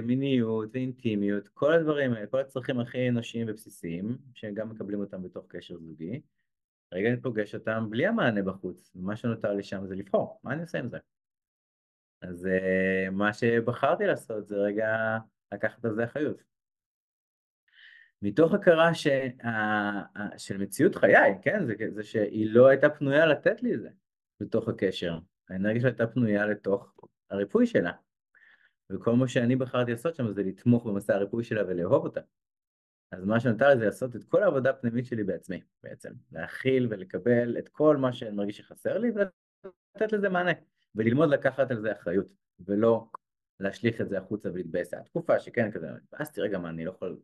ומיניות 0.00 0.68
אה, 0.68 0.80
ואינטימיות, 0.80 1.48
כל 1.48 1.72
הדברים 1.72 2.12
האלה, 2.12 2.26
כל 2.26 2.40
הצרכים 2.40 2.80
הכי 2.80 3.08
אנושיים 3.08 3.46
ובסיסיים, 3.50 4.18
שהם 4.34 4.54
גם 4.54 4.68
מקבלים 4.68 5.00
אותם 5.00 5.22
בתוך 5.22 5.46
קשר 5.48 5.78
זוגי. 5.78 6.20
רגע 6.92 7.08
אני 7.08 7.20
פוגש 7.20 7.54
אותם 7.54 7.86
בלי 7.90 8.06
המענה 8.06 8.42
בחוץ, 8.42 8.92
ומה 8.96 9.16
שנותר 9.16 9.52
לי 9.52 9.62
שם 9.62 9.86
זה 9.86 9.94
לבחור, 9.94 10.40
מה 10.44 10.52
אני 10.52 10.62
עושה 10.62 10.78
עם 10.78 10.88
זה? 10.88 10.98
אז 12.22 12.46
uh, 12.46 13.10
מה 13.10 13.32
שבחרתי 13.32 14.06
לעשות 14.06 14.46
זה 14.46 14.56
רגע 14.56 15.18
לקחת 15.54 15.84
על 15.84 15.94
זה 15.94 16.04
אחריות. 16.04 16.42
מתוך 18.22 18.54
הכרה 18.54 18.94
ש... 18.94 19.06
של 20.36 20.58
מציאות 20.58 20.94
חיי, 20.94 21.38
כן, 21.42 21.66
זה, 21.66 21.74
זה 21.88 22.02
שהיא 22.02 22.50
לא 22.50 22.68
הייתה 22.68 22.90
פנויה 22.90 23.26
לתת 23.26 23.62
לי 23.62 23.74
את 23.74 23.80
זה 23.80 23.88
בתוך 24.40 24.68
הקשר. 24.68 25.18
האנרגיה 25.48 25.80
שלה 25.80 25.90
הייתה 25.90 26.06
פנויה 26.06 26.46
לתוך 26.46 26.94
הריפוי 27.30 27.66
שלה. 27.66 27.92
וכל 28.90 29.12
מה 29.12 29.28
שאני 29.28 29.56
בחרתי 29.56 29.90
לעשות 29.90 30.14
שם 30.14 30.32
זה 30.32 30.42
לתמוך 30.42 30.86
במסע 30.86 31.14
הריפוי 31.14 31.44
שלה 31.44 31.62
ולאהוב 31.68 32.04
אותה. 32.04 32.20
אז 33.12 33.24
מה 33.24 33.40
שנותר 33.40 33.68
לי 33.68 33.78
זה 33.78 33.84
לעשות 33.84 34.16
את 34.16 34.24
כל 34.24 34.42
העבודה 34.42 34.70
הפנימית 34.70 35.06
שלי 35.06 35.24
בעצמי, 35.24 35.60
בעצם. 35.82 36.10
להכיל 36.32 36.86
ולקבל 36.90 37.58
את 37.58 37.68
כל 37.68 37.96
מה 37.96 38.12
שאני 38.12 38.30
מרגיש 38.30 38.58
שחסר 38.58 38.98
לי 38.98 39.10
ולתת 39.10 40.12
לזה 40.12 40.28
מענה. 40.28 40.52
וללמוד 40.94 41.30
לקחת 41.30 41.70
על 41.70 41.80
זה 41.80 41.92
אחריות, 41.92 42.26
ולא 42.66 43.06
להשליך 43.60 44.00
את 44.00 44.08
זה 44.08 44.18
החוצה 44.18 44.48
ולהתבאס. 44.52 44.94
התקופה 44.94 45.38
שכן, 45.38 45.70
כזה, 45.70 45.86
התבאסתי, 45.90 46.40
רגע, 46.40 46.58
מה, 46.58 46.68
אני 46.68 46.84
לא 46.84 46.90
יכול... 46.90 47.18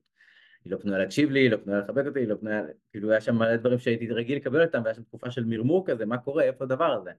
היא 0.65 0.73
לא 0.73 0.79
פנויה 0.79 0.99
להקשיב 0.99 1.31
לי, 1.31 1.41
היא 1.41 1.51
לא 1.51 1.57
פנויה 1.57 1.79
לחבק 1.79 2.07
אותי, 2.07 2.21
היא 2.21 2.29
לא 2.29 2.35
פנויה... 2.41 2.63
כאילו, 2.91 3.11
היה 3.11 3.21
שם 3.21 3.37
מלא 3.37 3.57
דברים 3.57 3.79
שהייתי 3.79 4.11
רגיל 4.11 4.37
לקבל 4.37 4.65
אותם, 4.65 4.83
והיה 4.85 4.95
שם 4.95 5.03
תקופה 5.03 5.31
של 5.31 5.45
מרמור 5.45 5.87
כזה, 5.87 6.07
מה 6.07 6.19
קורה, 6.19 6.45
איפה 6.45 6.65
הדבר 6.65 6.93
הזה? 6.93 7.11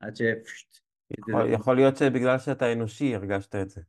עד 0.00 0.16
ש... 0.16 0.22
יכול, 1.18 1.52
יכול 1.52 1.76
להיות 1.76 1.96
שבגלל 1.96 2.38
שאתה 2.38 2.72
אנושי 2.72 3.14
הרגשת 3.14 3.54
את 3.54 3.70
זה. 3.70 3.80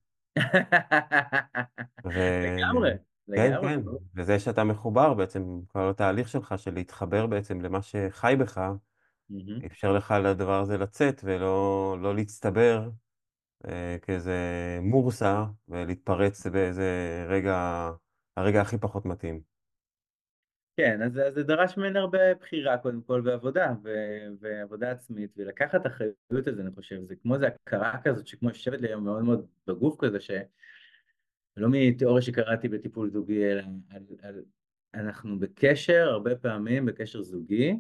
ו... 2.06 2.20
לגמרי. 2.58 2.92
כן, 3.36 3.54
כן, 3.62 3.80
וזה 4.16 4.40
שאתה 4.40 4.64
מחובר 4.64 5.14
בעצם, 5.14 5.60
כל 5.68 5.90
התהליך 5.90 6.28
שלך 6.28 6.54
של 6.58 6.74
להתחבר 6.74 7.28
בעצם 7.28 7.62
למה 7.62 7.82
שחי 7.82 8.36
בך, 8.40 8.62
אפשר 9.66 9.92
לך 9.92 10.14
לדבר 10.24 10.60
הזה 10.60 10.78
לצאת 10.78 11.22
ולא 11.24 11.98
לא 12.02 12.16
להצטבר 12.16 12.90
אה, 13.68 13.98
כאיזה 14.02 14.40
מורסה 14.82 15.46
ולהתפרץ 15.68 16.48
באיזה 16.48 17.26
רגע, 17.30 17.90
הרגע 18.38 18.62
הכי 18.62 18.78
פחות 18.78 19.06
מתאים. 19.06 19.56
כן, 20.78 21.02
אז 21.02 21.14
זה 21.14 21.44
דרש 21.44 21.78
ממני 21.78 22.00
הרבה 22.00 22.36
בחירה 22.42 22.78
קודם 22.78 23.02
כל 23.02 23.22
ועבודה, 23.26 23.74
ו- 23.84 24.28
ועבודה 24.40 24.92
עצמית, 24.92 25.32
ולקחת 25.38 25.88
אחריות 25.88 26.48
על 26.48 26.56
זה, 26.56 26.62
אני 26.62 26.72
חושב, 26.76 27.06
זה 27.06 27.16
כמו 27.16 27.36
איזה 27.36 27.48
הכרה 27.48 27.98
כזאת 28.04 28.28
שכמו 28.28 28.50
יושבת 28.50 28.82
לי 28.82 28.88
היום 28.88 29.04
מאוד 29.04 29.24
מאוד 29.24 29.46
בגוף 29.68 29.96
כזה, 30.00 30.20
ש... 30.20 30.32
לא 31.58 31.68
מתיאוריה 31.72 32.22
שקראתי 32.22 32.70
בטיפול 32.70 33.10
זוגי, 33.10 33.46
אלא 33.46 33.64
על, 33.90 34.04
על, 34.22 34.44
אנחנו 34.94 35.40
בקשר, 35.40 36.08
הרבה 36.10 36.36
פעמים 36.36 36.86
בקשר 36.86 37.22
זוגי, 37.22 37.76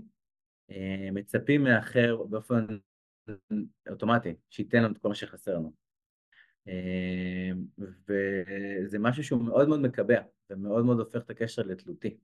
אה, 0.72 1.10
מצפים 1.12 1.64
מאחר 1.64 2.24
באופן 2.30 2.66
אוטומטי, 3.90 4.36
שייתן 4.50 4.84
לנו 4.84 4.94
את 4.94 4.98
כל 4.98 5.08
מה 5.08 5.16
שחסר 5.16 5.56
לנו. 5.56 5.74
אה, 6.68 7.52
וזה 7.80 9.00
משהו 9.00 9.24
שהוא 9.24 9.42
מאוד 9.42 9.68
מאוד 9.70 9.80
מקבע, 9.80 10.22
ומאוד 10.50 10.86
מאוד 10.86 11.00
הופך 11.00 11.22
את 11.22 11.30
הקשר 11.30 11.62
לתלותי. 11.62 12.18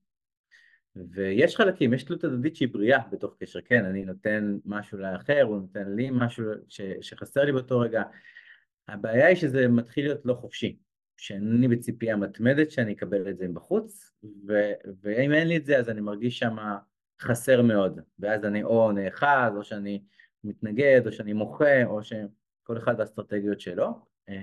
ויש 0.95 1.55
חלקים, 1.55 1.93
יש 1.93 2.03
תלות 2.03 2.23
הדדית 2.23 2.55
שהיא 2.55 2.69
בריאה 2.69 2.99
בתוך 3.11 3.35
קשר, 3.39 3.61
כן, 3.61 3.85
אני 3.85 4.05
נותן 4.05 4.57
משהו 4.65 4.97
לאחר, 4.97 5.41
הוא 5.41 5.61
נותן 5.61 5.93
לי 5.95 6.09
משהו 6.11 6.45
ש, 6.67 6.81
שחסר 7.01 7.43
לי 7.43 7.51
באותו 7.51 7.79
רגע. 7.79 8.03
הבעיה 8.87 9.27
היא 9.27 9.35
שזה 9.35 9.67
מתחיל 9.67 10.05
להיות 10.05 10.25
לא 10.25 10.33
חופשי. 10.33 10.77
שאני 11.17 11.67
בציפייה 11.67 12.15
מתמדת 12.15 12.71
שאני 12.71 12.93
אקבל 12.93 13.29
את 13.29 13.37
זה 13.37 13.47
מבחוץ, 13.47 14.11
ואם 15.01 15.33
אין 15.33 15.47
לי 15.47 15.57
את 15.57 15.65
זה 15.65 15.77
אז 15.77 15.89
אני 15.89 16.01
מרגיש 16.01 16.39
שם 16.39 16.55
חסר 17.21 17.61
מאוד, 17.61 17.99
ואז 18.19 18.45
אני 18.45 18.63
או 18.63 18.91
נאחז, 18.91 19.51
או 19.55 19.63
שאני 19.63 20.03
מתנגד, 20.43 21.01
או 21.05 21.11
שאני 21.11 21.33
מוחה, 21.33 21.83
או 21.83 22.03
שכל 22.03 22.77
אחד 22.77 22.95
והאסטרטגיות 22.97 23.59
שלו. 23.59 23.87
אה, 24.29 24.35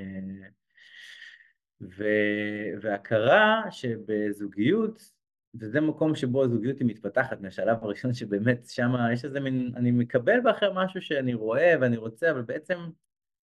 ו- 1.81 2.81
והכרה 2.81 3.62
שבזוגיות, 3.71 5.19
וזה 5.55 5.81
מקום 5.81 6.14
שבו 6.14 6.45
הזוגיות 6.45 6.79
היא 6.79 6.87
מתפתחת 6.87 7.41
מהשלב 7.41 7.77
הראשון 7.83 8.14
שבאמת 8.14 8.66
שם 8.69 8.93
יש 9.12 9.25
איזה 9.25 9.41
מין, 9.41 9.73
אני 9.77 9.91
מקבל 9.91 10.41
באחר 10.41 10.73
משהו 10.73 11.03
שאני 11.03 11.35
רואה 11.35 11.75
ואני 11.81 11.97
רוצה, 11.97 12.31
אבל 12.31 12.43
בעצם 12.43 12.79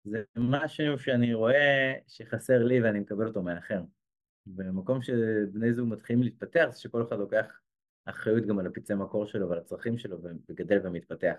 זה 0.04 0.24
משהו 0.36 1.00
שאני 1.00 1.34
רואה 1.34 1.94
שחסר 2.08 2.64
לי 2.64 2.82
ואני 2.82 3.00
מקבל 3.00 3.28
אותו 3.28 3.42
מאחר. 3.42 3.82
במקום 4.46 5.02
שבני 5.02 5.74
זוג 5.74 5.90
מתחילים 5.90 6.24
להתפתח, 6.24 6.68
זה 6.72 6.80
שכל 6.80 7.04
אחד 7.04 7.20
לוקח 7.20 7.46
אחריות 8.06 8.46
גם 8.46 8.60
על 8.60 8.68
הפיצי 8.68 8.94
מקור 8.94 9.26
שלו 9.26 9.50
ועל 9.50 9.60
הצרכים 9.60 9.98
שלו 9.98 10.18
וגדל 10.50 10.88
ומתפתח. 10.88 11.36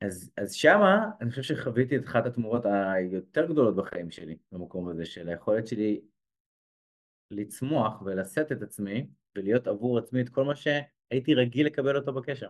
אז, 0.00 0.32
אז 0.36 0.52
שמה 0.52 1.10
אני 1.20 1.30
חושב 1.30 1.42
שחוויתי 1.42 1.96
את 1.96 2.04
אחת 2.04 2.26
התמורות 2.26 2.62
היותר 2.66 3.46
גדולות 3.46 3.76
בחיים 3.76 4.10
שלי, 4.10 4.36
במקום 4.52 4.88
הזה 4.88 5.04
של 5.04 5.28
היכולת 5.28 5.66
שלי 5.66 6.00
לצמוח 7.30 8.02
ולשאת 8.02 8.52
את 8.52 8.62
עצמי 8.62 9.06
ולהיות 9.36 9.66
עבור 9.66 9.98
עצמי 9.98 10.20
את 10.20 10.28
כל 10.28 10.44
מה 10.44 10.56
שהייתי 10.56 11.34
רגיל 11.34 11.66
לקבל 11.66 11.96
אותו 11.96 12.12
בקשר. 12.12 12.48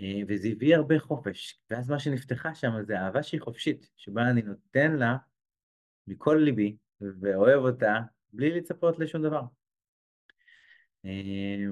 אה, 0.00 0.20
וזה 0.28 0.48
הביא 0.48 0.76
הרבה 0.76 0.98
חופש, 0.98 1.60
ואז 1.70 1.90
מה 1.90 1.98
שנפתחה 1.98 2.54
שם 2.54 2.72
זה 2.82 3.00
אהבה 3.00 3.22
שהיא 3.22 3.40
חופשית, 3.40 3.90
שבה 3.96 4.30
אני 4.30 4.42
נותן 4.42 4.96
לה 4.96 5.16
מכל 6.06 6.40
ליבי 6.44 6.76
ואוהב 7.00 7.60
אותה 7.60 8.00
בלי 8.32 8.50
לצפות 8.50 8.98
לשום 8.98 9.22
דבר. 9.22 9.42
אה, 11.04 11.64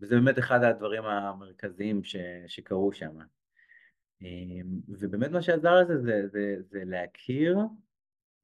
וזה 0.00 0.14
באמת 0.16 0.38
אחד 0.38 0.64
הדברים 0.64 1.04
המרכזיים 1.04 2.04
ש, 2.04 2.16
שקרו 2.46 2.92
שם. 2.92 3.18
אה, 4.22 4.60
ובאמת 4.88 5.30
מה 5.30 5.42
שעזר 5.42 5.80
לזה 5.80 5.98
זה, 5.98 6.28
זה, 6.28 6.56
זה 6.70 6.82
להכיר 6.84 7.58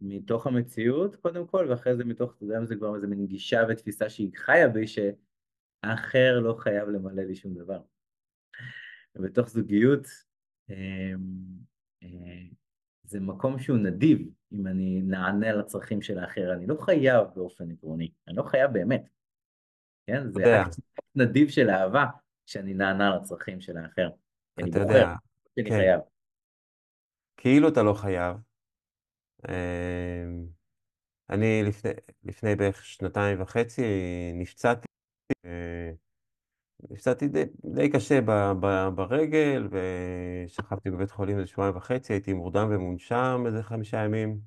מתוך 0.01 0.47
המציאות 0.47 1.17
קודם 1.17 1.47
כל, 1.47 1.67
ואחרי 1.71 1.97
זה 1.97 2.05
מתוך, 2.05 2.35
אתה 2.37 2.45
יודע, 2.45 2.65
זה 2.65 2.77
כבר 2.77 2.95
איזה 2.97 3.07
מין 3.07 3.27
גישה 3.27 3.63
ותפיסה 3.69 4.11
שהיא 4.11 4.31
חיה 4.37 4.69
בי, 4.69 4.85
שהאחר 4.87 6.41
לא 6.41 6.55
חייב 6.59 6.89
למלא 6.89 7.23
לי 7.23 7.35
שום 7.35 7.55
דבר. 7.55 7.81
ובתוך 9.19 9.49
זוגיות 9.49 10.07
אמ, 10.71 11.17
אה, 12.03 12.09
זה 13.03 13.21
מקום 13.21 13.59
שהוא 13.59 13.79
נדיב, 13.79 14.29
אם 14.53 14.67
אני 14.67 15.01
נענה 15.03 15.53
לצרכים 15.53 16.03
של 16.03 16.19
האחר, 16.19 16.53
אני 16.53 16.67
לא 16.67 16.77
חייב 16.81 17.27
באופן 17.37 17.71
עקרוני, 17.71 18.11
אני 18.29 18.37
לא 18.37 18.43
חייב 18.43 18.73
באמת, 18.73 19.09
כן? 20.07 20.33
זה 20.33 20.63
אקט 20.63 20.81
נדיב 21.15 21.49
של 21.49 21.71
אהבה, 21.71 22.07
שאני 22.47 22.75
נענה 22.75 23.17
לצרכים 23.17 23.61
של 23.61 23.77
האחר. 23.77 24.09
אני 24.59 24.71
בוחר 24.71 25.05
שאני 25.55 25.69
כן. 25.69 25.77
חייב. 25.77 26.01
כאילו 27.37 27.69
אתה 27.69 27.83
לא 27.83 27.95
חייב. 27.95 28.37
אמ, 29.49 30.47
אני 31.31 31.63
לפני, 31.69 31.91
לפני 32.25 32.57
בערך 32.57 32.85
שנתיים 32.85 33.43
וחצי 33.43 33.83
נפצעתי, 34.35 34.87
אה, 35.45 35.93
נפצעתי 36.91 37.29
די, 37.29 37.45
די 37.65 37.89
קשה 37.89 38.21
ב, 38.21 38.53
ב, 38.61 38.89
ברגל, 38.95 39.69
ושכבתי 39.71 40.91
בבית 40.91 41.11
חולים 41.11 41.39
איזה 41.39 41.51
שבועיים 41.51 41.77
וחצי, 41.77 42.13
הייתי 42.13 42.33
מורדם 42.33 42.69
ומונשם 42.71 43.43
איזה 43.47 43.63
חמישה 43.63 44.05
ימים, 44.05 44.39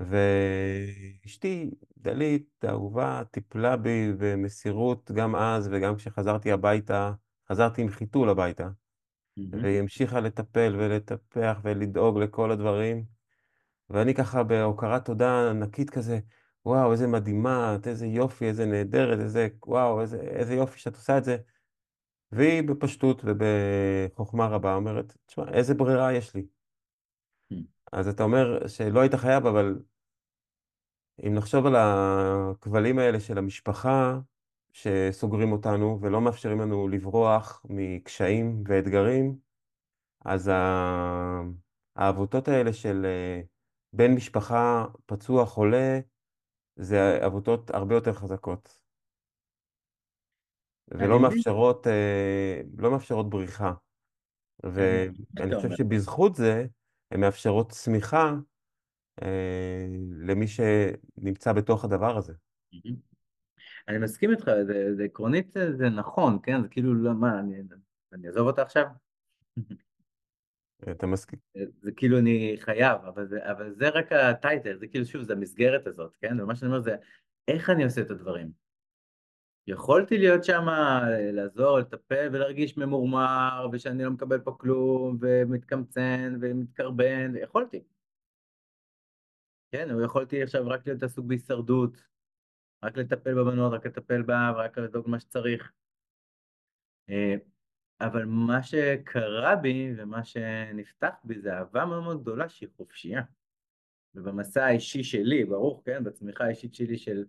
ואשתי, 0.00 1.70
דלית, 1.98 2.64
אהובה, 2.68 3.22
טיפלה 3.30 3.76
בי 3.76 4.12
במסירות 4.18 5.10
גם 5.10 5.36
אז 5.36 5.68
וגם 5.72 5.96
כשחזרתי 5.96 6.52
הביתה, 6.52 7.12
חזרתי 7.48 7.82
עם 7.82 7.88
חיתול 7.88 8.28
הביתה, 8.28 8.68
mm-hmm. 8.68 9.56
והיא 9.62 9.78
המשיכה 9.78 10.20
לטפל 10.20 10.76
ולטפח 10.78 11.58
ולדאוג 11.62 12.18
לכל 12.18 12.50
הדברים, 12.50 13.04
ואני 13.90 14.14
ככה 14.14 14.42
בהוקרת 14.42 15.04
תודה 15.04 15.50
ענקית 15.50 15.90
כזה, 15.90 16.18
וואו, 16.66 16.92
איזה 16.92 17.06
מדהימה, 17.06 17.76
איזה 17.86 18.06
יופי, 18.06 18.44
איזה 18.44 18.66
נהדרת, 18.66 19.18
איזה, 19.20 19.48
וואו, 19.66 20.00
איזה, 20.00 20.20
איזה 20.20 20.54
יופי 20.54 20.78
שאת 20.78 20.94
עושה 20.96 21.18
את 21.18 21.24
זה. 21.24 21.36
והיא 22.32 22.62
בפשטות 22.62 23.22
ובחוכמה 23.24 24.46
רבה 24.46 24.74
אומרת, 24.74 25.16
תשמע, 25.26 25.44
איזה 25.52 25.74
ברירה 25.74 26.12
יש 26.12 26.34
לי? 26.34 26.46
Hmm. 27.52 27.56
אז 27.92 28.08
אתה 28.08 28.22
אומר 28.22 28.66
שלא 28.68 29.00
היית 29.00 29.14
חייב, 29.14 29.46
אבל 29.46 29.78
אם 31.26 31.34
נחשוב 31.34 31.66
על 31.66 31.74
הכבלים 31.76 32.98
האלה 32.98 33.20
של 33.20 33.38
המשפחה 33.38 34.18
שסוגרים 34.72 35.52
אותנו 35.52 35.98
ולא 36.00 36.20
מאפשרים 36.20 36.60
לנו 36.60 36.88
לברוח 36.88 37.62
מקשיים 37.68 38.62
ואתגרים, 38.66 39.36
אז 40.24 40.50
העבותות 41.96 42.48
האלה 42.48 42.72
של 42.72 43.06
אה, 43.06 43.40
בן 43.92 44.14
משפחה 44.14 44.86
פצוע 45.06 45.46
חולה, 45.46 46.00
זה 46.80 47.24
עבותות 47.24 47.70
הרבה 47.70 47.94
יותר 47.94 48.12
חזקות. 48.12 48.78
ולא 50.88 51.20
מאפשרות, 51.20 51.86
אה, 51.86 52.60
לא 52.78 52.90
מאפשרות 52.90 53.30
בריחה. 53.30 53.72
ואני 54.62 55.56
חושב 55.56 55.70
שבזכות 55.70 56.34
זה, 56.34 56.66
הן 57.10 57.20
מאפשרות 57.20 57.70
צמיחה 57.70 58.34
אה, 59.22 59.86
למי 60.10 60.46
שנמצא 60.46 61.52
בתוך 61.52 61.84
הדבר 61.84 62.16
הזה. 62.16 62.32
אני 63.88 63.98
מסכים 63.98 64.30
איתך, 64.30 64.50
זה, 64.66 64.94
זה 64.96 65.04
עקרונית 65.04 65.56
זה 65.78 65.88
נכון, 65.88 66.38
כן? 66.42 66.62
זה 66.62 66.68
כאילו, 66.68 66.94
לא, 66.94 67.14
מה, 67.14 67.40
אני, 67.40 67.62
אני 68.12 68.26
אעזוב 68.26 68.46
אותה 68.46 68.62
עכשיו? 68.62 68.86
אתה 70.90 71.06
מסכים. 71.06 71.38
זה 71.80 71.92
כאילו 71.92 72.18
אני 72.18 72.56
חייב, 72.58 73.00
אבל 73.04 73.26
זה, 73.26 73.50
אבל 73.50 73.72
זה 73.72 73.88
רק 73.88 74.12
הטייטל, 74.12 74.78
זה 74.78 74.86
כאילו 74.86 75.04
שוב, 75.04 75.22
זה 75.22 75.32
המסגרת 75.32 75.86
הזאת, 75.86 76.16
כן? 76.20 76.40
ומה 76.40 76.56
שאני 76.56 76.68
אומר 76.68 76.80
זה, 76.80 76.96
איך 77.48 77.70
אני 77.70 77.84
עושה 77.84 78.00
את 78.00 78.10
הדברים? 78.10 78.52
יכולתי 79.66 80.18
להיות 80.18 80.44
שם, 80.44 80.64
לעזור, 81.32 81.78
לטפל 81.78 82.28
ולהרגיש 82.32 82.78
ממורמר, 82.78 83.68
ושאני 83.72 84.04
לא 84.04 84.10
מקבל 84.10 84.38
פה 84.38 84.56
כלום, 84.60 85.18
ומתקמצן 85.20 86.38
ומתקרבן, 86.40 87.32
יכולתי. 87.36 87.82
כן, 89.72 89.90
או 89.90 90.00
יכולתי 90.00 90.42
עכשיו 90.42 90.68
רק 90.68 90.86
להיות 90.86 91.02
עסוק 91.02 91.26
בהישרדות, 91.26 91.96
רק 92.84 92.96
לטפל 92.96 93.34
בבנות, 93.34 93.72
רק 93.72 93.86
לטפל 93.86 94.22
בה, 94.22 94.52
ורק 94.54 94.78
לדאוג 94.78 95.08
מה 95.08 95.20
שצריך. 95.20 95.72
אבל 98.00 98.24
מה 98.24 98.62
שקרה 98.62 99.56
בי 99.56 99.94
ומה 99.96 100.24
שנפתח 100.24 101.14
בי 101.24 101.40
זה 101.40 101.54
אהבה 101.54 101.84
מאוד 101.84 102.02
מאוד 102.02 102.22
גדולה 102.22 102.48
שהיא 102.48 102.68
חופשייה. 102.76 103.22
ובמסע 104.14 104.64
האישי 104.64 105.04
שלי, 105.04 105.44
ברוך, 105.44 105.82
כן, 105.84 106.04
בצמיחה 106.04 106.44
האישית 106.44 106.74
שלי 106.74 106.98
של 106.98 107.24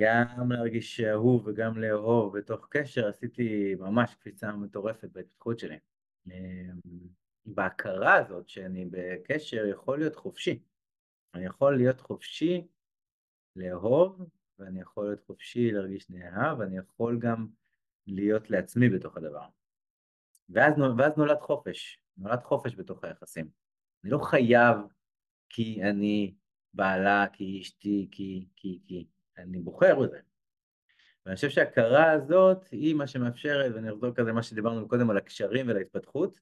גם 0.00 0.52
להרגיש 0.52 1.00
אהוב 1.00 1.46
וגם 1.46 1.78
לאהוב 1.78 2.38
בתוך 2.38 2.68
קשר, 2.70 3.08
עשיתי 3.08 3.74
ממש 3.74 4.14
קפיצה 4.14 4.52
מטורפת 4.52 5.08
בהתפתחות 5.12 5.58
שלי. 5.58 5.78
אמ, 6.26 6.78
בהכרה 7.46 8.14
הזאת 8.14 8.48
שאני 8.48 8.86
בקשר 8.90 9.66
יכול 9.66 9.98
להיות 9.98 10.16
חופשי. 10.16 10.62
אני 11.34 11.44
יכול 11.44 11.76
להיות 11.76 12.00
חופשי 12.00 12.66
לאהוב, 13.56 14.28
ואני 14.58 14.80
יכול 14.80 15.04
להיות 15.04 15.20
חופשי 15.20 15.70
להרגיש 15.70 16.10
נאהב, 16.10 16.58
ואני 16.58 16.78
יכול 16.78 17.18
גם 17.18 17.46
להיות 18.06 18.50
לעצמי 18.50 18.88
בתוך 18.88 19.16
הדבר. 19.16 19.46
ואז, 20.48 20.74
ואז 20.98 21.12
נולד 21.16 21.38
חופש, 21.40 21.98
נולד 22.16 22.42
חופש 22.42 22.74
בתוך 22.76 23.04
היחסים. 23.04 23.48
אני 24.04 24.12
לא 24.12 24.18
חייב 24.18 24.76
כי 25.48 25.82
אני 25.82 26.34
בעלה, 26.74 27.26
כי 27.32 27.60
אשתי, 27.62 28.08
כי, 28.10 28.46
כי, 28.56 28.80
כי. 28.86 29.06
אני 29.38 29.58
בוחר 29.58 29.98
בזה. 29.98 30.18
ואני 31.26 31.36
חושב 31.36 31.50
שההכרה 31.50 32.10
הזאת 32.10 32.68
היא 32.70 32.94
מה 32.94 33.06
שמאפשרת, 33.06 33.72
ואני 33.74 33.90
אחזור 33.90 34.14
כזה 34.14 34.32
מה 34.32 34.42
שדיברנו 34.42 34.88
קודם 34.88 35.10
על 35.10 35.16
הקשרים 35.16 35.68
ולהתפתחות, 35.68 36.40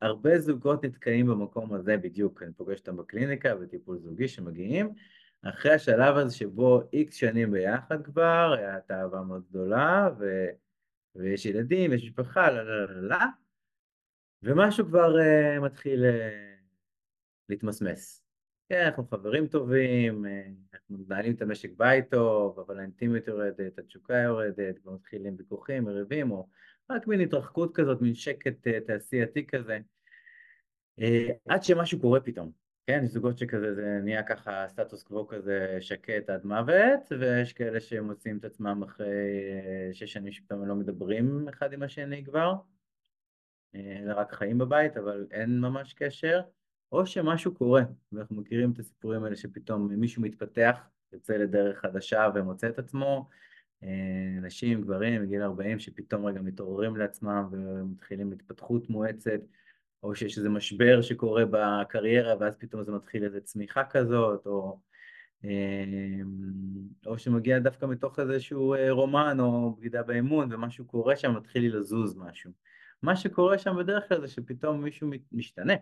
הרבה 0.00 0.38
זוגות 0.38 0.84
נתקעים 0.84 1.26
במקום 1.26 1.74
הזה 1.74 1.96
בדיוק, 1.96 2.42
אני 2.42 2.52
פוגש 2.52 2.78
אותם 2.78 2.96
בקליניקה 2.96 3.54
בטיפול 3.54 3.98
זוגי 3.98 4.28
שמגיעים, 4.28 4.94
אחרי 5.42 5.72
השלב 5.74 6.16
הזה 6.16 6.36
שבו 6.36 6.82
איקס 6.92 7.14
שנים 7.14 7.50
ביחד 7.50 8.04
כבר, 8.04 8.54
הייתה 8.58 9.00
אהבה 9.00 9.20
מאוד 9.20 9.44
גדולה, 9.50 10.08
ו... 10.18 10.46
ויש 11.16 11.46
ילדים, 11.46 11.92
יש 11.92 12.04
משפחה, 12.04 12.50
לא, 12.50 12.62
לא, 12.62 12.94
לא, 12.94 13.08
לא, 13.08 13.16
ומשהו 14.42 14.86
כבר 14.86 15.14
uh, 15.16 15.60
מתחיל 15.60 16.04
uh, 16.04 16.54
להתמסמס. 17.48 18.24
כן, 18.68 18.84
אנחנו 18.86 19.06
חברים 19.10 19.46
טובים, 19.46 20.26
אה, 20.26 20.42
אנחנו 20.74 20.98
מנהלים 20.98 21.34
את 21.34 21.42
המשק 21.42 21.70
בית 21.76 22.10
טוב, 22.10 22.58
אבל 22.60 22.78
האינטימיות 22.78 23.28
יורדת, 23.28 23.78
התשוקה 23.78 24.16
יורדת, 24.16 24.86
ומתחילים 24.86 25.34
ויכוחים, 25.38 25.84
מריבים, 25.84 26.30
או 26.30 26.48
רק 26.90 27.06
מין 27.06 27.20
התרחקות 27.20 27.74
כזאת, 27.74 28.00
מין 28.00 28.14
שקט 28.14 28.66
אה, 28.66 28.80
תעשייתי 28.80 29.46
כזה, 29.46 29.78
אה, 31.00 31.28
עד 31.48 31.62
שמשהו 31.62 32.00
קורה 32.00 32.20
פתאום. 32.20 32.63
כן, 32.86 33.00
יש 33.04 33.10
זוגות 33.10 33.38
שכזה, 33.38 33.74
זה 33.74 34.00
נהיה 34.02 34.22
ככה 34.22 34.64
סטטוס 34.68 35.02
קוו 35.02 35.26
כזה 35.26 35.76
שקט 35.80 36.30
עד 36.30 36.44
מוות, 36.46 37.12
ויש 37.20 37.52
כאלה 37.52 37.80
שמוצאים 37.80 38.38
את 38.38 38.44
עצמם 38.44 38.82
אחרי 38.82 39.50
שש 39.92 40.12
שנים 40.12 40.32
שפתאום 40.32 40.66
לא 40.66 40.74
מדברים 40.74 41.48
אחד 41.48 41.72
עם 41.72 41.82
השני 41.82 42.24
כבר, 42.24 42.54
אלא 43.74 44.14
רק 44.16 44.32
חיים 44.32 44.58
בבית, 44.58 44.96
אבל 44.96 45.26
אין 45.30 45.60
ממש 45.60 45.94
קשר. 45.94 46.40
או 46.94 47.06
שמשהו 47.06 47.54
קורה, 47.54 47.82
ואנחנו 48.12 48.36
מכירים 48.36 48.72
את 48.72 48.78
הסיפורים 48.78 49.24
האלה 49.24 49.36
שפתאום 49.36 49.88
מישהו 49.88 50.22
מתפתח, 50.22 50.80
יוצא 51.12 51.36
לדרך 51.36 51.78
חדשה 51.78 52.28
ומוצא 52.34 52.68
את 52.68 52.78
עצמו, 52.78 53.28
אה, 53.82 54.38
נשים, 54.42 54.82
גברים, 54.82 55.22
בגיל 55.22 55.42
40 55.42 55.78
שפתאום 55.78 56.26
רגע 56.26 56.40
מתעוררים 56.40 56.96
לעצמם 56.96 57.48
ומתחילים 57.50 58.32
התפתחות 58.32 58.90
מואצת, 58.90 59.40
או 60.04 60.14
שיש 60.14 60.38
איזה 60.38 60.48
משבר 60.48 61.02
שקורה 61.02 61.44
בקריירה 61.50 62.34
ואז 62.40 62.56
פתאום 62.56 62.84
זה 62.84 62.92
מתחיל 62.92 63.24
איזה 63.24 63.40
צמיחה 63.40 63.84
כזאת, 63.84 64.46
או, 64.46 64.80
אה, 65.44 66.20
או 67.06 67.18
שמגיע 67.18 67.58
דווקא 67.58 67.86
מתוך 67.86 68.18
איזשהו 68.18 68.74
אה, 68.74 68.90
רומן 68.90 69.36
או 69.40 69.76
בגידה 69.76 70.02
באמון 70.02 70.52
ומשהו 70.52 70.84
קורה 70.84 71.16
שם, 71.16 71.34
מתחיל 71.36 71.62
לי 71.62 71.68
לזוז 71.68 72.16
משהו. 72.16 72.50
מה 73.02 73.16
שקורה 73.16 73.58
שם 73.58 73.76
בדרך 73.78 74.08
כלל 74.08 74.20
זה 74.20 74.28
שפתאום 74.28 74.84
מישהו 74.84 75.10
משתנה. 75.32 75.74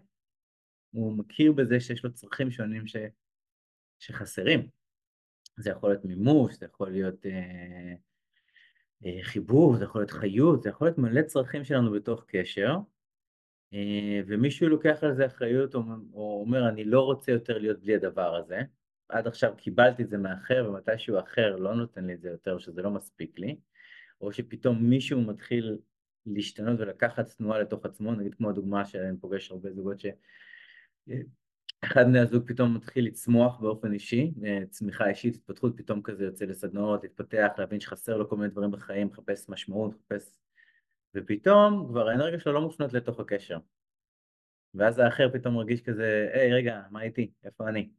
הוא 0.90 1.18
מכיר 1.18 1.52
בזה 1.52 1.80
שיש 1.80 2.04
לו 2.04 2.12
צרכים 2.12 2.50
שונים 2.50 2.86
ש... 2.86 2.96
שחסרים. 3.98 4.68
זה 5.56 5.70
יכול 5.70 5.90
להיות 5.90 6.04
מימוש, 6.04 6.54
זה 6.54 6.66
יכול 6.66 6.90
להיות 6.90 7.26
אה, 7.26 7.94
אה, 9.04 9.18
חיבור, 9.22 9.76
זה 9.76 9.84
יכול 9.84 10.00
להיות 10.00 10.10
חיות, 10.10 10.62
זה 10.62 10.68
יכול 10.68 10.86
להיות 10.86 10.98
מלא 10.98 11.22
צרכים 11.22 11.64
שלנו 11.64 11.92
בתוך 11.92 12.24
קשר, 12.26 12.76
ומישהו 14.26 14.68
לוקח 14.68 14.98
על 15.02 15.14
זה 15.14 15.26
אחריות 15.26 15.74
או, 15.74 15.82
או 16.12 16.40
אומר 16.40 16.68
אני 16.68 16.84
לא 16.84 17.00
רוצה 17.00 17.32
יותר 17.32 17.58
להיות 17.58 17.80
בלי 17.80 17.94
הדבר 17.94 18.36
הזה, 18.36 18.62
עד 19.08 19.26
עכשיו 19.26 19.54
קיבלתי 19.56 20.02
את 20.02 20.08
זה 20.10 20.18
מאחר 20.18 20.66
ומתישהו 20.68 21.18
אחר 21.18 21.56
לא 21.56 21.74
נותן 21.74 22.04
לי 22.04 22.14
את 22.14 22.20
זה 22.20 22.28
יותר, 22.28 22.58
שזה 22.58 22.82
לא 22.82 22.90
מספיק 22.90 23.38
לי, 23.38 23.56
או 24.20 24.32
שפתאום 24.32 24.90
מישהו 24.90 25.20
מתחיל 25.20 25.78
להשתנות 26.26 26.80
ולקחת 26.80 27.30
תנועה 27.36 27.58
לתוך 27.58 27.84
עצמו, 27.84 28.14
נגיד 28.14 28.34
כמו 28.34 28.50
הדוגמה 28.50 28.84
שאני 28.84 29.16
פוגש 29.20 29.50
הרבה 29.50 29.72
זוגות 29.72 30.00
ש... 30.00 30.06
אחד 31.84 32.04
בני 32.06 32.18
הזוג 32.18 32.42
פתאום 32.46 32.74
מתחיל 32.74 33.06
לצמוח 33.06 33.60
באופן 33.60 33.92
אישי, 33.92 34.32
צמיחה 34.70 35.08
אישית, 35.08 35.34
התפתחות, 35.34 35.72
פתאום 35.76 36.02
כזה 36.02 36.24
יוצא 36.24 36.44
לסדנאות, 36.44 37.02
להתפתח, 37.02 37.48
להבין 37.58 37.80
שחסר 37.80 38.16
לו 38.16 38.28
כל 38.28 38.36
מיני 38.36 38.48
דברים 38.48 38.70
בחיים, 38.70 39.06
מחפש 39.06 39.48
משמעות, 39.48 39.94
מחפש... 39.96 40.41
ופתאום 41.14 41.86
כבר 41.88 42.08
האנרגיה 42.08 42.40
שלו 42.40 42.52
לא 42.52 42.60
מופנות 42.60 42.92
לתוך 42.92 43.20
הקשר. 43.20 43.58
ואז 44.74 44.98
האחר 44.98 45.28
פתאום 45.32 45.54
מרגיש 45.54 45.82
כזה, 45.82 46.30
היי 46.32 46.52
רגע, 46.52 46.82
מה 46.90 47.02
איתי? 47.02 47.30
איפה 47.44 47.68
אני? 47.68 47.90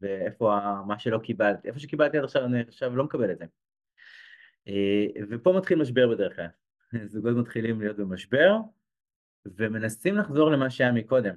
ואיפה 0.00 0.58
מה 0.86 0.98
שלא 0.98 1.18
קיבלתי? 1.18 1.68
איפה 1.68 1.78
שקיבלתי 1.78 2.18
עד 2.18 2.24
עכשיו, 2.24 2.44
אני 2.44 2.60
עכשיו 2.60 2.96
לא 2.96 3.04
מקבל 3.04 3.30
את 3.30 3.38
זה. 3.38 3.44
אה, 4.68 5.06
ופה 5.30 5.54
מתחיל 5.58 5.78
משבר 5.78 6.08
בדרך 6.08 6.36
כלל. 6.36 6.46
זוגות 7.12 7.36
מתחילים 7.36 7.80
להיות 7.80 7.96
במשבר, 7.96 8.56
ומנסים 9.46 10.16
לחזור 10.16 10.50
למה 10.50 10.70
שהיה 10.70 10.92
מקודם. 10.92 11.34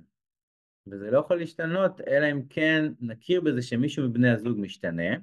וזה 0.87 1.11
לא 1.11 1.19
יכול 1.19 1.37
להשתנות, 1.37 2.01
אלא 2.01 2.31
אם 2.31 2.41
כן 2.49 2.85
נכיר 3.01 3.41
בזה 3.41 3.61
שמישהו 3.61 4.09
מבני 4.09 4.29
הזוג 4.29 4.57
משתנה, 4.59 5.15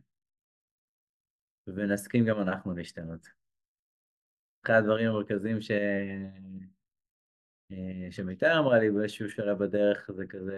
ונסכים 1.66 2.24
גם 2.24 2.40
אנחנו 2.40 2.74
להשתנות. 2.74 3.26
אחד 4.66 4.74
הדברים 4.74 5.10
המרכזיים 5.10 5.60
ש... 5.60 5.70
אה, 7.72 8.08
שמיטל 8.10 8.52
אמרה 8.58 8.78
לי 8.78 8.90
באיזשהו 8.90 9.30
שלב 9.30 9.58
בדרך, 9.58 10.10
זה 10.16 10.26
כזה, 10.26 10.56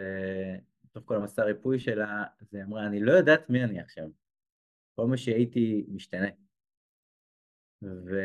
בתוך 0.84 1.04
כל 1.04 1.16
המסע 1.16 1.44
ריפוי 1.44 1.78
שלה, 1.78 2.24
זה 2.50 2.62
אמרה, 2.64 2.86
אני 2.86 3.00
לא 3.00 3.12
יודעת 3.12 3.50
מי 3.50 3.64
אני 3.64 3.80
עכשיו. 3.80 4.08
כל 4.94 5.06
מה 5.06 5.16
שהייתי 5.16 5.86
משתנה. 5.88 6.28
ו... 7.82 8.16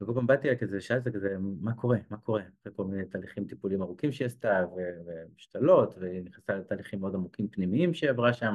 וכל 0.00 0.12
פעם 0.14 0.26
באתי 0.26 0.48
אליה 0.48 0.58
כזה, 0.58 0.80
שאלתי 0.80 1.12
כזה, 1.12 1.36
מה 1.60 1.74
קורה, 1.74 1.98
מה 2.10 2.16
קורה? 2.16 2.42
אחרי 2.62 2.72
כל 2.76 2.84
מיני 2.84 3.04
תהליכים 3.04 3.46
טיפוליים 3.46 3.82
ארוכים 3.82 4.12
שהיא 4.12 4.26
עשתה, 4.26 4.64
ומשתלות, 4.76 5.94
והיא 5.98 6.22
נכנסה 6.22 6.56
לתהליכים 6.56 7.00
מאוד 7.00 7.14
עמוקים 7.14 7.48
פנימיים 7.48 7.94
שהיא 7.94 8.10
עברה 8.10 8.32
שם. 8.32 8.54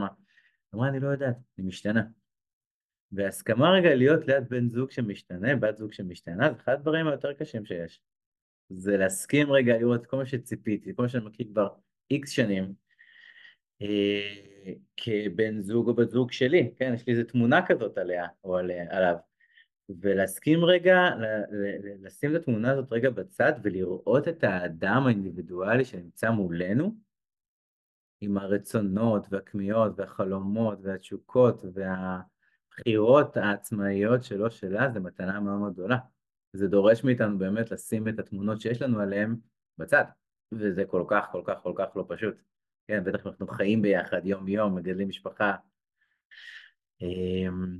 אמרה, 0.75 0.89
אני 0.89 0.99
לא 0.99 1.07
יודעת, 1.07 1.35
אני 1.57 1.67
משתנה. 1.67 2.03
והסכמה 3.11 3.71
רגע 3.71 3.95
להיות 3.95 4.27
ליד 4.27 4.49
בן 4.49 4.69
זוג 4.69 4.91
שמשתנה, 4.91 5.55
בת 5.55 5.77
זוג 5.77 5.93
שמשתנה, 5.93 6.49
זה 6.53 6.59
אחד 6.63 6.73
הדברים 6.73 7.07
היותר 7.07 7.33
קשים 7.33 7.65
שיש. 7.65 8.01
זה 8.69 8.97
להסכים 8.97 9.51
רגע 9.51 9.77
לראות 9.77 10.05
כל 10.05 10.17
מה 10.17 10.25
שציפיתי, 10.25 10.95
כל 10.95 11.01
מה 11.01 11.09
שאני 11.09 11.25
מכיר 11.25 11.47
כבר 11.51 11.67
איקס 12.11 12.29
שנים, 12.29 12.73
אה, 13.81 14.73
כבן 14.97 15.61
זוג 15.61 15.87
או 15.87 15.93
בת 15.93 16.09
זוג 16.09 16.31
שלי, 16.31 16.73
כן, 16.77 16.93
יש 16.95 17.07
לי 17.07 17.13
איזו 17.13 17.23
תמונה 17.23 17.65
כזאת 17.67 17.97
עליה, 17.97 18.27
או 18.43 18.57
עליו. 18.89 19.15
ולהסכים 19.99 20.65
רגע, 20.65 21.09
לשים 22.01 22.35
את 22.35 22.41
התמונה 22.41 22.71
הזאת 22.71 22.91
רגע 22.91 23.09
בצד 23.09 23.53
ולראות 23.63 24.27
את 24.27 24.43
האדם 24.43 25.03
האינדיבידואלי 25.05 25.85
שנמצא 25.85 26.31
מולנו, 26.31 26.95
עם 28.21 28.37
הרצונות 28.37 29.27
והכמיהות 29.31 29.91
והחלומות 29.95 30.79
והתשוקות 30.81 31.65
והבחירות 32.77 33.37
העצמאיות 33.37 34.23
שלו 34.23 34.51
שלה, 34.51 34.89
זה 34.93 34.99
מתנה 34.99 35.39
מאוד 35.39 35.59
מאוד 35.59 35.73
גדולה. 35.73 35.97
זה 36.53 36.67
דורש 36.67 37.03
מאיתנו 37.03 37.37
באמת 37.37 37.71
לשים 37.71 38.07
את 38.07 38.19
התמונות 38.19 38.61
שיש 38.61 38.81
לנו 38.81 38.99
עליהן 38.99 39.35
בצד, 39.77 40.03
וזה 40.51 40.85
כל 40.85 41.03
כך 41.07 41.25
כל 41.31 41.41
כך 41.45 41.57
כל 41.63 41.73
כך 41.75 41.95
לא 41.95 42.05
פשוט. 42.07 42.35
כן, 42.87 43.03
בטח 43.03 43.27
אנחנו 43.27 43.47
חיים 43.47 43.81
ביחד 43.81 44.25
יום 44.25 44.47
יום, 44.47 44.75
מגדלים 44.75 45.09
משפחה. 45.09 45.55
אמ, 47.01 47.79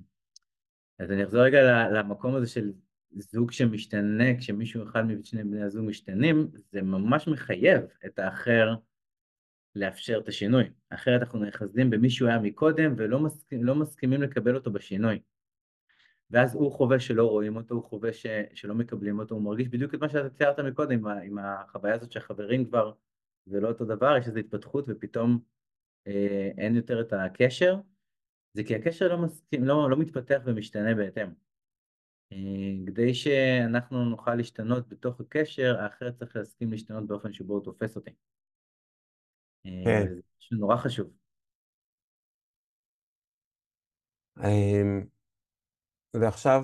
אז 1.00 1.12
אני 1.12 1.24
אחזור 1.24 1.42
רגע 1.42 1.90
למקום 1.90 2.36
הזה 2.36 2.48
של 2.48 2.72
זוג 3.12 3.52
שמשתנה, 3.52 4.38
כשמישהו 4.38 4.84
אחד 4.84 5.02
משני 5.02 5.44
בני 5.44 5.64
הזוג 5.64 5.86
משתנים, 5.86 6.48
זה 6.72 6.82
ממש 6.82 7.28
מחייב 7.28 7.82
את 8.06 8.20
האחר 8.20 8.76
לאפשר 9.76 10.20
את 10.24 10.28
השינוי. 10.28 10.64
אחרת 10.90 11.22
אנחנו 11.22 11.40
נאחזים 11.40 11.90
במי 11.90 12.10
שהוא 12.10 12.30
היה 12.30 12.40
מקודם 12.40 12.94
ולא 12.98 13.20
מסכימים, 13.20 13.66
לא 13.66 13.76
מסכימים 13.76 14.22
לקבל 14.22 14.56
אותו 14.56 14.72
בשינוי. 14.72 15.20
ואז 16.32 16.56
הוא 16.56 16.72
חווה 16.72 17.00
שלא 17.00 17.30
רואים 17.30 17.56
אותו, 17.56 17.76
הוא 17.76 17.84
חווה 17.84 18.14
ש, 18.14 18.26
שלא 18.54 18.76
מקבלים 18.76 19.20
אותו, 19.20 19.36
הוא 19.36 19.44
מרגיש 19.44 19.68
בדיוק 19.68 19.94
את 19.94 20.00
מה 20.00 20.10
שאתה 20.10 20.30
ציירת 20.30 20.60
מקודם, 20.60 21.08
עם, 21.08 21.38
החוויה 21.38 21.96
הזאת 21.96 22.12
שהחברים 22.12 22.66
כבר 22.66 22.94
זה 23.46 23.60
לא 23.60 23.68
אותו 23.68 23.86
דבר, 23.86 24.18
יש 24.18 24.28
איזו 24.28 24.40
התפתחות 24.40 24.86
ופתאום 24.88 25.40
אה, 26.08 26.52
אין 26.58 26.76
יותר 26.76 27.02
את 27.02 27.14
הקשר, 27.14 27.80
זה 28.54 28.64
כי 28.64 28.76
הקשר 28.76 29.08
לא, 29.08 29.18
מסכים, 29.18 29.64
לא, 29.64 29.90
לא 29.90 29.98
מתפתח 29.98 30.42
ומשתנה 30.46 30.96
בהתאם. 30.96 31.30
אה, 32.32 32.38
כדי 32.88 33.14
שאנחנו 33.14 34.06
נוכל 34.06 34.36
להשתנות 34.36 34.90
בתוך 34.90 35.20
הקשר, 35.20 35.76
האחר 35.80 36.12
צריך 36.12 36.36
להסכים 36.36 36.72
להשתנות 36.72 37.08
באופן 37.08 37.34
שבו 37.34 37.54
הוא 37.54 37.64
תופס 37.64 37.96
אותי. 37.96 38.12
אה, 39.66 39.72
כן. 39.86 40.04
וזה 40.12 40.22
משהו 40.40 40.58
נורא 40.58 40.78
חשוב. 40.78 41.08
אמ, 44.40 45.06
ועכשיו 46.14 46.62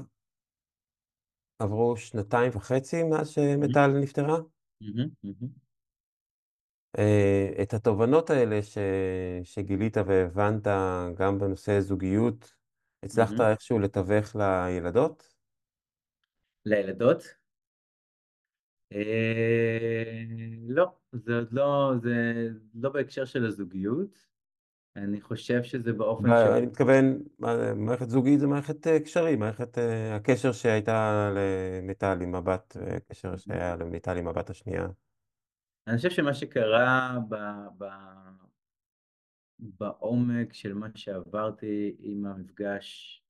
עברו 1.60 1.98
שנתיים 1.98 2.52
וחצי 2.56 3.04
מאז 3.04 3.30
שמטל 3.30 3.88
נפטרה? 4.02 4.38
אה, 6.98 7.64
את 7.64 7.74
התובנות 7.74 8.30
האלה 8.30 8.64
ש... 8.64 8.78
שגילית 9.44 9.98
והבנת 9.98 10.68
גם 11.18 11.40
בנושא 11.40 11.80
זוגיות, 11.80 12.54
הצלחת 13.04 13.40
איכשהו 13.52 13.80
לתווך 13.80 14.36
לילדות? 14.36 15.34
לילדות? 16.66 17.37
אה, 18.94 20.24
לא, 20.68 20.92
זה 21.14 21.36
עוד 21.38 21.54
לא, 21.54 21.94
זה 22.02 22.48
לא 22.74 22.90
בהקשר 22.90 23.26
של 23.26 23.46
הזוגיות. 23.46 24.28
אני 24.96 25.22
חושב 25.22 25.64
שזה 25.64 25.94
באופן 25.94 26.28
ש... 26.28 26.32
אני 26.32 26.66
מתכוון, 26.66 27.24
מערכת 27.76 28.10
זוגית 28.10 28.40
זה 28.40 28.48
מערכת 28.48 28.88
אה, 28.88 29.00
קשרים, 29.00 29.40
מערכת 29.40 29.78
הקשר 30.12 30.52
שהייתה 30.52 31.30
למיטל 31.36 32.18
עם 32.22 32.36
הבת, 32.36 32.78
הקשר 32.96 33.38
שהיה 33.38 33.76
למיטל 33.76 34.18
עם 34.18 34.28
הבת 34.28 34.50
השנייה. 34.50 34.88
אני 35.88 35.98
חושב 35.98 36.10
שמה 36.10 36.34
שקרה 36.34 37.18
ב, 37.30 37.36
ב, 37.78 37.86
בעומק 39.60 40.54
של 40.54 40.74
מה 40.74 40.88
שעברתי 40.96 41.96
עם 42.00 42.26
המפגש 42.26 43.24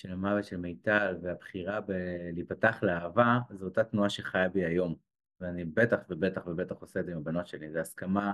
של 0.00 0.12
המוות 0.12 0.44
של 0.44 0.56
מיטל 0.56 1.16
והבחירה 1.22 1.80
בלהיפתח 1.80 2.82
לאהבה, 2.82 3.38
זו 3.50 3.64
אותה 3.64 3.84
תנועה 3.84 4.10
שחיה 4.10 4.48
בי 4.48 4.64
היום. 4.64 4.94
ואני 5.40 5.64
בטח 5.64 5.98
ובטח 6.08 6.46
ובטח 6.46 6.74
עושה 6.80 7.00
את 7.00 7.06
זה 7.06 7.12
עם 7.12 7.18
הבנות 7.18 7.46
שלי, 7.46 7.70
זה 7.70 7.80
הסכמה 7.80 8.32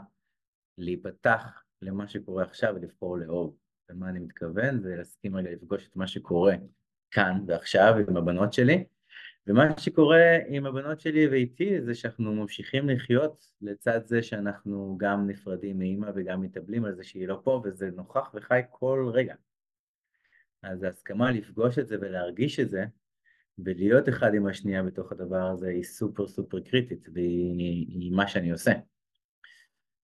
להיפתח 0.79 1.63
למה 1.83 2.09
שקורה 2.09 2.43
עכשיו 2.43 2.75
ולבחור 2.77 3.19
לאהוב. 3.19 3.57
ומה 3.91 4.09
אני 4.09 4.19
מתכוון? 4.19 4.81
זה 4.81 4.97
להסכים 4.97 5.37
רגע 5.37 5.51
לפגוש 5.51 5.89
את 5.89 5.97
מה 5.97 6.07
שקורה 6.07 6.55
כאן 7.11 7.45
ועכשיו 7.47 7.95
עם 8.09 8.17
הבנות 8.17 8.53
שלי, 8.53 8.85
ומה 9.47 9.79
שקורה 9.79 10.39
עם 10.49 10.67
הבנות 10.67 11.01
שלי 11.01 11.29
ואיתי 11.29 11.83
זה 11.83 11.95
שאנחנו 11.95 12.35
ממשיכים 12.35 12.89
לחיות 12.89 13.45
לצד 13.61 14.07
זה 14.07 14.23
שאנחנו 14.23 14.97
גם 15.01 15.27
נפרדים 15.27 15.79
מאימא 15.79 16.11
וגם 16.15 16.41
מתאבלים 16.41 16.85
על 16.85 16.95
זה 16.95 17.05
שהיא 17.05 17.29
לא 17.29 17.41
פה 17.45 17.63
וזה 17.65 17.91
נוכח 17.91 18.31
וחי 18.35 18.61
כל 18.71 19.11
רגע. 19.15 19.35
אז 20.67 20.83
ההסכמה 20.83 21.31
לפגוש 21.31 21.79
את 21.79 21.89
זה 21.89 21.97
ולהרגיש 22.01 22.61
את 22.61 22.71
זה 22.71 22.85
ולהיות 23.59 24.09
אחד 24.09 24.35
עם 24.35 24.47
השנייה 24.47 24.83
בתוך 24.83 25.13
הדבר 25.13 25.43
הזה 25.43 25.69
היא 25.69 25.83
סופר 25.83 26.29
סופר 26.29 26.61
קריטית 26.61 27.09
והיא 27.15 28.13
מה 28.13 28.29
שאני 28.29 28.51
עושה. 28.51 28.73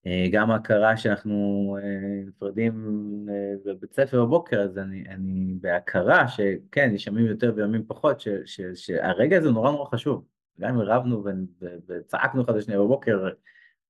אה, 0.07 0.27
גם 0.33 0.51
ההכרה 0.51 0.97
שאנחנו 0.97 1.77
אה, 1.83 2.25
נפרדים 2.27 2.87
אה, 3.31 3.55
בבית 3.65 3.93
ספר 3.93 4.25
בבוקר, 4.25 4.61
אז 4.61 4.79
אני, 4.79 5.05
אני 5.09 5.55
בהכרה 5.61 6.29
שכן, 6.29 6.91
יש 6.95 7.07
ימים 7.07 7.27
יותר 7.27 7.53
וימים 7.57 7.85
פחות, 7.87 8.21
ש, 8.21 8.29
ש, 8.45 8.61
שהרגע 8.75 9.39
הזה 9.39 9.51
נורא 9.51 9.71
נורא 9.71 9.91
חשוב. 9.91 10.25
גם 10.61 10.75
אם 10.75 10.81
רבנו 10.81 11.25
וצעקנו 11.89 12.43
אחד 12.43 12.57
לשנייה 12.57 12.81
בבוקר, 12.81 13.29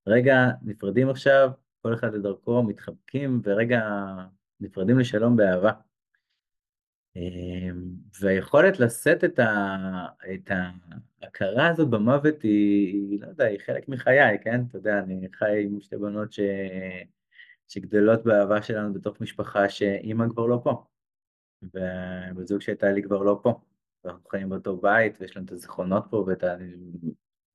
רגע, 0.06 0.50
נפרדים 0.62 1.08
עכשיו, 1.08 1.50
כל 1.82 1.94
אחד 1.94 2.14
לדרכו, 2.14 2.62
מתחבקים, 2.62 3.40
ורגע 3.44 3.82
נפרדים 4.60 4.98
לשלום 4.98 5.36
באהבה. 5.36 5.72
אמ, 7.16 7.84
והיכולת 8.20 8.80
לשאת 8.80 9.24
את, 9.24 9.38
ה, 9.38 9.76
את 10.34 10.50
ההכרה 11.22 11.68
הזאת 11.68 11.90
במוות 11.90 12.42
היא, 12.42 12.92
היא, 12.92 13.20
לא 13.20 13.26
יודע, 13.26 13.44
היא 13.44 13.58
חלק 13.66 13.88
מחיי, 13.88 14.38
כן? 14.42 14.60
אתה 14.68 14.78
יודע, 14.78 14.98
אני 14.98 15.28
חי 15.32 15.62
עם 15.64 15.80
שתי 15.80 15.96
בנות 15.96 16.32
ש, 16.32 16.40
שגדלות 17.68 18.24
באהבה 18.24 18.62
שלנו 18.62 18.94
בתוך 18.94 19.20
משפחה 19.20 19.68
שאימא 19.68 20.28
כבר 20.28 20.46
לא 20.46 20.60
פה, 20.64 20.84
ובזוג 21.62 22.60
שהייתה 22.60 22.92
לי 22.92 23.02
כבר 23.02 23.22
לא 23.22 23.40
פה. 23.42 23.60
ואנחנו 24.04 24.28
חיים 24.28 24.48
באותו 24.48 24.76
בית, 24.76 25.16
ויש 25.20 25.36
לנו 25.36 25.46
את 25.46 25.52
הזיכרונות 25.52 26.04
פה, 26.10 26.24
ואתה, 26.26 26.54
אני 26.54 26.74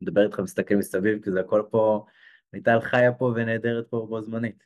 מדבר 0.01 0.25
איתך, 0.25 0.39
מסתכל 0.39 0.75
מסביב, 0.75 1.23
כי 1.23 1.31
זה 1.31 1.39
הכל 1.39 1.63
פה, 1.71 2.05
מיטל 2.53 2.79
חיה 2.81 3.13
פה 3.13 3.33
ונהדרת 3.35 3.87
פה 3.89 4.05
בו 4.09 4.21
זמנית. 4.21 4.63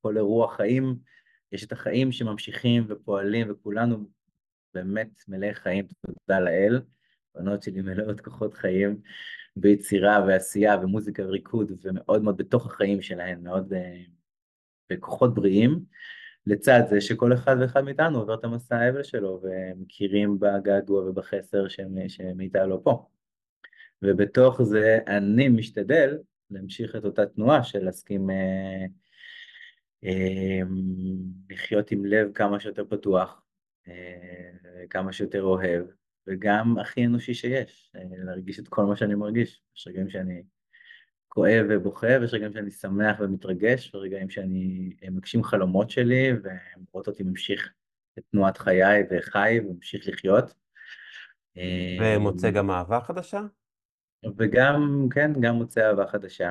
כל 0.00 0.16
אירוע 0.16 0.56
חיים, 0.56 0.96
יש 1.52 1.64
את 1.64 1.72
החיים 1.72 2.12
שממשיכים 2.12 2.86
ופועלים, 2.88 3.50
וכולנו 3.50 4.06
באמת 4.74 5.08
מלאי 5.28 5.54
חיים, 5.54 5.86
תודה 6.06 6.40
לאל. 6.40 6.80
בנות 7.34 7.62
שלי 7.62 7.82
מלאות 7.82 8.20
כוחות 8.20 8.54
חיים 8.54 9.00
ביצירה 9.56 10.24
ועשייה 10.26 10.78
ומוזיקה 10.82 11.22
וריקוד, 11.26 11.72
ומאוד 11.82 12.22
מאוד 12.22 12.36
בתוך 12.36 12.66
החיים 12.66 13.02
שלהן, 13.02 13.42
מאוד 13.42 13.72
uh, 13.72 13.76
בכוחות 14.90 15.34
בריאים. 15.34 15.84
לצד 16.46 16.82
זה 16.90 17.00
שכל 17.00 17.32
אחד 17.32 17.56
ואחד 17.60 17.84
מאיתנו 17.84 18.18
עובר 18.18 18.34
את 18.34 18.44
המסע 18.44 18.76
האבל 18.76 19.02
שלו, 19.02 19.42
ומכירים 19.42 20.38
בגעגוע 20.40 21.04
ובחסר 21.04 21.68
שמיטה 22.08 22.66
לו 22.66 22.84
פה. 22.84 23.06
ובתוך 24.02 24.62
זה 24.62 24.98
אני 25.06 25.48
משתדל 25.48 26.18
להמשיך 26.50 26.96
את 26.96 27.04
אותה 27.04 27.26
תנועה 27.26 27.64
של 27.64 27.84
להסכים 27.84 28.30
אה, 28.30 28.84
אה, 30.04 30.60
לחיות 31.50 31.90
עם 31.90 32.04
לב 32.04 32.32
כמה 32.32 32.60
שיותר 32.60 32.84
פתוח, 32.84 33.28
אה, 33.30 33.43
כמה 34.90 35.12
שיותר 35.12 35.42
אוהב, 35.42 35.86
וגם 36.26 36.78
הכי 36.78 37.06
אנושי 37.06 37.34
שיש, 37.34 37.92
אה, 37.96 38.00
להרגיש 38.24 38.58
את 38.58 38.68
כל 38.68 38.84
מה 38.84 38.96
שאני 38.96 39.14
מרגיש. 39.14 39.62
יש 39.76 39.86
רגעים 39.86 40.10
שאני 40.10 40.42
כואב 41.28 41.66
ובוכה, 41.70 42.06
ויש 42.20 42.34
רגעים 42.34 42.52
שאני 42.52 42.70
שמח 42.70 43.16
ומתרגש, 43.20 43.94
ורגעים 43.94 44.30
שאני 44.30 44.92
אה, 45.02 45.10
מגשים 45.10 45.44
חלומות 45.44 45.90
שלי, 45.90 46.32
והן 46.42 46.84
רואות 46.92 47.08
אותי 47.08 47.22
ממשיך 47.22 47.72
את 48.18 48.24
תנועת 48.30 48.58
חיי 48.58 49.02
וחי 49.10 49.60
וממשיך 49.60 50.08
לחיות. 50.08 50.54
ומוצא 52.00 52.50
גם 52.50 52.70
אהבה 52.70 53.00
חדשה? 53.00 53.40
וגם, 54.38 55.06
כן, 55.14 55.32
גם 55.40 55.54
מוצא 55.54 55.88
אהבה 55.88 56.06
חדשה. 56.06 56.50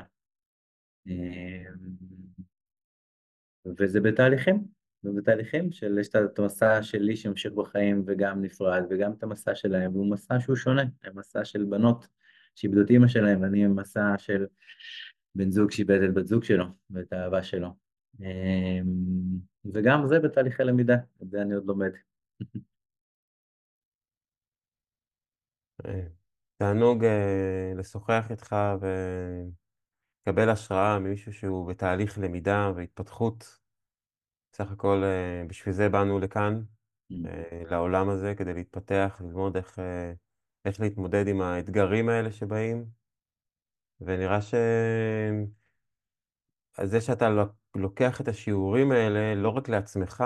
וזה 3.79 4.01
בתהליכים. 4.01 4.67
ובתהליכים 5.03 5.71
של 5.71 5.97
יש 5.99 6.07
את 6.07 6.39
המסע 6.39 6.83
שלי 6.83 7.15
שממשיך 7.15 7.53
בחיים 7.53 8.03
וגם 8.07 8.41
נפרד, 8.41 8.83
וגם 8.89 9.11
את 9.11 9.23
המסע 9.23 9.55
שלהם, 9.55 9.95
והוא 9.95 10.11
מסע 10.11 10.39
שהוא 10.39 10.55
שונה, 10.55 10.83
המסע 11.03 11.45
של 11.45 11.65
בנות 11.65 12.07
שאיבדו 12.55 12.81
את 12.81 12.89
אימא 12.89 13.07
שלהם, 13.07 13.41
ואני 13.41 13.65
המסע 13.65 14.17
של 14.17 14.45
בן 15.35 15.51
זוג 15.51 15.71
שאיבד 15.71 16.01
את 16.01 16.13
בת 16.13 16.27
זוג 16.27 16.43
שלו 16.43 16.65
ואת 16.89 17.13
האהבה 17.13 17.43
שלו. 17.43 17.69
אמ, 18.19 18.85
וגם 19.73 20.07
זה 20.07 20.19
בתהליכי 20.19 20.63
למידה, 20.63 20.97
את 21.23 21.29
זה 21.29 21.41
אני 21.41 21.53
עוד 21.53 21.65
לומד. 21.65 21.91
אה, 25.85 26.07
תענוג 26.57 27.03
אה, 27.03 27.73
לשוחח 27.75 28.27
איתך 28.29 28.55
ולקבל 28.79 30.49
השראה 30.49 30.99
ממישהו 30.99 31.33
שהוא 31.33 31.67
בתהליך 31.67 32.17
למידה 32.17 32.71
והתפתחות 32.75 33.62
סך 34.55 34.71
הכל 34.71 35.01
אה, 35.03 35.43
בשביל 35.47 35.73
זה 35.73 35.89
באנו 35.89 36.19
לכאן. 36.19 36.63
אה, 37.11 37.63
לעולם 37.69 38.09
הזה, 38.09 38.35
כדי 38.37 38.53
להתפתח, 38.53 39.21
ללמוד 39.25 39.57
איך, 39.57 39.79
אה, 39.79 40.13
איך 40.65 40.79
להתמודד 40.79 41.27
עם 41.27 41.41
האתגרים 41.41 42.09
האלה 42.09 42.31
שבאים, 42.31 42.85
ונראה 44.01 44.41
ש... 44.41 44.53
זה 46.83 47.01
שאתה 47.01 47.29
לוקח 47.75 48.21
את 48.21 48.27
השיעורים 48.27 48.91
האלה 48.91 49.35
לא 49.35 49.49
רק 49.49 49.69
לעצמך, 49.69 50.23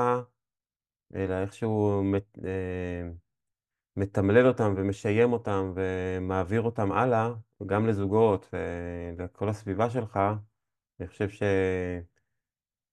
אלא 1.16 1.34
איכשהו 1.42 2.04
מת, 2.04 2.38
מתמלל 3.96 4.48
אותם 4.48 4.74
ומשיים 4.78 5.34
אותם 5.34 5.74
ומעביר 5.76 6.62
אותם 6.62 6.92
הלאה, 6.92 7.34
גם 7.66 7.88
לזוגות 7.88 8.54
ולכל 9.18 9.50
הסביבה 9.50 9.90
שלך, 9.90 10.20
אני 11.00 11.08
חושב 11.08 11.28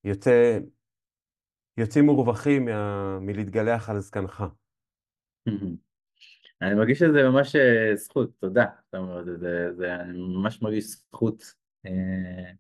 שיוצא 0.05 0.59
יוצאים 1.77 2.05
מורווחים 2.05 2.65
מה... 2.65 3.19
מלהתגלח 3.21 3.91
על 3.91 4.01
זקנך. 4.01 4.45
אני 6.63 6.75
מרגיש 6.75 6.99
שזה 6.99 7.23
ממש 7.23 7.57
אה, 7.57 7.97
זכות, 7.97 8.31
תודה. 8.41 8.65
זאת 8.85 8.95
אומרת, 8.95 9.25
זה, 9.41 9.73
זה, 9.77 9.95
אני 9.95 10.19
ממש 10.19 10.63
מרגיש 10.63 10.85
זכות. 10.85 11.55
אה, 11.87 12.51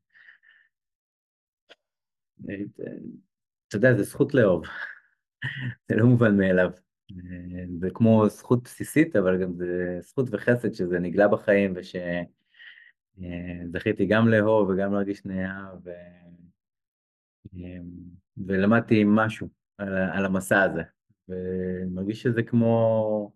אה, 2.51 2.55
אתה 3.69 3.77
יודע, 3.77 3.95
זה 3.95 4.03
זכות 4.03 4.35
לאהוב. 4.35 4.65
זה 5.89 5.97
לא 5.97 6.07
מובן 6.07 6.37
מאליו. 6.37 6.71
זה 7.81 7.89
כמו 7.95 8.29
זכות 8.29 8.63
בסיסית, 8.65 9.17
אבל 9.17 9.43
גם 9.43 9.55
זה 9.57 9.99
זכות 10.01 10.27
וחסד 10.31 10.73
שזה 10.73 10.99
נגלה 10.99 11.29
בחיים, 11.29 11.75
ושזכיתי 13.17 14.07
גם 14.07 14.29
לאהוב 14.29 14.69
וגם 14.69 14.93
להרגיש 14.93 15.25
נאהב, 15.25 15.79
ו... 15.85 15.91
ולמדתי 18.47 19.03
משהו 19.07 19.49
על, 19.79 19.97
על 19.97 20.25
המסע 20.25 20.63
הזה, 20.63 20.83
ואני 21.29 21.91
מרגיש 21.91 22.23
שזה 22.23 22.43
כמו, 22.43 23.33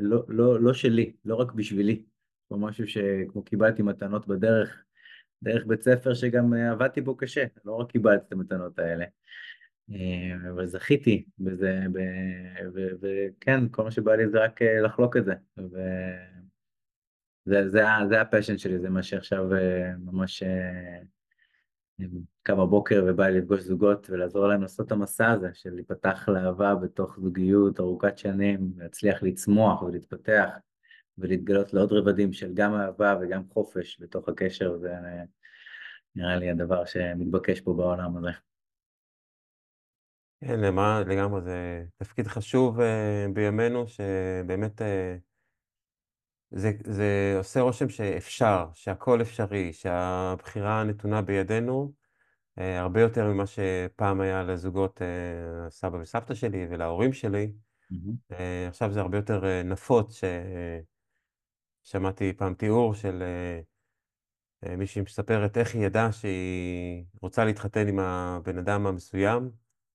לא, 0.00 0.24
לא, 0.28 0.60
לא 0.60 0.74
שלי, 0.74 1.12
לא 1.24 1.34
רק 1.34 1.52
בשבילי, 1.52 2.02
כמו 2.48 2.58
משהו 2.58 2.86
שכמו 2.86 3.42
קיבלתי 3.42 3.82
מתנות 3.82 4.26
בדרך, 4.26 4.84
דרך 5.42 5.66
בית 5.66 5.82
ספר 5.82 6.14
שגם 6.14 6.54
עבדתי 6.54 7.00
בו 7.00 7.16
קשה, 7.16 7.44
לא 7.64 7.74
רק 7.74 7.90
קיבלתי 7.90 8.24
את 8.26 8.32
המתנות 8.32 8.78
האלה. 8.78 9.04
אבל 10.50 10.66
זכיתי 10.66 11.24
בזה, 11.38 11.80
וכן, 12.74 13.68
כל 13.70 13.84
מה 13.84 13.90
שבא 13.90 14.14
לי 14.14 14.28
זה 14.28 14.44
רק 14.44 14.62
אה, 14.62 14.80
לחלוק 14.80 15.16
את 15.16 15.24
זה. 15.24 15.34
וזה 15.58 17.68
זה, 17.68 17.84
זה 18.08 18.20
הפשן 18.20 18.58
שלי, 18.58 18.78
זה 18.78 18.90
מה 18.90 19.02
שעכשיו 19.02 19.54
אה, 19.54 19.92
ממש 19.98 20.42
אה, 20.42 20.98
קם 22.42 22.56
בבוקר 22.56 23.04
ובא 23.06 23.28
לי 23.28 23.38
לפגוש 23.38 23.60
זוגות 23.60 24.10
ולעזור 24.10 24.46
להם 24.46 24.62
לעשות 24.62 24.86
את 24.86 24.92
המסע 24.92 25.30
הזה 25.30 25.50
של 25.54 25.74
להיפתח 25.74 26.28
לאהבה 26.28 26.74
בתוך 26.74 27.18
זוגיות 27.20 27.80
ארוכת 27.80 28.18
שנים, 28.18 28.72
להצליח 28.76 29.22
לצמוח 29.22 29.82
ולהתפתח 29.82 30.48
ולהתגלות 31.18 31.74
לעוד 31.74 31.92
רבדים 31.92 32.32
של 32.32 32.54
גם 32.54 32.74
אהבה 32.74 33.18
וגם 33.20 33.42
חופש 33.48 34.00
בתוך 34.00 34.28
הקשר, 34.28 34.78
זה 34.78 34.94
נראה 36.16 36.36
לי 36.36 36.50
הדבר 36.50 36.84
שמתבקש 36.84 37.60
פה 37.60 37.74
בעולם 37.74 38.16
הזה. 38.16 38.30
כן, 40.40 40.60
למה, 40.60 41.02
לגמרי, 41.06 41.40
זה 41.42 41.84
תפקיד 41.96 42.26
חשוב 42.26 42.80
אה, 42.80 43.26
בימינו, 43.34 43.84
שבאמת 43.86 44.82
אה, 44.82 45.16
זה, 46.50 46.72
זה 46.84 47.34
עושה 47.38 47.60
רושם 47.60 47.88
שאפשר, 47.88 48.66
שהכל 48.74 49.22
אפשרי, 49.22 49.72
שהבחירה 49.72 50.84
נתונה 50.84 51.22
בידינו, 51.22 51.92
אה, 52.58 52.80
הרבה 52.80 53.00
יותר 53.00 53.32
ממה 53.32 53.44
שפעם 53.46 54.20
היה 54.20 54.42
לזוגות 54.42 55.00
סבא 55.68 55.96
וסבתא 55.96 56.34
שלי 56.34 56.66
ולהורים 56.70 57.12
שלי. 57.12 57.52
Mm-hmm. 57.92 58.34
עכשיו 58.68 58.92
זה 58.92 59.00
הרבה 59.00 59.18
יותר 59.18 59.62
נפוץ, 59.64 60.20
ששמעתי 61.84 62.32
פעם 62.32 62.54
תיאור 62.54 62.94
של 62.94 63.22
מישהי 64.78 65.02
מספרת 65.02 65.58
איך 65.58 65.74
היא 65.74 65.86
ידעה 65.86 66.12
שהיא 66.12 67.04
רוצה 67.22 67.44
להתחתן 67.44 67.88
עם 67.88 67.98
הבן 67.98 68.58
אדם 68.58 68.86
המסוים. 68.86 69.50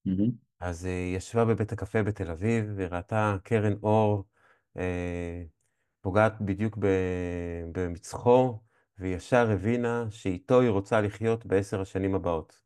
Mm-hmm. 0.08 0.32
אז 0.60 0.86
היא 0.86 1.18
ישבה 1.18 1.46
בבית 1.46 1.72
הקפה 1.72 2.04
בתל 2.04 2.32
אביב 2.32 2.66
וראתה 2.76 3.38
קרן 3.44 3.74
אור 3.84 4.24
אה, 4.78 5.44
פוגעת 6.04 6.42
בדיוק 6.42 6.78
במצחו, 7.72 8.60
והיא 8.98 9.16
ישר 9.16 9.52
הבינה 9.52 10.06
שאיתו 10.10 10.62
היא 10.62 10.70
רוצה 10.70 11.02
לחיות 11.02 11.46
בעשר 11.46 11.82
השנים 11.82 12.16
הבאות. 12.16 12.62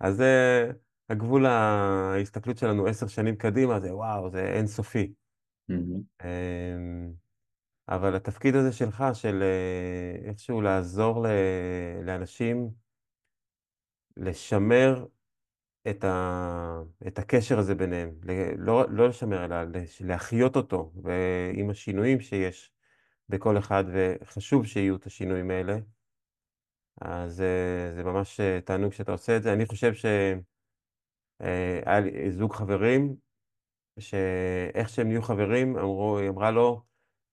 אז 0.00 0.16
זה 0.16 0.70
הגבול 1.08 1.46
ההסתכלות 1.46 2.58
שלנו 2.58 2.86
עשר 2.86 3.06
שנים 3.06 3.36
קדימה, 3.36 3.80
זה 3.80 3.94
וואו, 3.94 4.30
זה 4.30 4.40
אינסופי. 4.40 5.12
Mm-hmm. 5.70 6.24
אבל 7.88 8.16
התפקיד 8.16 8.54
הזה 8.54 8.72
שלך, 8.72 9.04
של 9.12 9.42
אה, 9.42 10.28
איכשהו 10.28 10.60
לעזור 10.60 11.26
לאנשים 12.04 12.70
לשמר 14.16 15.06
את, 15.90 16.04
ה... 16.04 16.82
את 17.06 17.18
הקשר 17.18 17.58
הזה 17.58 17.74
ביניהם, 17.74 18.10
לא, 18.58 18.84
לא 18.90 19.08
לשמר, 19.08 19.44
אלא 19.44 19.56
להחיות 20.00 20.56
אותו, 20.56 20.92
ועם 21.02 21.70
השינויים 21.70 22.20
שיש 22.20 22.72
בכל 23.28 23.58
אחד, 23.58 23.84
וחשוב 23.92 24.66
שיהיו 24.66 24.96
את 24.96 25.06
השינויים 25.06 25.50
האלה. 25.50 25.76
אז 27.00 27.40
אה, 27.40 27.92
זה 27.94 28.04
ממש 28.04 28.40
אה, 28.40 28.60
תענוג 28.60 28.92
שאתה 28.92 29.12
עושה 29.12 29.36
את 29.36 29.42
זה. 29.42 29.52
אני 29.52 29.66
חושב 29.66 29.94
שהיה 29.94 30.36
אה, 31.86 32.00
לי 32.00 32.30
זוג 32.30 32.54
חברים, 32.54 33.16
שאיך 33.98 34.88
שהם 34.88 35.08
נהיו 35.08 35.22
חברים, 35.22 35.78
אמרו, 35.78 36.18
היא 36.18 36.28
אמרה 36.28 36.50
לו, 36.50 36.82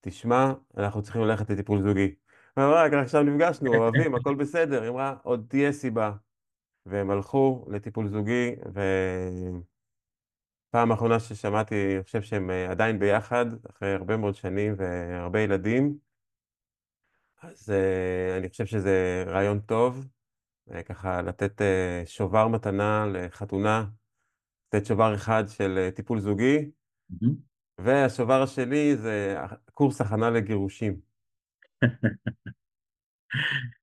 תשמע, 0.01 0.53
אנחנו 0.77 1.01
צריכים 1.01 1.21
ללכת 1.21 1.49
לטיפול 1.49 1.81
זוגי. 1.81 2.15
הוא 2.55 2.63
אמר, 2.63 2.77
רק 2.77 2.93
עכשיו 2.93 3.23
נפגשנו, 3.23 3.75
אוהבים, 3.75 4.15
הכל 4.15 4.35
בסדר. 4.35 4.81
היא 4.81 4.89
אמרה, 4.89 5.15
עוד 5.23 5.45
תהיה 5.49 5.71
סיבה. 5.71 6.11
והם 6.89 7.11
הלכו 7.11 7.65
לטיפול 7.71 8.07
זוגי, 8.07 8.55
ופעם 10.69 10.91
אחרונה 10.91 11.19
ששמעתי, 11.19 11.95
אני 11.95 12.03
חושב 12.03 12.21
שהם 12.21 12.49
אה, 12.49 12.71
עדיין 12.71 12.99
ביחד, 12.99 13.45
אחרי 13.69 13.93
הרבה 13.93 14.17
מאוד 14.17 14.35
שנים 14.35 14.73
והרבה 14.77 15.39
ילדים, 15.39 15.97
אז 17.41 17.69
uh, 17.69 18.37
אני 18.39 18.49
חושב 18.49 18.65
שזה 18.65 19.23
רעיון 19.27 19.59
טוב, 19.59 20.07
uh, 20.69 20.83
ככה 20.83 21.21
לתת 21.21 21.61
שובר 22.05 22.47
מתנה 22.47 23.05
לחתונה, 23.13 23.85
לתת 24.67 24.85
שובר 24.85 25.15
אחד 25.15 25.43
של 25.47 25.89
טיפול 25.95 26.19
זוגי, 26.19 26.71
Mm-hmm. 27.13 27.33
והשובר 27.77 28.41
השני 28.41 28.95
זה 28.95 29.37
קורס 29.73 30.01
הכנה 30.01 30.29
לגירושים. 30.29 30.99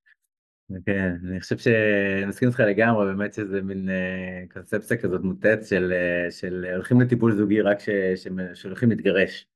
כן, 0.87 1.17
אני 1.29 1.41
חושב 1.41 1.59
שאני 1.59 2.25
מסכים 2.29 2.49
איתך 2.49 2.61
לגמרי, 2.61 3.07
באמת 3.07 3.35
שזה 3.35 3.63
מין 3.63 3.89
אה, 3.89 4.45
קונספציה 4.53 4.97
כזאת 4.97 5.21
מוטעת 5.21 5.65
של, 5.65 5.93
אה, 5.93 6.31
של 6.31 6.67
הולכים 6.75 7.01
לטיפול 7.01 7.37
זוגי 7.37 7.61
רק 7.61 7.81
ש, 7.81 7.89
ש, 8.17 8.29
שהולכים 8.55 8.91
להתגרש. 8.91 9.47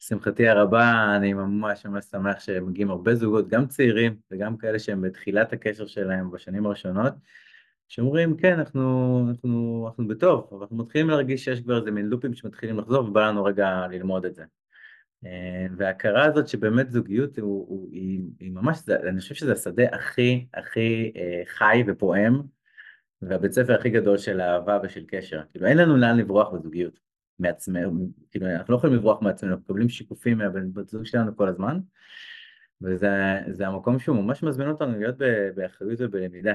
ולשמחתי 0.00 0.48
הרבה, 0.48 1.16
אני 1.16 1.32
ממש 1.32 1.86
ממש 1.86 2.04
שמח 2.04 2.40
שמגיעים 2.40 2.90
הרבה 2.90 3.14
זוגות, 3.14 3.48
גם 3.48 3.66
צעירים 3.66 4.16
וגם 4.30 4.56
כאלה 4.56 4.78
שהם 4.78 5.02
בתחילת 5.02 5.52
הקשר 5.52 5.86
שלהם 5.86 6.30
בשנים 6.30 6.66
הראשונות, 6.66 7.12
שאומרים, 7.88 8.36
כן, 8.36 8.58
אנחנו, 8.58 9.24
אנחנו, 9.28 9.84
אנחנו 9.88 10.08
בטוב, 10.08 10.48
אבל 10.52 10.60
אנחנו 10.60 10.76
מתחילים 10.76 11.10
להרגיש 11.10 11.44
שיש 11.44 11.60
כבר 11.60 11.78
איזה 11.78 11.90
מין 11.90 12.06
לופים 12.06 12.34
שמתחילים 12.34 12.78
לחזור, 12.78 13.04
ובא 13.08 13.28
לנו 13.28 13.44
רגע 13.44 13.86
ללמוד 13.90 14.24
את 14.24 14.34
זה. 14.34 14.44
אה, 15.26 15.66
וההכרה 15.76 16.24
הזאת 16.24 16.48
שבאמת 16.48 16.90
זוגיות 16.90 17.38
הוא, 17.38 17.66
הוא, 17.68 17.88
היא, 17.92 18.20
היא 18.40 18.52
ממש, 18.52 18.78
אני 18.88 19.20
חושב 19.20 19.34
שזה 19.34 19.52
השדה 19.52 19.84
הכי 19.92 20.46
הכי 20.54 21.12
אה, 21.16 21.42
חי 21.46 21.84
ופועם 21.86 22.42
והבית 23.22 23.52
ספר 23.52 23.74
הכי 23.74 23.90
גדול 23.90 24.18
של 24.18 24.40
אהבה 24.40 24.78
ושל 24.82 25.04
קשר. 25.08 25.42
כאילו 25.50 25.66
אין 25.66 25.78
לנו 25.78 25.96
לאן 25.96 26.16
לברוח 26.16 26.50
בזוגיות 26.50 27.00
מעצמנו, 27.38 28.10
כאילו 28.30 28.46
אנחנו 28.46 28.72
לא 28.72 28.78
יכולים 28.78 28.96
לברוח 28.96 29.22
מעצמנו, 29.22 29.52
אנחנו 29.52 29.64
מקבלים 29.64 29.88
שיקופים 29.88 30.38
מהבת 30.38 30.88
זוג 30.88 31.04
שלנו 31.04 31.36
כל 31.36 31.48
הזמן 31.48 31.78
וזה 32.82 33.66
המקום 33.66 33.98
שהוא 33.98 34.16
ממש 34.16 34.42
מזמין 34.42 34.68
אותנו 34.68 34.98
להיות 34.98 35.16
באחריות 35.54 36.00
ובלמידה. 36.00 36.54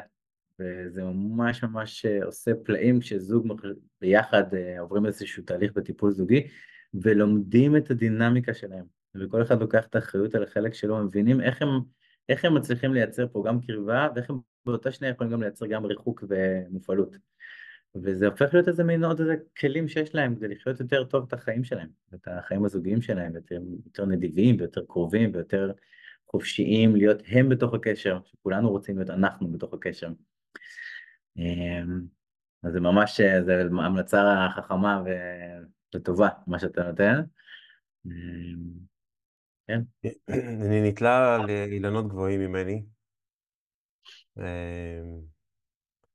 וזה 0.59 1.03
ממש 1.03 1.63
ממש 1.63 2.05
אה, 2.05 2.25
עושה 2.25 2.51
פלאים 2.63 2.99
כשזוג 2.99 3.61
ביחד 4.01 4.43
עוברים 4.79 5.05
איזשהו 5.05 5.43
תהליך 5.43 5.71
בטיפול 5.75 6.11
זוגי 6.11 6.47
ולומדים 6.93 7.77
את 7.77 7.91
הדינמיקה 7.91 8.53
שלהם, 8.53 8.85
וכל 9.15 9.41
אחד 9.41 9.61
לוקח 9.61 9.85
את 9.85 9.95
האחריות 9.95 10.35
על 10.35 10.43
החלק 10.43 10.73
שלו, 10.73 10.97
מבינים 11.03 11.41
איך 11.41 11.61
הם, 11.61 11.69
איך 12.29 12.45
הם 12.45 12.55
מצליחים 12.55 12.93
לייצר 12.93 13.27
פה 13.27 13.43
גם 13.47 13.61
קרבה, 13.61 14.07
ואיך 14.15 14.29
הם 14.29 14.39
באותה 14.65 14.91
שנייה 14.91 15.11
יכולים 15.11 15.33
גם 15.33 15.41
לייצר 15.41 15.65
גם 15.65 15.85
ריחוק 15.85 16.23
ומופעלות. 16.29 17.17
וזה 17.95 18.27
הופך 18.27 18.53
להיות 18.53 18.67
איזה 18.67 18.83
מין 18.83 19.03
עוד 19.03 19.19
איזה 19.19 19.35
כלים 19.59 19.87
שיש 19.87 20.15
להם 20.15 20.35
כדי 20.35 20.47
לחיות 20.47 20.79
יותר 20.79 21.03
טוב 21.03 21.25
את 21.27 21.33
החיים 21.33 21.63
שלהם, 21.63 21.89
את 22.13 22.27
החיים 22.27 22.65
הזוגיים 22.65 23.01
שלהם, 23.01 23.35
יותר, 23.35 23.59
יותר 23.85 24.05
נדיבים 24.05 24.55
ויותר 24.59 24.81
קרובים 24.87 25.31
ויותר 25.33 25.71
חופשיים 26.27 26.95
להיות 26.95 27.21
הם 27.27 27.49
בתוך 27.49 27.73
הקשר, 27.73 28.19
שכולנו 28.25 28.69
רוצים 28.69 28.97
להיות 28.97 29.09
אנחנו 29.09 29.51
בתוך 29.51 29.73
הקשר. 29.73 30.09
אמ, 31.37 32.01
אז 32.63 32.73
זה 32.73 32.79
ממש, 32.79 33.21
זה 33.21 33.61
המלצה 33.61 34.47
חכמה 34.55 35.03
ו... 35.05 35.09
לטובה, 35.93 36.29
מה 36.47 36.59
שאתה 36.59 36.83
נותן. 36.83 37.21
אמ, 38.05 38.87
כן. 39.67 39.81
אני 40.65 40.89
נתלה 40.89 41.37
לאילנות 41.47 42.07
גבוהים 42.07 42.39
ממני. 42.39 42.83
אמ, 44.37 45.19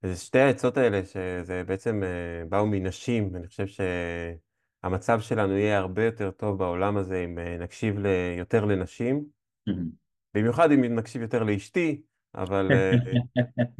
אז 0.02 0.20
שתי 0.20 0.38
העצות 0.38 0.76
האלה, 0.76 1.04
שזה 1.04 1.64
בעצם 1.66 2.02
אה, 2.02 2.44
באו 2.48 2.66
מנשים, 2.66 3.36
אני 3.36 3.46
חושב 3.46 3.66
שהמצב 3.66 5.20
שלנו 5.20 5.56
יהיה 5.56 5.78
הרבה 5.78 6.04
יותר 6.04 6.30
טוב 6.30 6.58
בעולם 6.58 6.96
הזה 6.96 7.24
אם 7.24 7.38
אה, 7.38 7.58
נקשיב 7.58 7.96
יותר 8.38 8.64
לנשים, 8.64 9.24
במיוחד 10.34 10.72
אם 10.72 10.98
נקשיב 10.98 11.22
יותר 11.22 11.42
לאשתי, 11.42 12.02
אבל 12.34 12.72
אה, 12.72 12.92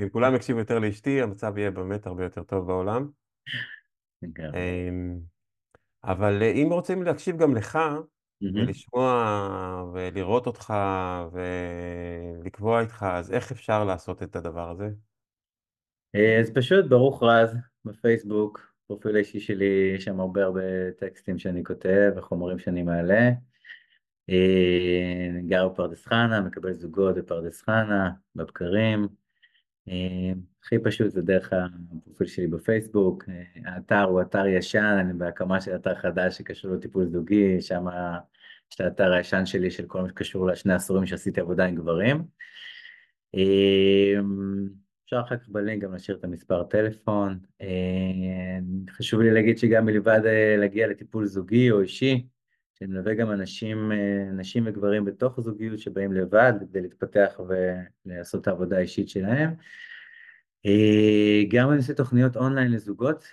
אם 0.03 0.09
כולם 0.09 0.35
יקשיבו 0.35 0.59
יותר 0.59 0.79
לאשתי, 0.79 1.23
המצב 1.23 1.59
יהיה 1.59 1.71
באמת 1.71 2.07
הרבה 2.07 2.25
יותר 2.25 2.43
טוב 2.43 2.67
בעולם. 2.67 3.09
אבל 6.05 6.43
אה, 6.43 6.51
אם 6.51 6.69
רוצים 6.71 7.03
להקשיב 7.03 7.37
גם 7.37 7.55
לך, 7.55 7.79
ולשמוע 8.43 9.91
ולראות 9.95 10.47
אותך 10.47 10.75
ולקבוע 11.33 12.81
איתך, 12.81 13.07
אז 13.09 13.33
איך 13.33 13.53
אפשר 13.53 13.85
לעשות 13.85 14.23
את 14.23 14.37
הדבר 14.37 14.71
הזה? 14.71 14.89
אה, 16.15 16.41
אז 16.41 16.51
פשוט 16.55 16.85
ברוך 16.87 17.23
רז 17.23 17.57
בפייסבוק, 17.85 18.73
פרופיל 18.87 19.17
האישי 19.17 19.41
שלי, 19.41 19.93
יש 19.97 20.05
שם 20.05 20.21
הרבה 20.21 20.45
הרבה 20.45 20.93
טקסטים 20.99 21.39
שאני 21.39 21.65
כותב 21.65 22.13
וחומרים 22.17 22.59
שאני 22.59 22.83
מעלה. 22.83 23.31
אני 24.29 25.43
גר 25.47 25.69
בפרדס 25.69 26.07
חנה, 26.07 26.41
מקבל 26.41 26.73
זוגות 26.73 27.15
בפרדס 27.17 27.63
חנה, 27.63 28.11
בבקרים. 28.37 29.22
הכי 30.63 30.79
פשוט 30.85 31.11
זה 31.11 31.23
דרך 31.23 31.53
הפרופיל 31.53 32.27
שלי 32.27 32.47
בפייסבוק. 32.47 33.25
האתר 33.65 34.03
הוא 34.03 34.23
אתר 34.23 34.47
ישן, 34.47 34.97
אני 35.01 35.13
בהקמה 35.13 35.61
של 35.61 35.75
אתר 35.75 35.95
חדש 35.95 36.39
שקשור 36.39 36.75
לטיפול 36.75 37.07
זוגי, 37.07 37.61
שם 37.61 37.85
יש 38.71 38.77
את 38.77 38.81
האתר 38.81 39.13
הישן 39.13 39.47
שלי 39.47 39.71
של 39.71 39.87
כל 39.87 40.03
מה 40.03 40.09
שקשור 40.09 40.47
לשני 40.47 40.75
עשורים 40.75 41.07
שעשיתי 41.07 41.41
עבודה 41.41 41.65
עם 41.65 41.75
גברים. 41.75 42.23
אפשר 45.05 45.21
אחר 45.21 45.37
כך 45.37 45.49
בלינק 45.49 45.83
גם 45.83 45.93
להשאיר 45.93 46.17
את 46.17 46.25
המספר 46.25 46.63
טלפון. 46.63 47.39
חשוב 48.91 49.21
לי 49.21 49.31
להגיד 49.31 49.59
שגם 49.59 49.87
מלבד 49.87 50.21
להגיע 50.59 50.87
לטיפול 50.87 51.27
זוגי 51.27 51.71
או 51.71 51.81
אישי, 51.81 52.27
שאני 52.83 52.93
מלווה 52.93 53.15
גם 53.15 53.31
אנשים, 53.31 53.93
נשים 54.33 54.63
וגברים 54.67 55.05
בתוך 55.05 55.39
הזוגיות 55.39 55.79
שבאים 55.79 56.13
לבד 56.13 56.53
כדי 56.61 56.81
להתפתח 56.81 57.41
ולעשות 58.07 58.43
את 58.43 58.49
העבודה 58.49 58.77
האישית 58.77 59.09
שלהם. 59.09 59.51
גם 61.49 61.69
אני 61.69 61.77
עושה 61.77 61.95
תוכניות 61.95 62.37
אונליין 62.37 62.73
לזוגות, 62.73 63.25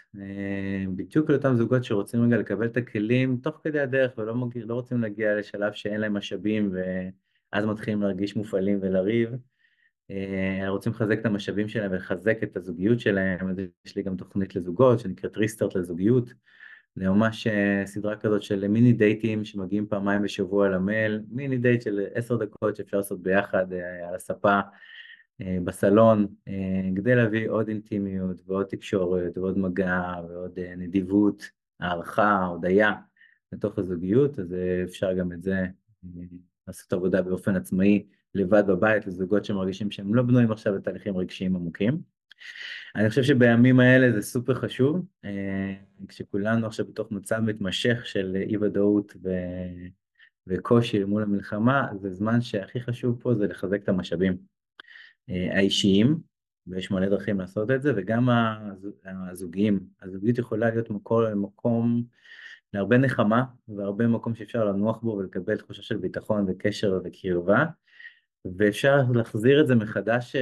בדיוק 0.95 1.29
לאותם 1.29 1.55
זוגות 1.55 1.83
שרוצים 1.83 2.23
רגע 2.23 2.37
לקבל 2.37 2.65
את 2.65 2.77
הכלים 2.77 3.37
תוך 3.43 3.61
כדי 3.63 3.79
הדרך 3.79 4.17
ולא 4.17 4.35
מגיע, 4.35 4.65
לא 4.65 4.73
רוצים 4.73 5.01
להגיע 5.01 5.35
לשלב 5.35 5.73
שאין 5.73 6.01
להם 6.01 6.13
משאבים 6.13 6.71
ואז 7.53 7.65
מתחילים 7.65 8.01
להרגיש 8.01 8.35
מופעלים 8.35 8.79
ולריב. 8.81 9.29
רוצים 10.67 10.91
לחזק 10.91 11.19
את 11.19 11.25
המשאבים 11.25 11.67
שלהם 11.67 11.91
ולחזק 11.91 12.43
את 12.43 12.57
הזוגיות 12.57 12.99
שלהם, 12.99 13.49
אז 13.49 13.55
יש 13.85 13.95
לי 13.95 14.03
גם 14.03 14.15
תוכנית 14.15 14.55
לזוגות 14.55 14.99
שנקראת 14.99 15.37
ריסטארט 15.37 15.75
לזוגיות. 15.75 16.33
זה 16.99 17.09
ממש 17.09 17.47
סדרה 17.85 18.15
כזאת 18.15 18.43
של 18.43 18.67
מיני 18.67 18.93
דייטים 18.93 19.45
שמגיעים 19.45 19.87
פעמיים 19.87 20.21
בשבוע 20.21 20.69
למייל, 20.69 21.21
מיני 21.31 21.57
דייט 21.57 21.81
של 21.81 22.05
עשר 22.13 22.37
דקות 22.37 22.75
שאפשר 22.75 22.97
לעשות 22.97 23.21
ביחד 23.21 23.73
על 24.07 24.15
הספה 24.15 24.59
בסלון, 25.63 26.27
כדי 26.95 27.15
להביא 27.15 27.49
עוד 27.49 27.67
אינטימיות 27.67 28.37
ועוד 28.45 28.65
תקשורת 28.65 29.37
ועוד 29.37 29.57
מגע 29.57 30.13
ועוד 30.29 30.59
נדיבות, 30.77 31.49
הערכה, 31.79 32.45
הודיה 32.45 32.93
לתוך 33.51 33.79
הזוגיות, 33.79 34.39
אז 34.39 34.55
אפשר 34.83 35.13
גם 35.13 35.31
את 35.31 35.41
זה 35.41 35.65
לעשות 36.67 36.93
עבודה 36.93 37.21
באופן 37.21 37.55
עצמאי 37.55 38.05
לבד 38.35 38.63
בבית 38.67 39.07
לזוגות 39.07 39.45
שמרגישים 39.45 39.91
שהם 39.91 40.15
לא 40.15 40.23
בנויים 40.23 40.51
עכשיו 40.51 40.75
לתהליכים 40.75 41.17
רגשיים 41.17 41.55
עמוקים. 41.55 42.18
אני 42.95 43.09
חושב 43.09 43.23
שבימים 43.23 43.79
האלה 43.79 44.11
זה 44.11 44.21
סופר 44.21 44.53
חשוב, 44.53 45.05
כשכולנו 46.07 46.67
עכשיו 46.67 46.85
בתוך 46.85 47.11
מצב 47.11 47.39
מתמשך 47.39 48.05
של 48.05 48.37
אי 48.49 48.57
ודאות 48.57 49.13
ו... 49.23 49.29
וקושי 50.47 51.03
מול 51.03 51.23
המלחמה, 51.23 51.87
זה 52.01 52.13
זמן 52.13 52.41
שהכי 52.41 52.81
חשוב 52.81 53.19
פה 53.21 53.35
זה 53.35 53.47
לחזק 53.47 53.83
את 53.83 53.89
המשאבים 53.89 54.37
האישיים, 55.27 56.19
ויש 56.67 56.91
מלא 56.91 57.09
דרכים 57.09 57.39
לעשות 57.39 57.71
את 57.71 57.81
זה, 57.81 57.93
וגם 57.95 58.29
הזוגיים. 59.29 59.79
הזוגיות 60.01 60.37
יכולה 60.37 60.69
להיות 60.69 60.89
מקור, 60.89 61.33
מקום 61.35 62.03
להרבה 62.73 62.97
נחמה, 62.97 63.43
והרבה 63.67 64.07
מקום 64.07 64.35
שאפשר 64.35 64.65
לנוח 64.65 64.97
בו 64.97 65.09
ולקבל 65.09 65.57
תחושה 65.57 65.81
של 65.81 65.97
ביטחון 65.97 66.45
וקשר 66.47 66.99
וקרבה, 67.03 67.65
ואפשר 68.57 69.01
להחזיר 69.13 69.61
את 69.61 69.67
זה 69.67 69.75
מחדש 69.75 70.35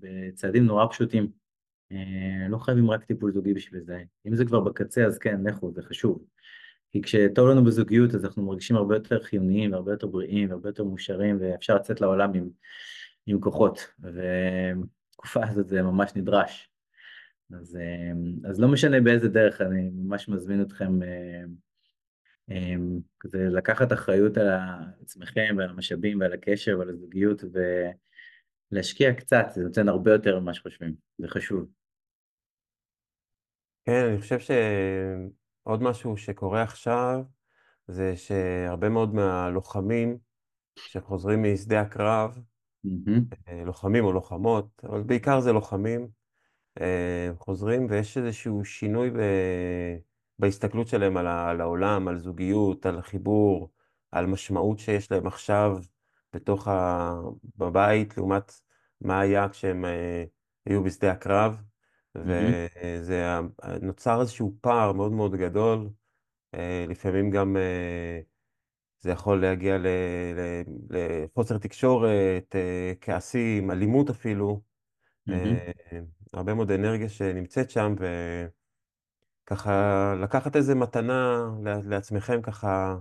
בצעדים 0.00 0.66
נורא 0.66 0.86
פשוטים. 0.90 1.39
לא 2.48 2.58
חייבים 2.58 2.90
רק 2.90 3.04
טיפול 3.04 3.32
זוגי 3.32 3.54
בשביל 3.54 3.80
זה. 3.80 4.02
אם 4.26 4.36
זה 4.36 4.44
כבר 4.44 4.60
בקצה, 4.60 5.04
אז 5.04 5.18
כן, 5.18 5.40
לכו, 5.46 5.72
זה 5.72 5.82
חשוב. 5.82 6.24
כי 6.92 7.02
כשטוב 7.02 7.48
לנו 7.48 7.64
בזוגיות, 7.64 8.14
אז 8.14 8.24
אנחנו 8.24 8.42
מרגישים 8.42 8.76
הרבה 8.76 8.96
יותר 8.96 9.22
חיוניים, 9.22 9.72
והרבה 9.72 9.92
יותר 9.92 10.06
בריאים, 10.06 10.50
והרבה 10.50 10.68
יותר 10.68 10.84
מאושרים, 10.84 11.36
ואפשר 11.40 11.74
לצאת 11.74 12.00
לעולם 12.00 12.34
עם, 12.34 12.48
עם 13.26 13.40
כוחות, 13.40 13.86
ובתקופה 14.00 15.46
הזאת 15.48 15.68
זה 15.68 15.82
ממש 15.82 16.12
נדרש. 16.16 16.70
אז, 17.60 17.78
אז 18.44 18.60
לא 18.60 18.68
משנה 18.68 19.00
באיזה 19.00 19.28
דרך, 19.28 19.60
אני 19.60 19.90
ממש 19.92 20.28
מזמין 20.28 20.62
אתכם 20.62 20.98
כזה 23.20 23.48
לקחת 23.48 23.92
אחריות 23.92 24.36
על 24.36 24.48
עצמכם 25.02 25.54
ועל 25.58 25.70
המשאבים 25.70 26.20
ועל 26.20 26.32
הקשר 26.32 26.78
ועל 26.78 26.88
הזוגיות 26.88 27.44
ולהשקיע 28.72 29.14
קצת, 29.14 29.46
זה 29.54 29.62
נותן 29.62 29.88
הרבה 29.88 30.12
יותר 30.12 30.40
ממה 30.40 30.54
שחושבים, 30.54 30.94
זה 31.18 31.28
חשוב. 31.28 31.79
כן, 33.90 34.04
אני 34.04 34.20
חושב 34.20 34.38
שעוד 34.38 35.82
משהו 35.82 36.16
שקורה 36.16 36.62
עכשיו 36.62 37.20
זה 37.88 38.16
שהרבה 38.16 38.88
מאוד 38.88 39.14
מהלוחמים 39.14 40.18
שחוזרים 40.76 41.42
משדה 41.42 41.80
הקרב, 41.80 42.38
mm-hmm. 42.86 43.50
לוחמים 43.66 44.04
או 44.04 44.12
לוחמות, 44.12 44.84
אבל 44.84 45.02
בעיקר 45.02 45.40
זה 45.40 45.52
לוחמים, 45.52 46.08
חוזרים 47.38 47.86
ויש 47.90 48.18
איזשהו 48.18 48.64
שינוי 48.64 49.10
ב... 49.10 49.16
בהסתכלות 50.38 50.88
שלהם 50.88 51.16
על, 51.16 51.26
על 51.26 51.60
העולם, 51.60 52.08
על 52.08 52.18
זוגיות, 52.18 52.86
על 52.86 53.02
חיבור, 53.02 53.70
על 54.12 54.26
משמעות 54.26 54.78
שיש 54.78 55.12
להם 55.12 55.26
עכשיו 55.26 55.78
בתוך 56.32 56.68
ה... 56.68 57.12
בבית, 57.56 58.16
לעומת 58.16 58.52
מה 59.00 59.20
היה 59.20 59.48
כשהם 59.48 59.84
אה, 59.84 60.24
היו 60.66 60.84
בשדה 60.84 61.12
הקרב. 61.12 61.69
וזה 62.14 63.24
נוצר 63.82 64.20
איזשהו 64.20 64.56
פער 64.60 64.92
מאוד 64.92 65.12
מאוד 65.12 65.34
גדול, 65.34 65.88
אה, 66.54 66.84
לפעמים 66.88 67.30
גם 67.30 67.56
אה, 67.56 68.20
זה 68.98 69.10
יכול 69.10 69.40
להגיע 69.40 69.76
לחוסר 70.90 71.58
תקשורת, 71.58 72.54
כעסים, 73.00 73.70
אלימות 73.70 74.10
אפילו. 74.10 74.60
הרבה 76.32 76.54
מאוד 76.54 76.70
אנרגיה 76.70 77.08
שנמצאת 77.08 77.70
שם, 77.70 77.94
ו... 78.00 78.06
ככה 79.46 80.14
לקחת 80.22 80.56
איזה 80.56 80.74
מתנה 80.74 81.48
לעצמכם, 81.84 82.42
ככה 82.42 82.98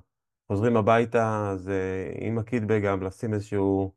חוזרים 0.47 0.77
הביתה, 0.77 1.49
אז 1.51 1.71
עם 2.21 2.37
הקידבג 2.37 2.81
גם 2.83 3.03
לשים 3.03 3.33
איזשהו, 3.33 3.95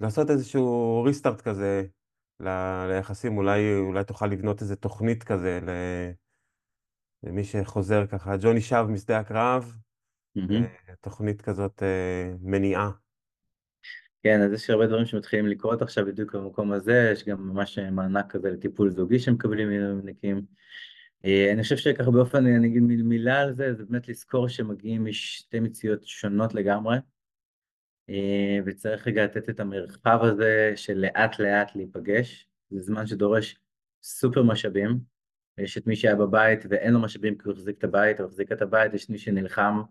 לעשות 0.00 0.30
איזשהו 0.30 1.02
ריסטארט 1.06 1.40
כזה 1.40 1.84
ל- 2.42 2.86
ליחסים, 2.88 3.36
אולי, 3.36 3.74
אולי 3.78 4.04
תוכל 4.04 4.26
לבנות 4.26 4.62
איזה 4.62 4.76
תוכנית 4.76 5.24
כזה 5.24 5.60
למי 7.22 7.44
שחוזר 7.44 8.06
ככה, 8.06 8.36
ג'וני 8.40 8.60
שב 8.60 8.86
משדה 8.88 9.18
הקרב, 9.18 9.76
mm-hmm. 10.38 10.92
תוכנית 11.00 11.42
כזאת 11.42 11.82
אה, 11.82 12.34
מניעה. 12.40 12.90
כן, 14.22 14.42
אז 14.42 14.52
יש 14.52 14.70
הרבה 14.70 14.86
דברים 14.86 15.06
שמתחילים 15.06 15.46
לקרות 15.46 15.82
עכשיו 15.82 16.06
בדיוק 16.06 16.34
במקום 16.34 16.72
הזה, 16.72 17.10
יש 17.12 17.24
גם 17.24 17.48
ממש 17.48 17.78
מענק 17.78 18.32
כזה 18.32 18.50
לטיפול 18.50 18.90
זוגי 18.90 19.18
שמקבלים 19.18 19.68
מילואימניקים. 19.68 20.42
אה, 21.24 21.52
אני 21.52 21.62
חושב 21.62 21.76
שככה 21.76 22.10
באופן, 22.10 22.46
אני 22.46 22.68
אגיד 22.68 22.82
מילה 22.82 23.40
על 23.40 23.54
זה, 23.54 23.74
זה 23.74 23.84
באמת 23.84 24.08
לזכור 24.08 24.48
שמגיעים 24.48 25.04
משתי 25.04 25.60
מציאות 25.60 26.04
שונות 26.04 26.54
לגמרי, 26.54 26.96
אה, 26.96 27.00
וצריך 28.66 29.06
רגע 29.06 29.24
לתת 29.24 29.48
את 29.48 29.60
המרחב 29.60 30.18
הזה 30.22 30.72
של 30.76 30.98
לאט 30.98 31.38
לאט 31.38 31.76
להיפגש, 31.76 32.48
זה 32.70 32.80
זמן 32.80 33.06
שדורש 33.06 33.58
סופר 34.02 34.42
משאבים, 34.42 34.98
יש 35.58 35.78
את 35.78 35.86
מי 35.86 35.96
שהיה 35.96 36.16
בבית 36.16 36.64
ואין 36.68 36.92
לו 36.92 37.00
משאבים 37.00 37.38
כי 37.38 37.44
הוא 37.44 37.52
החזיק 37.52 37.78
את 37.78 37.84
הבית 37.84 38.20
או 38.20 38.24
החזיק 38.24 38.52
את 38.52 38.62
הבית, 38.62 38.94
יש 38.94 39.10
מי 39.10 39.18
שנלחם 39.18 39.82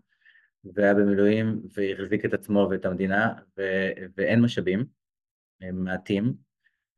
והיה 0.64 0.94
במילואים 0.94 1.62
והחזיק 1.76 2.24
את 2.24 2.34
עצמו 2.34 2.68
ואת 2.70 2.84
המדינה 2.84 3.32
ו- 3.58 3.92
ואין 4.16 4.40
משאבים, 4.40 4.84
הם 5.60 5.84
מעטים, 5.84 6.34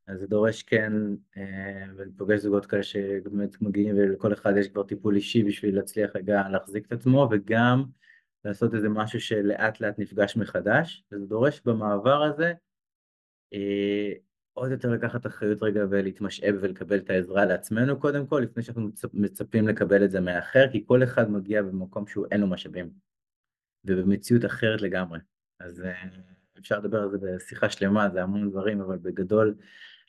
אז 0.07 0.21
זה 0.21 0.27
דורש 0.27 0.62
כן, 0.62 0.93
אה, 1.37 1.85
ואני 1.97 2.11
פוגש 2.17 2.41
זוגות 2.41 2.67
כאלה 2.67 2.83
שבאמת 2.83 3.62
מגיעים 3.62 3.97
ולכל 3.97 4.33
אחד 4.33 4.57
יש 4.57 4.69
כבר 4.69 4.83
טיפול 4.83 5.17
אישי 5.17 5.43
בשביל 5.43 5.77
להצליח 5.77 6.11
רגע 6.17 6.49
להחזיק 6.49 6.87
את 6.87 6.93
עצמו 6.93 7.29
וגם 7.31 7.85
לעשות 8.45 8.75
איזה 8.75 8.89
משהו 8.89 9.21
שלאט 9.21 9.81
לאט 9.81 9.99
נפגש 9.99 10.37
מחדש, 10.37 11.05
וזה 11.13 11.27
דורש 11.27 11.61
במעבר 11.65 12.23
הזה 12.23 12.53
אה, 13.55 14.13
עוד 14.53 14.71
יותר 14.71 14.91
לקחת 14.91 15.27
אחריות 15.27 15.63
רגע 15.63 15.85
ולהתמשאב 15.91 16.55
ולקבל 16.61 16.99
את 16.99 17.11
העזרה 17.11 17.45
לעצמנו 17.45 18.01
קודם 18.01 18.27
כל, 18.27 18.41
לפני 18.41 18.63
שאנחנו 18.63 18.89
מצפים 19.13 19.69
לקבל 19.69 20.05
את 20.05 20.11
זה 20.11 20.21
מאחר, 20.21 20.71
כי 20.73 20.85
כל 20.87 21.03
אחד 21.03 21.31
מגיע 21.31 21.63
במקום 21.63 22.07
שהוא 22.07 22.27
אין 22.31 22.41
לו 22.41 22.47
משאבים, 22.47 22.91
ובמציאות 23.85 24.45
אחרת 24.45 24.83
לגמרי. 24.83 25.19
אז 25.61 25.81
אה, 25.81 26.05
אפשר 26.59 26.79
לדבר 26.79 27.03
על 27.03 27.11
זה 27.11 27.19
בשיחה 27.19 27.71
שלמה, 27.71 28.11
זה 28.11 28.23
המון 28.23 28.51
דברים, 28.51 28.81
אבל 28.81 28.99
בגדול 28.99 29.55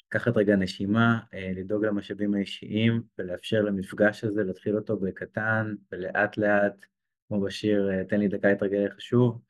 לקחת 0.08 0.38
רגע 0.38 0.56
נשימה, 0.56 1.20
אה, 1.34 1.52
לדאוג 1.56 1.86
למשאבים 1.86 2.34
האישיים 2.34 3.04
ולאפשר 3.18 3.62
למפגש 3.62 4.24
הזה 4.24 4.44
להתחיל 4.44 4.76
אותו 4.76 4.98
בקטן 4.98 5.76
ולאט 5.92 6.38
לאט, 6.38 6.86
כמו 7.28 7.42
בשיר 7.42 7.90
אה, 7.92 8.06
תן 8.06 8.20
לי 8.20 8.28
דקה 8.28 8.48
להתרגל 8.48 8.86
איך 8.86 9.02
שוב, 9.02 9.42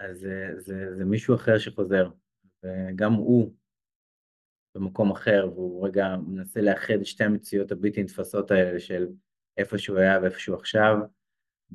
אז 0.00 0.18
זה, 0.18 0.48
אה, 0.48 0.60
זה, 0.60 0.96
זה 0.96 1.04
מישהו 1.04 1.34
אחר 1.34 1.58
שחוזר, 1.58 2.10
וגם 2.62 3.12
הוא 3.12 3.54
במקום 4.74 5.10
אחר, 5.10 5.50
והוא 5.54 5.86
רגע 5.86 6.16
מנסה 6.26 6.60
לאחד 6.60 6.94
את 7.00 7.06
שתי 7.06 7.24
המציאות 7.24 7.72
הבלתי 7.72 8.02
נתפסות 8.02 8.50
האלה 8.50 8.80
של 8.80 9.06
איפה 9.56 9.78
שהוא 9.78 9.98
היה 9.98 10.18
ואיפה 10.22 10.38
שהוא 10.38 10.56
עכשיו, 10.56 10.96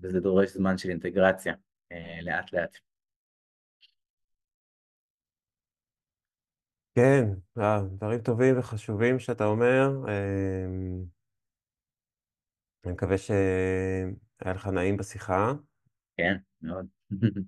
וזה 0.02 0.20
דורש 0.20 0.50
זמן 0.50 0.78
של 0.78 0.90
אינטגרציה, 0.90 1.54
אה, 1.92 2.22
לאט 2.22 2.54
לאט. 2.54 2.78
כן, 6.96 7.24
דברים 7.98 8.22
טובים 8.22 8.60
וחשובים 8.60 9.20
שאתה 9.20 9.46
אומר. 9.46 9.90
אני 12.86 12.94
מקווה 12.94 13.16
שהיה 14.40 14.56
לך 14.56 14.68
נעים 14.68 14.98
בשיחה. 14.98 15.54
כן, 16.18 16.38
מאוד. 16.62 16.86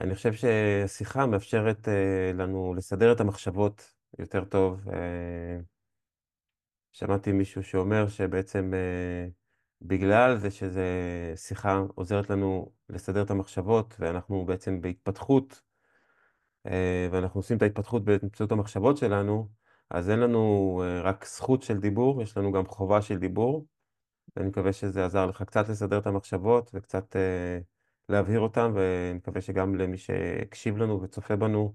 אני 0.00 0.14
חושב 0.14 0.32
ששיחה 0.32 1.26
מאפשרת 1.26 1.88
אה, 1.88 2.32
לנו 2.34 2.74
לסדר 2.74 3.12
את 3.12 3.20
המחשבות 3.20 3.94
יותר 4.18 4.44
טוב. 4.44 4.88
אה, 4.88 5.58
שמעתי 6.92 7.32
מישהו 7.32 7.62
שאומר 7.62 8.08
שבעצם 8.08 8.72
בגלל 9.82 10.36
זה 10.36 10.50
שזה 10.50 10.86
שיחה 11.36 11.82
עוזרת 11.94 12.30
לנו 12.30 12.72
לסדר 12.88 13.22
את 13.22 13.30
המחשבות, 13.30 13.96
ואנחנו 13.98 14.44
בעצם 14.44 14.80
בהתפתחות, 14.80 15.62
אה, 16.66 17.08
ואנחנו 17.12 17.38
עושים 17.40 17.56
את 17.56 17.62
ההתפתחות 17.62 18.04
באמצעות 18.04 18.52
המחשבות 18.52 18.96
שלנו, 18.96 19.48
אז 19.90 20.10
אין 20.10 20.20
לנו 20.20 20.82
אה, 20.84 21.00
רק 21.02 21.24
זכות 21.24 21.62
של 21.62 21.80
דיבור, 21.80 22.22
יש 22.22 22.36
לנו 22.36 22.52
גם 22.52 22.66
חובה 22.66 23.02
של 23.02 23.18
דיבור, 23.18 23.66
ואני 24.36 24.48
מקווה 24.48 24.72
שזה 24.72 25.04
עזר 25.04 25.26
לך 25.26 25.42
קצת 25.42 25.68
לסדר 25.68 25.98
את 25.98 26.06
המחשבות 26.06 26.70
וקצת 26.74 27.16
אה, 27.16 27.58
להבהיר 28.08 28.40
אותן, 28.40 28.70
ואני 28.74 29.12
מקווה 29.12 29.40
שגם 29.40 29.74
למי 29.74 29.98
שהקשיב 29.98 30.76
לנו 30.76 31.02
וצופה 31.02 31.36
בנו, 31.36 31.74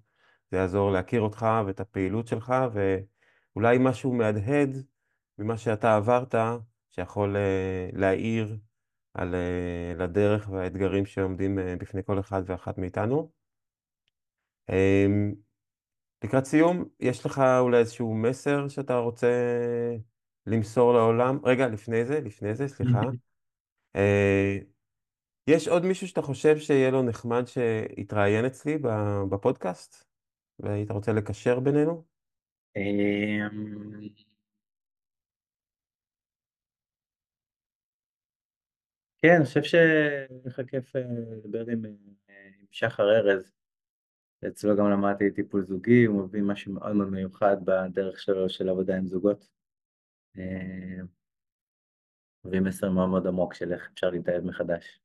זה 0.51 0.57
יעזור 0.57 0.91
להכיר 0.91 1.21
אותך 1.21 1.45
ואת 1.67 1.79
הפעילות 1.79 2.27
שלך, 2.27 2.53
ואולי 2.73 3.77
משהו 3.79 4.13
מהדהד 4.13 4.69
ממה 5.37 5.57
שאתה 5.57 5.95
עברת, 5.95 6.35
שיכול 6.89 7.35
להעיר 7.93 8.57
על 9.13 9.35
הדרך 9.99 10.49
והאתגרים 10.49 11.05
שעומדים 11.05 11.59
בפני 11.79 12.03
כל 12.03 12.19
אחד 12.19 12.41
ואחת 12.45 12.77
מאיתנו. 12.77 13.31
אמ, 14.69 15.33
לקראת 16.23 16.45
סיום, 16.45 16.85
יש 16.99 17.25
לך 17.25 17.41
אולי 17.59 17.77
איזשהו 17.77 18.15
מסר 18.15 18.67
שאתה 18.67 18.97
רוצה 18.97 19.27
למסור 20.47 20.93
לעולם? 20.93 21.39
רגע, 21.43 21.67
לפני 21.67 22.05
זה, 22.05 22.21
לפני 22.21 22.55
זה, 22.55 22.67
סליחה. 22.67 23.01
אה, 23.95 24.57
יש 25.47 25.67
עוד 25.67 25.85
מישהו 25.85 26.07
שאתה 26.07 26.21
חושב 26.21 26.57
שיהיה 26.57 26.91
לו 26.91 27.03
נחמד 27.03 27.43
שיתראיין 27.45 28.45
אצלי 28.45 28.77
בפודקאסט? 29.29 30.05
והיית 30.59 30.91
רוצה 30.91 31.13
לקשר 31.13 31.59
בינינו? 31.59 32.03
אמ, 32.75 33.49
כן, 39.17 39.35
אני 39.35 39.45
חושב 39.45 39.63
שיהיה 39.63 40.27
כיף 40.67 40.95
אה, 40.95 41.01
לדבר 41.37 41.65
עם, 41.71 41.85
אה, 42.29 42.47
עם 42.59 42.65
שחר 42.71 43.11
ארז. 43.11 43.55
אצלו 44.47 44.77
גם 44.77 44.91
למדתי 44.91 45.31
טיפול 45.31 45.65
זוגי, 45.65 46.05
הוא 46.05 46.23
מביא 46.23 46.41
משהו 46.41 46.73
מאוד 46.73 46.95
מאוד 46.95 47.09
מיוחד 47.09 47.57
בדרך 47.65 48.19
שלו 48.19 48.49
של 48.49 48.69
עבודה 48.69 48.97
עם 48.97 49.07
זוגות. 49.07 49.47
אה, 50.37 51.03
מביא 52.45 52.59
מסר 52.59 52.91
מאוד 52.91 53.09
מאוד 53.09 53.27
עמוק 53.27 53.53
של 53.53 53.73
איך 53.73 53.89
אפשר 53.93 54.09
להתאהב 54.09 54.43
מחדש. 54.43 54.99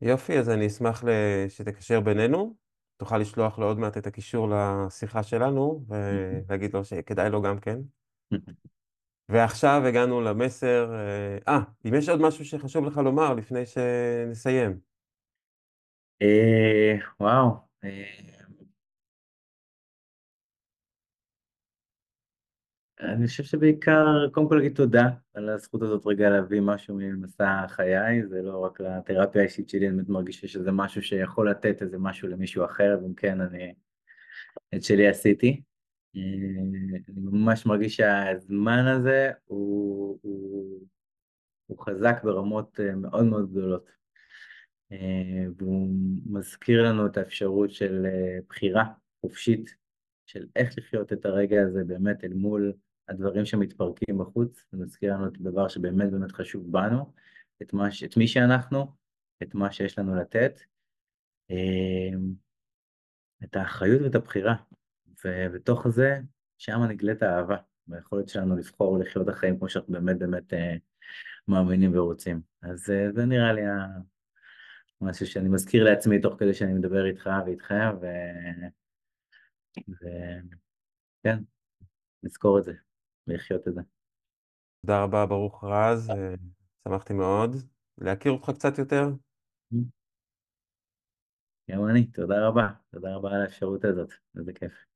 יופי, 0.00 0.38
אז 0.38 0.50
אני 0.50 0.66
אשמח 0.66 1.04
שתקשר 1.48 2.00
בינינו. 2.00 2.56
תוכל 2.96 3.18
לשלוח 3.18 3.58
לו 3.58 3.66
עוד 3.66 3.78
מעט 3.78 3.96
את 3.96 4.06
הקישור 4.06 4.48
לשיחה 4.48 5.22
שלנו, 5.22 5.84
ולהגיד 5.88 6.74
לו 6.74 6.84
שכדאי 6.84 7.30
לו 7.30 7.42
גם 7.42 7.58
כן. 7.60 7.78
ועכשיו 9.28 9.82
הגענו 9.88 10.20
למסר, 10.20 10.94
אה, 10.94 11.38
אה, 11.48 11.60
אם 11.88 11.94
יש 11.94 12.08
עוד 12.08 12.20
משהו 12.20 12.44
שחשוב 12.44 12.84
לך 12.84 12.96
לומר 12.96 13.34
לפני 13.34 13.66
שנסיים. 13.66 14.80
אה, 16.22 16.94
וואו. 17.20 17.50
אני 23.06 23.26
חושב 23.26 23.44
שבעיקר, 23.44 24.28
קודם 24.32 24.48
כל 24.48 24.54
להגיד 24.54 24.76
תודה 24.76 25.08
על 25.34 25.48
הזכות 25.48 25.82
הזאת 25.82 26.02
רגע 26.06 26.30
להביא 26.30 26.60
משהו 26.60 26.94
ממסע 26.98 27.64
חיי, 27.68 28.26
זה 28.26 28.42
לא 28.42 28.58
רק 28.58 28.80
לתרפיה 28.80 29.40
האישית 29.40 29.68
שלי, 29.68 29.88
אני 29.88 29.96
באמת 29.96 30.08
מרגיש 30.08 30.44
שזה 30.44 30.72
משהו 30.72 31.02
שיכול 31.02 31.50
לתת 31.50 31.82
איזה 31.82 31.98
משהו 31.98 32.28
למישהו 32.28 32.64
אחר, 32.64 32.98
ואם 33.02 33.14
כן, 33.14 33.40
אני 33.40 33.74
את 34.74 34.82
שלי 34.82 35.08
עשיתי. 35.08 35.62
אה, 36.16 36.20
אני 37.08 37.20
ממש 37.20 37.66
מרגיש 37.66 37.96
שהזמן 37.96 38.86
הזה 38.86 39.30
הוא, 39.44 40.18
הוא, 40.22 40.80
הוא 41.66 41.78
חזק 41.78 42.20
ברמות 42.24 42.80
אה, 42.80 42.94
מאוד 42.94 43.24
מאוד 43.24 43.50
גדולות. 43.50 43.90
אה, 44.92 45.46
והוא 45.56 45.88
מזכיר 46.26 46.82
לנו 46.82 47.06
את 47.06 47.16
האפשרות 47.16 47.70
של 47.70 48.06
בחירה 48.48 48.84
חופשית, 49.20 49.74
של 50.26 50.46
איך 50.56 50.78
לחיות 50.78 51.12
את 51.12 51.24
הרגע 51.24 51.62
הזה 51.62 51.84
באמת 51.84 52.24
אל 52.24 52.32
מול 52.32 52.72
הדברים 53.08 53.44
שמתפרקים 53.44 54.18
בחוץ, 54.18 54.64
זה 54.72 54.78
מזכיר 54.78 55.14
לנו 55.14 55.28
את 55.28 55.36
הדבר 55.40 55.68
שבאמת 55.68 56.10
באמת 56.10 56.32
חשוב 56.32 56.72
בנו, 56.72 57.12
את, 57.62 57.72
מה, 57.72 57.88
את 58.04 58.16
מי 58.16 58.28
שאנחנו, 58.28 58.92
את 59.42 59.54
מה 59.54 59.72
שיש 59.72 59.98
לנו 59.98 60.16
לתת, 60.16 60.60
את 63.44 63.56
האחריות 63.56 64.02
ואת 64.02 64.14
הבחירה. 64.14 64.54
ובתוך 65.24 65.88
זה, 65.88 66.20
שם 66.58 66.82
נגלית 66.88 67.22
האהבה, 67.22 67.56
ביכולת 67.86 68.28
שלנו 68.28 68.56
לבחור 68.56 68.98
לחיות 68.98 69.28
החיים 69.28 69.58
כמו 69.58 69.68
שאנחנו 69.68 69.92
באמת 69.92 70.18
באמת 70.18 70.52
אה, 70.54 70.76
מאמינים 71.48 71.94
ורוצים. 71.94 72.40
אז 72.62 72.90
אה, 72.90 73.12
זה 73.12 73.24
נראה 73.24 73.52
לי 73.52 73.62
משהו 75.00 75.26
שאני 75.26 75.48
מזכיר 75.48 75.84
לעצמי 75.84 76.20
תוך 76.20 76.34
כדי 76.38 76.54
שאני 76.54 76.72
מדבר 76.72 77.06
איתך 77.06 77.30
ואיתכם, 77.46 77.96
ו... 78.00 78.06
וכן, 79.90 81.38
נזכור 82.22 82.58
את 82.58 82.64
זה, 82.64 82.72
ולחיות 83.28 83.68
את 83.68 83.74
זה. 83.74 83.80
תודה 84.80 85.02
רבה, 85.02 85.26
ברוך 85.26 85.64
רז, 85.64 86.10
אה, 86.10 86.34
שמחתי 86.88 87.12
מאוד 87.12 87.56
להכיר 87.98 88.32
אותך 88.32 88.50
קצת 88.50 88.78
יותר. 88.78 89.08
גם 91.70 91.88
אני, 91.90 92.06
תודה 92.06 92.48
רבה, 92.48 92.68
תודה 92.90 93.14
רבה 93.14 93.30
על 93.30 93.42
האפשרות 93.42 93.84
הזאת, 93.84 94.12
איזה 94.38 94.52
כיף. 94.52 94.95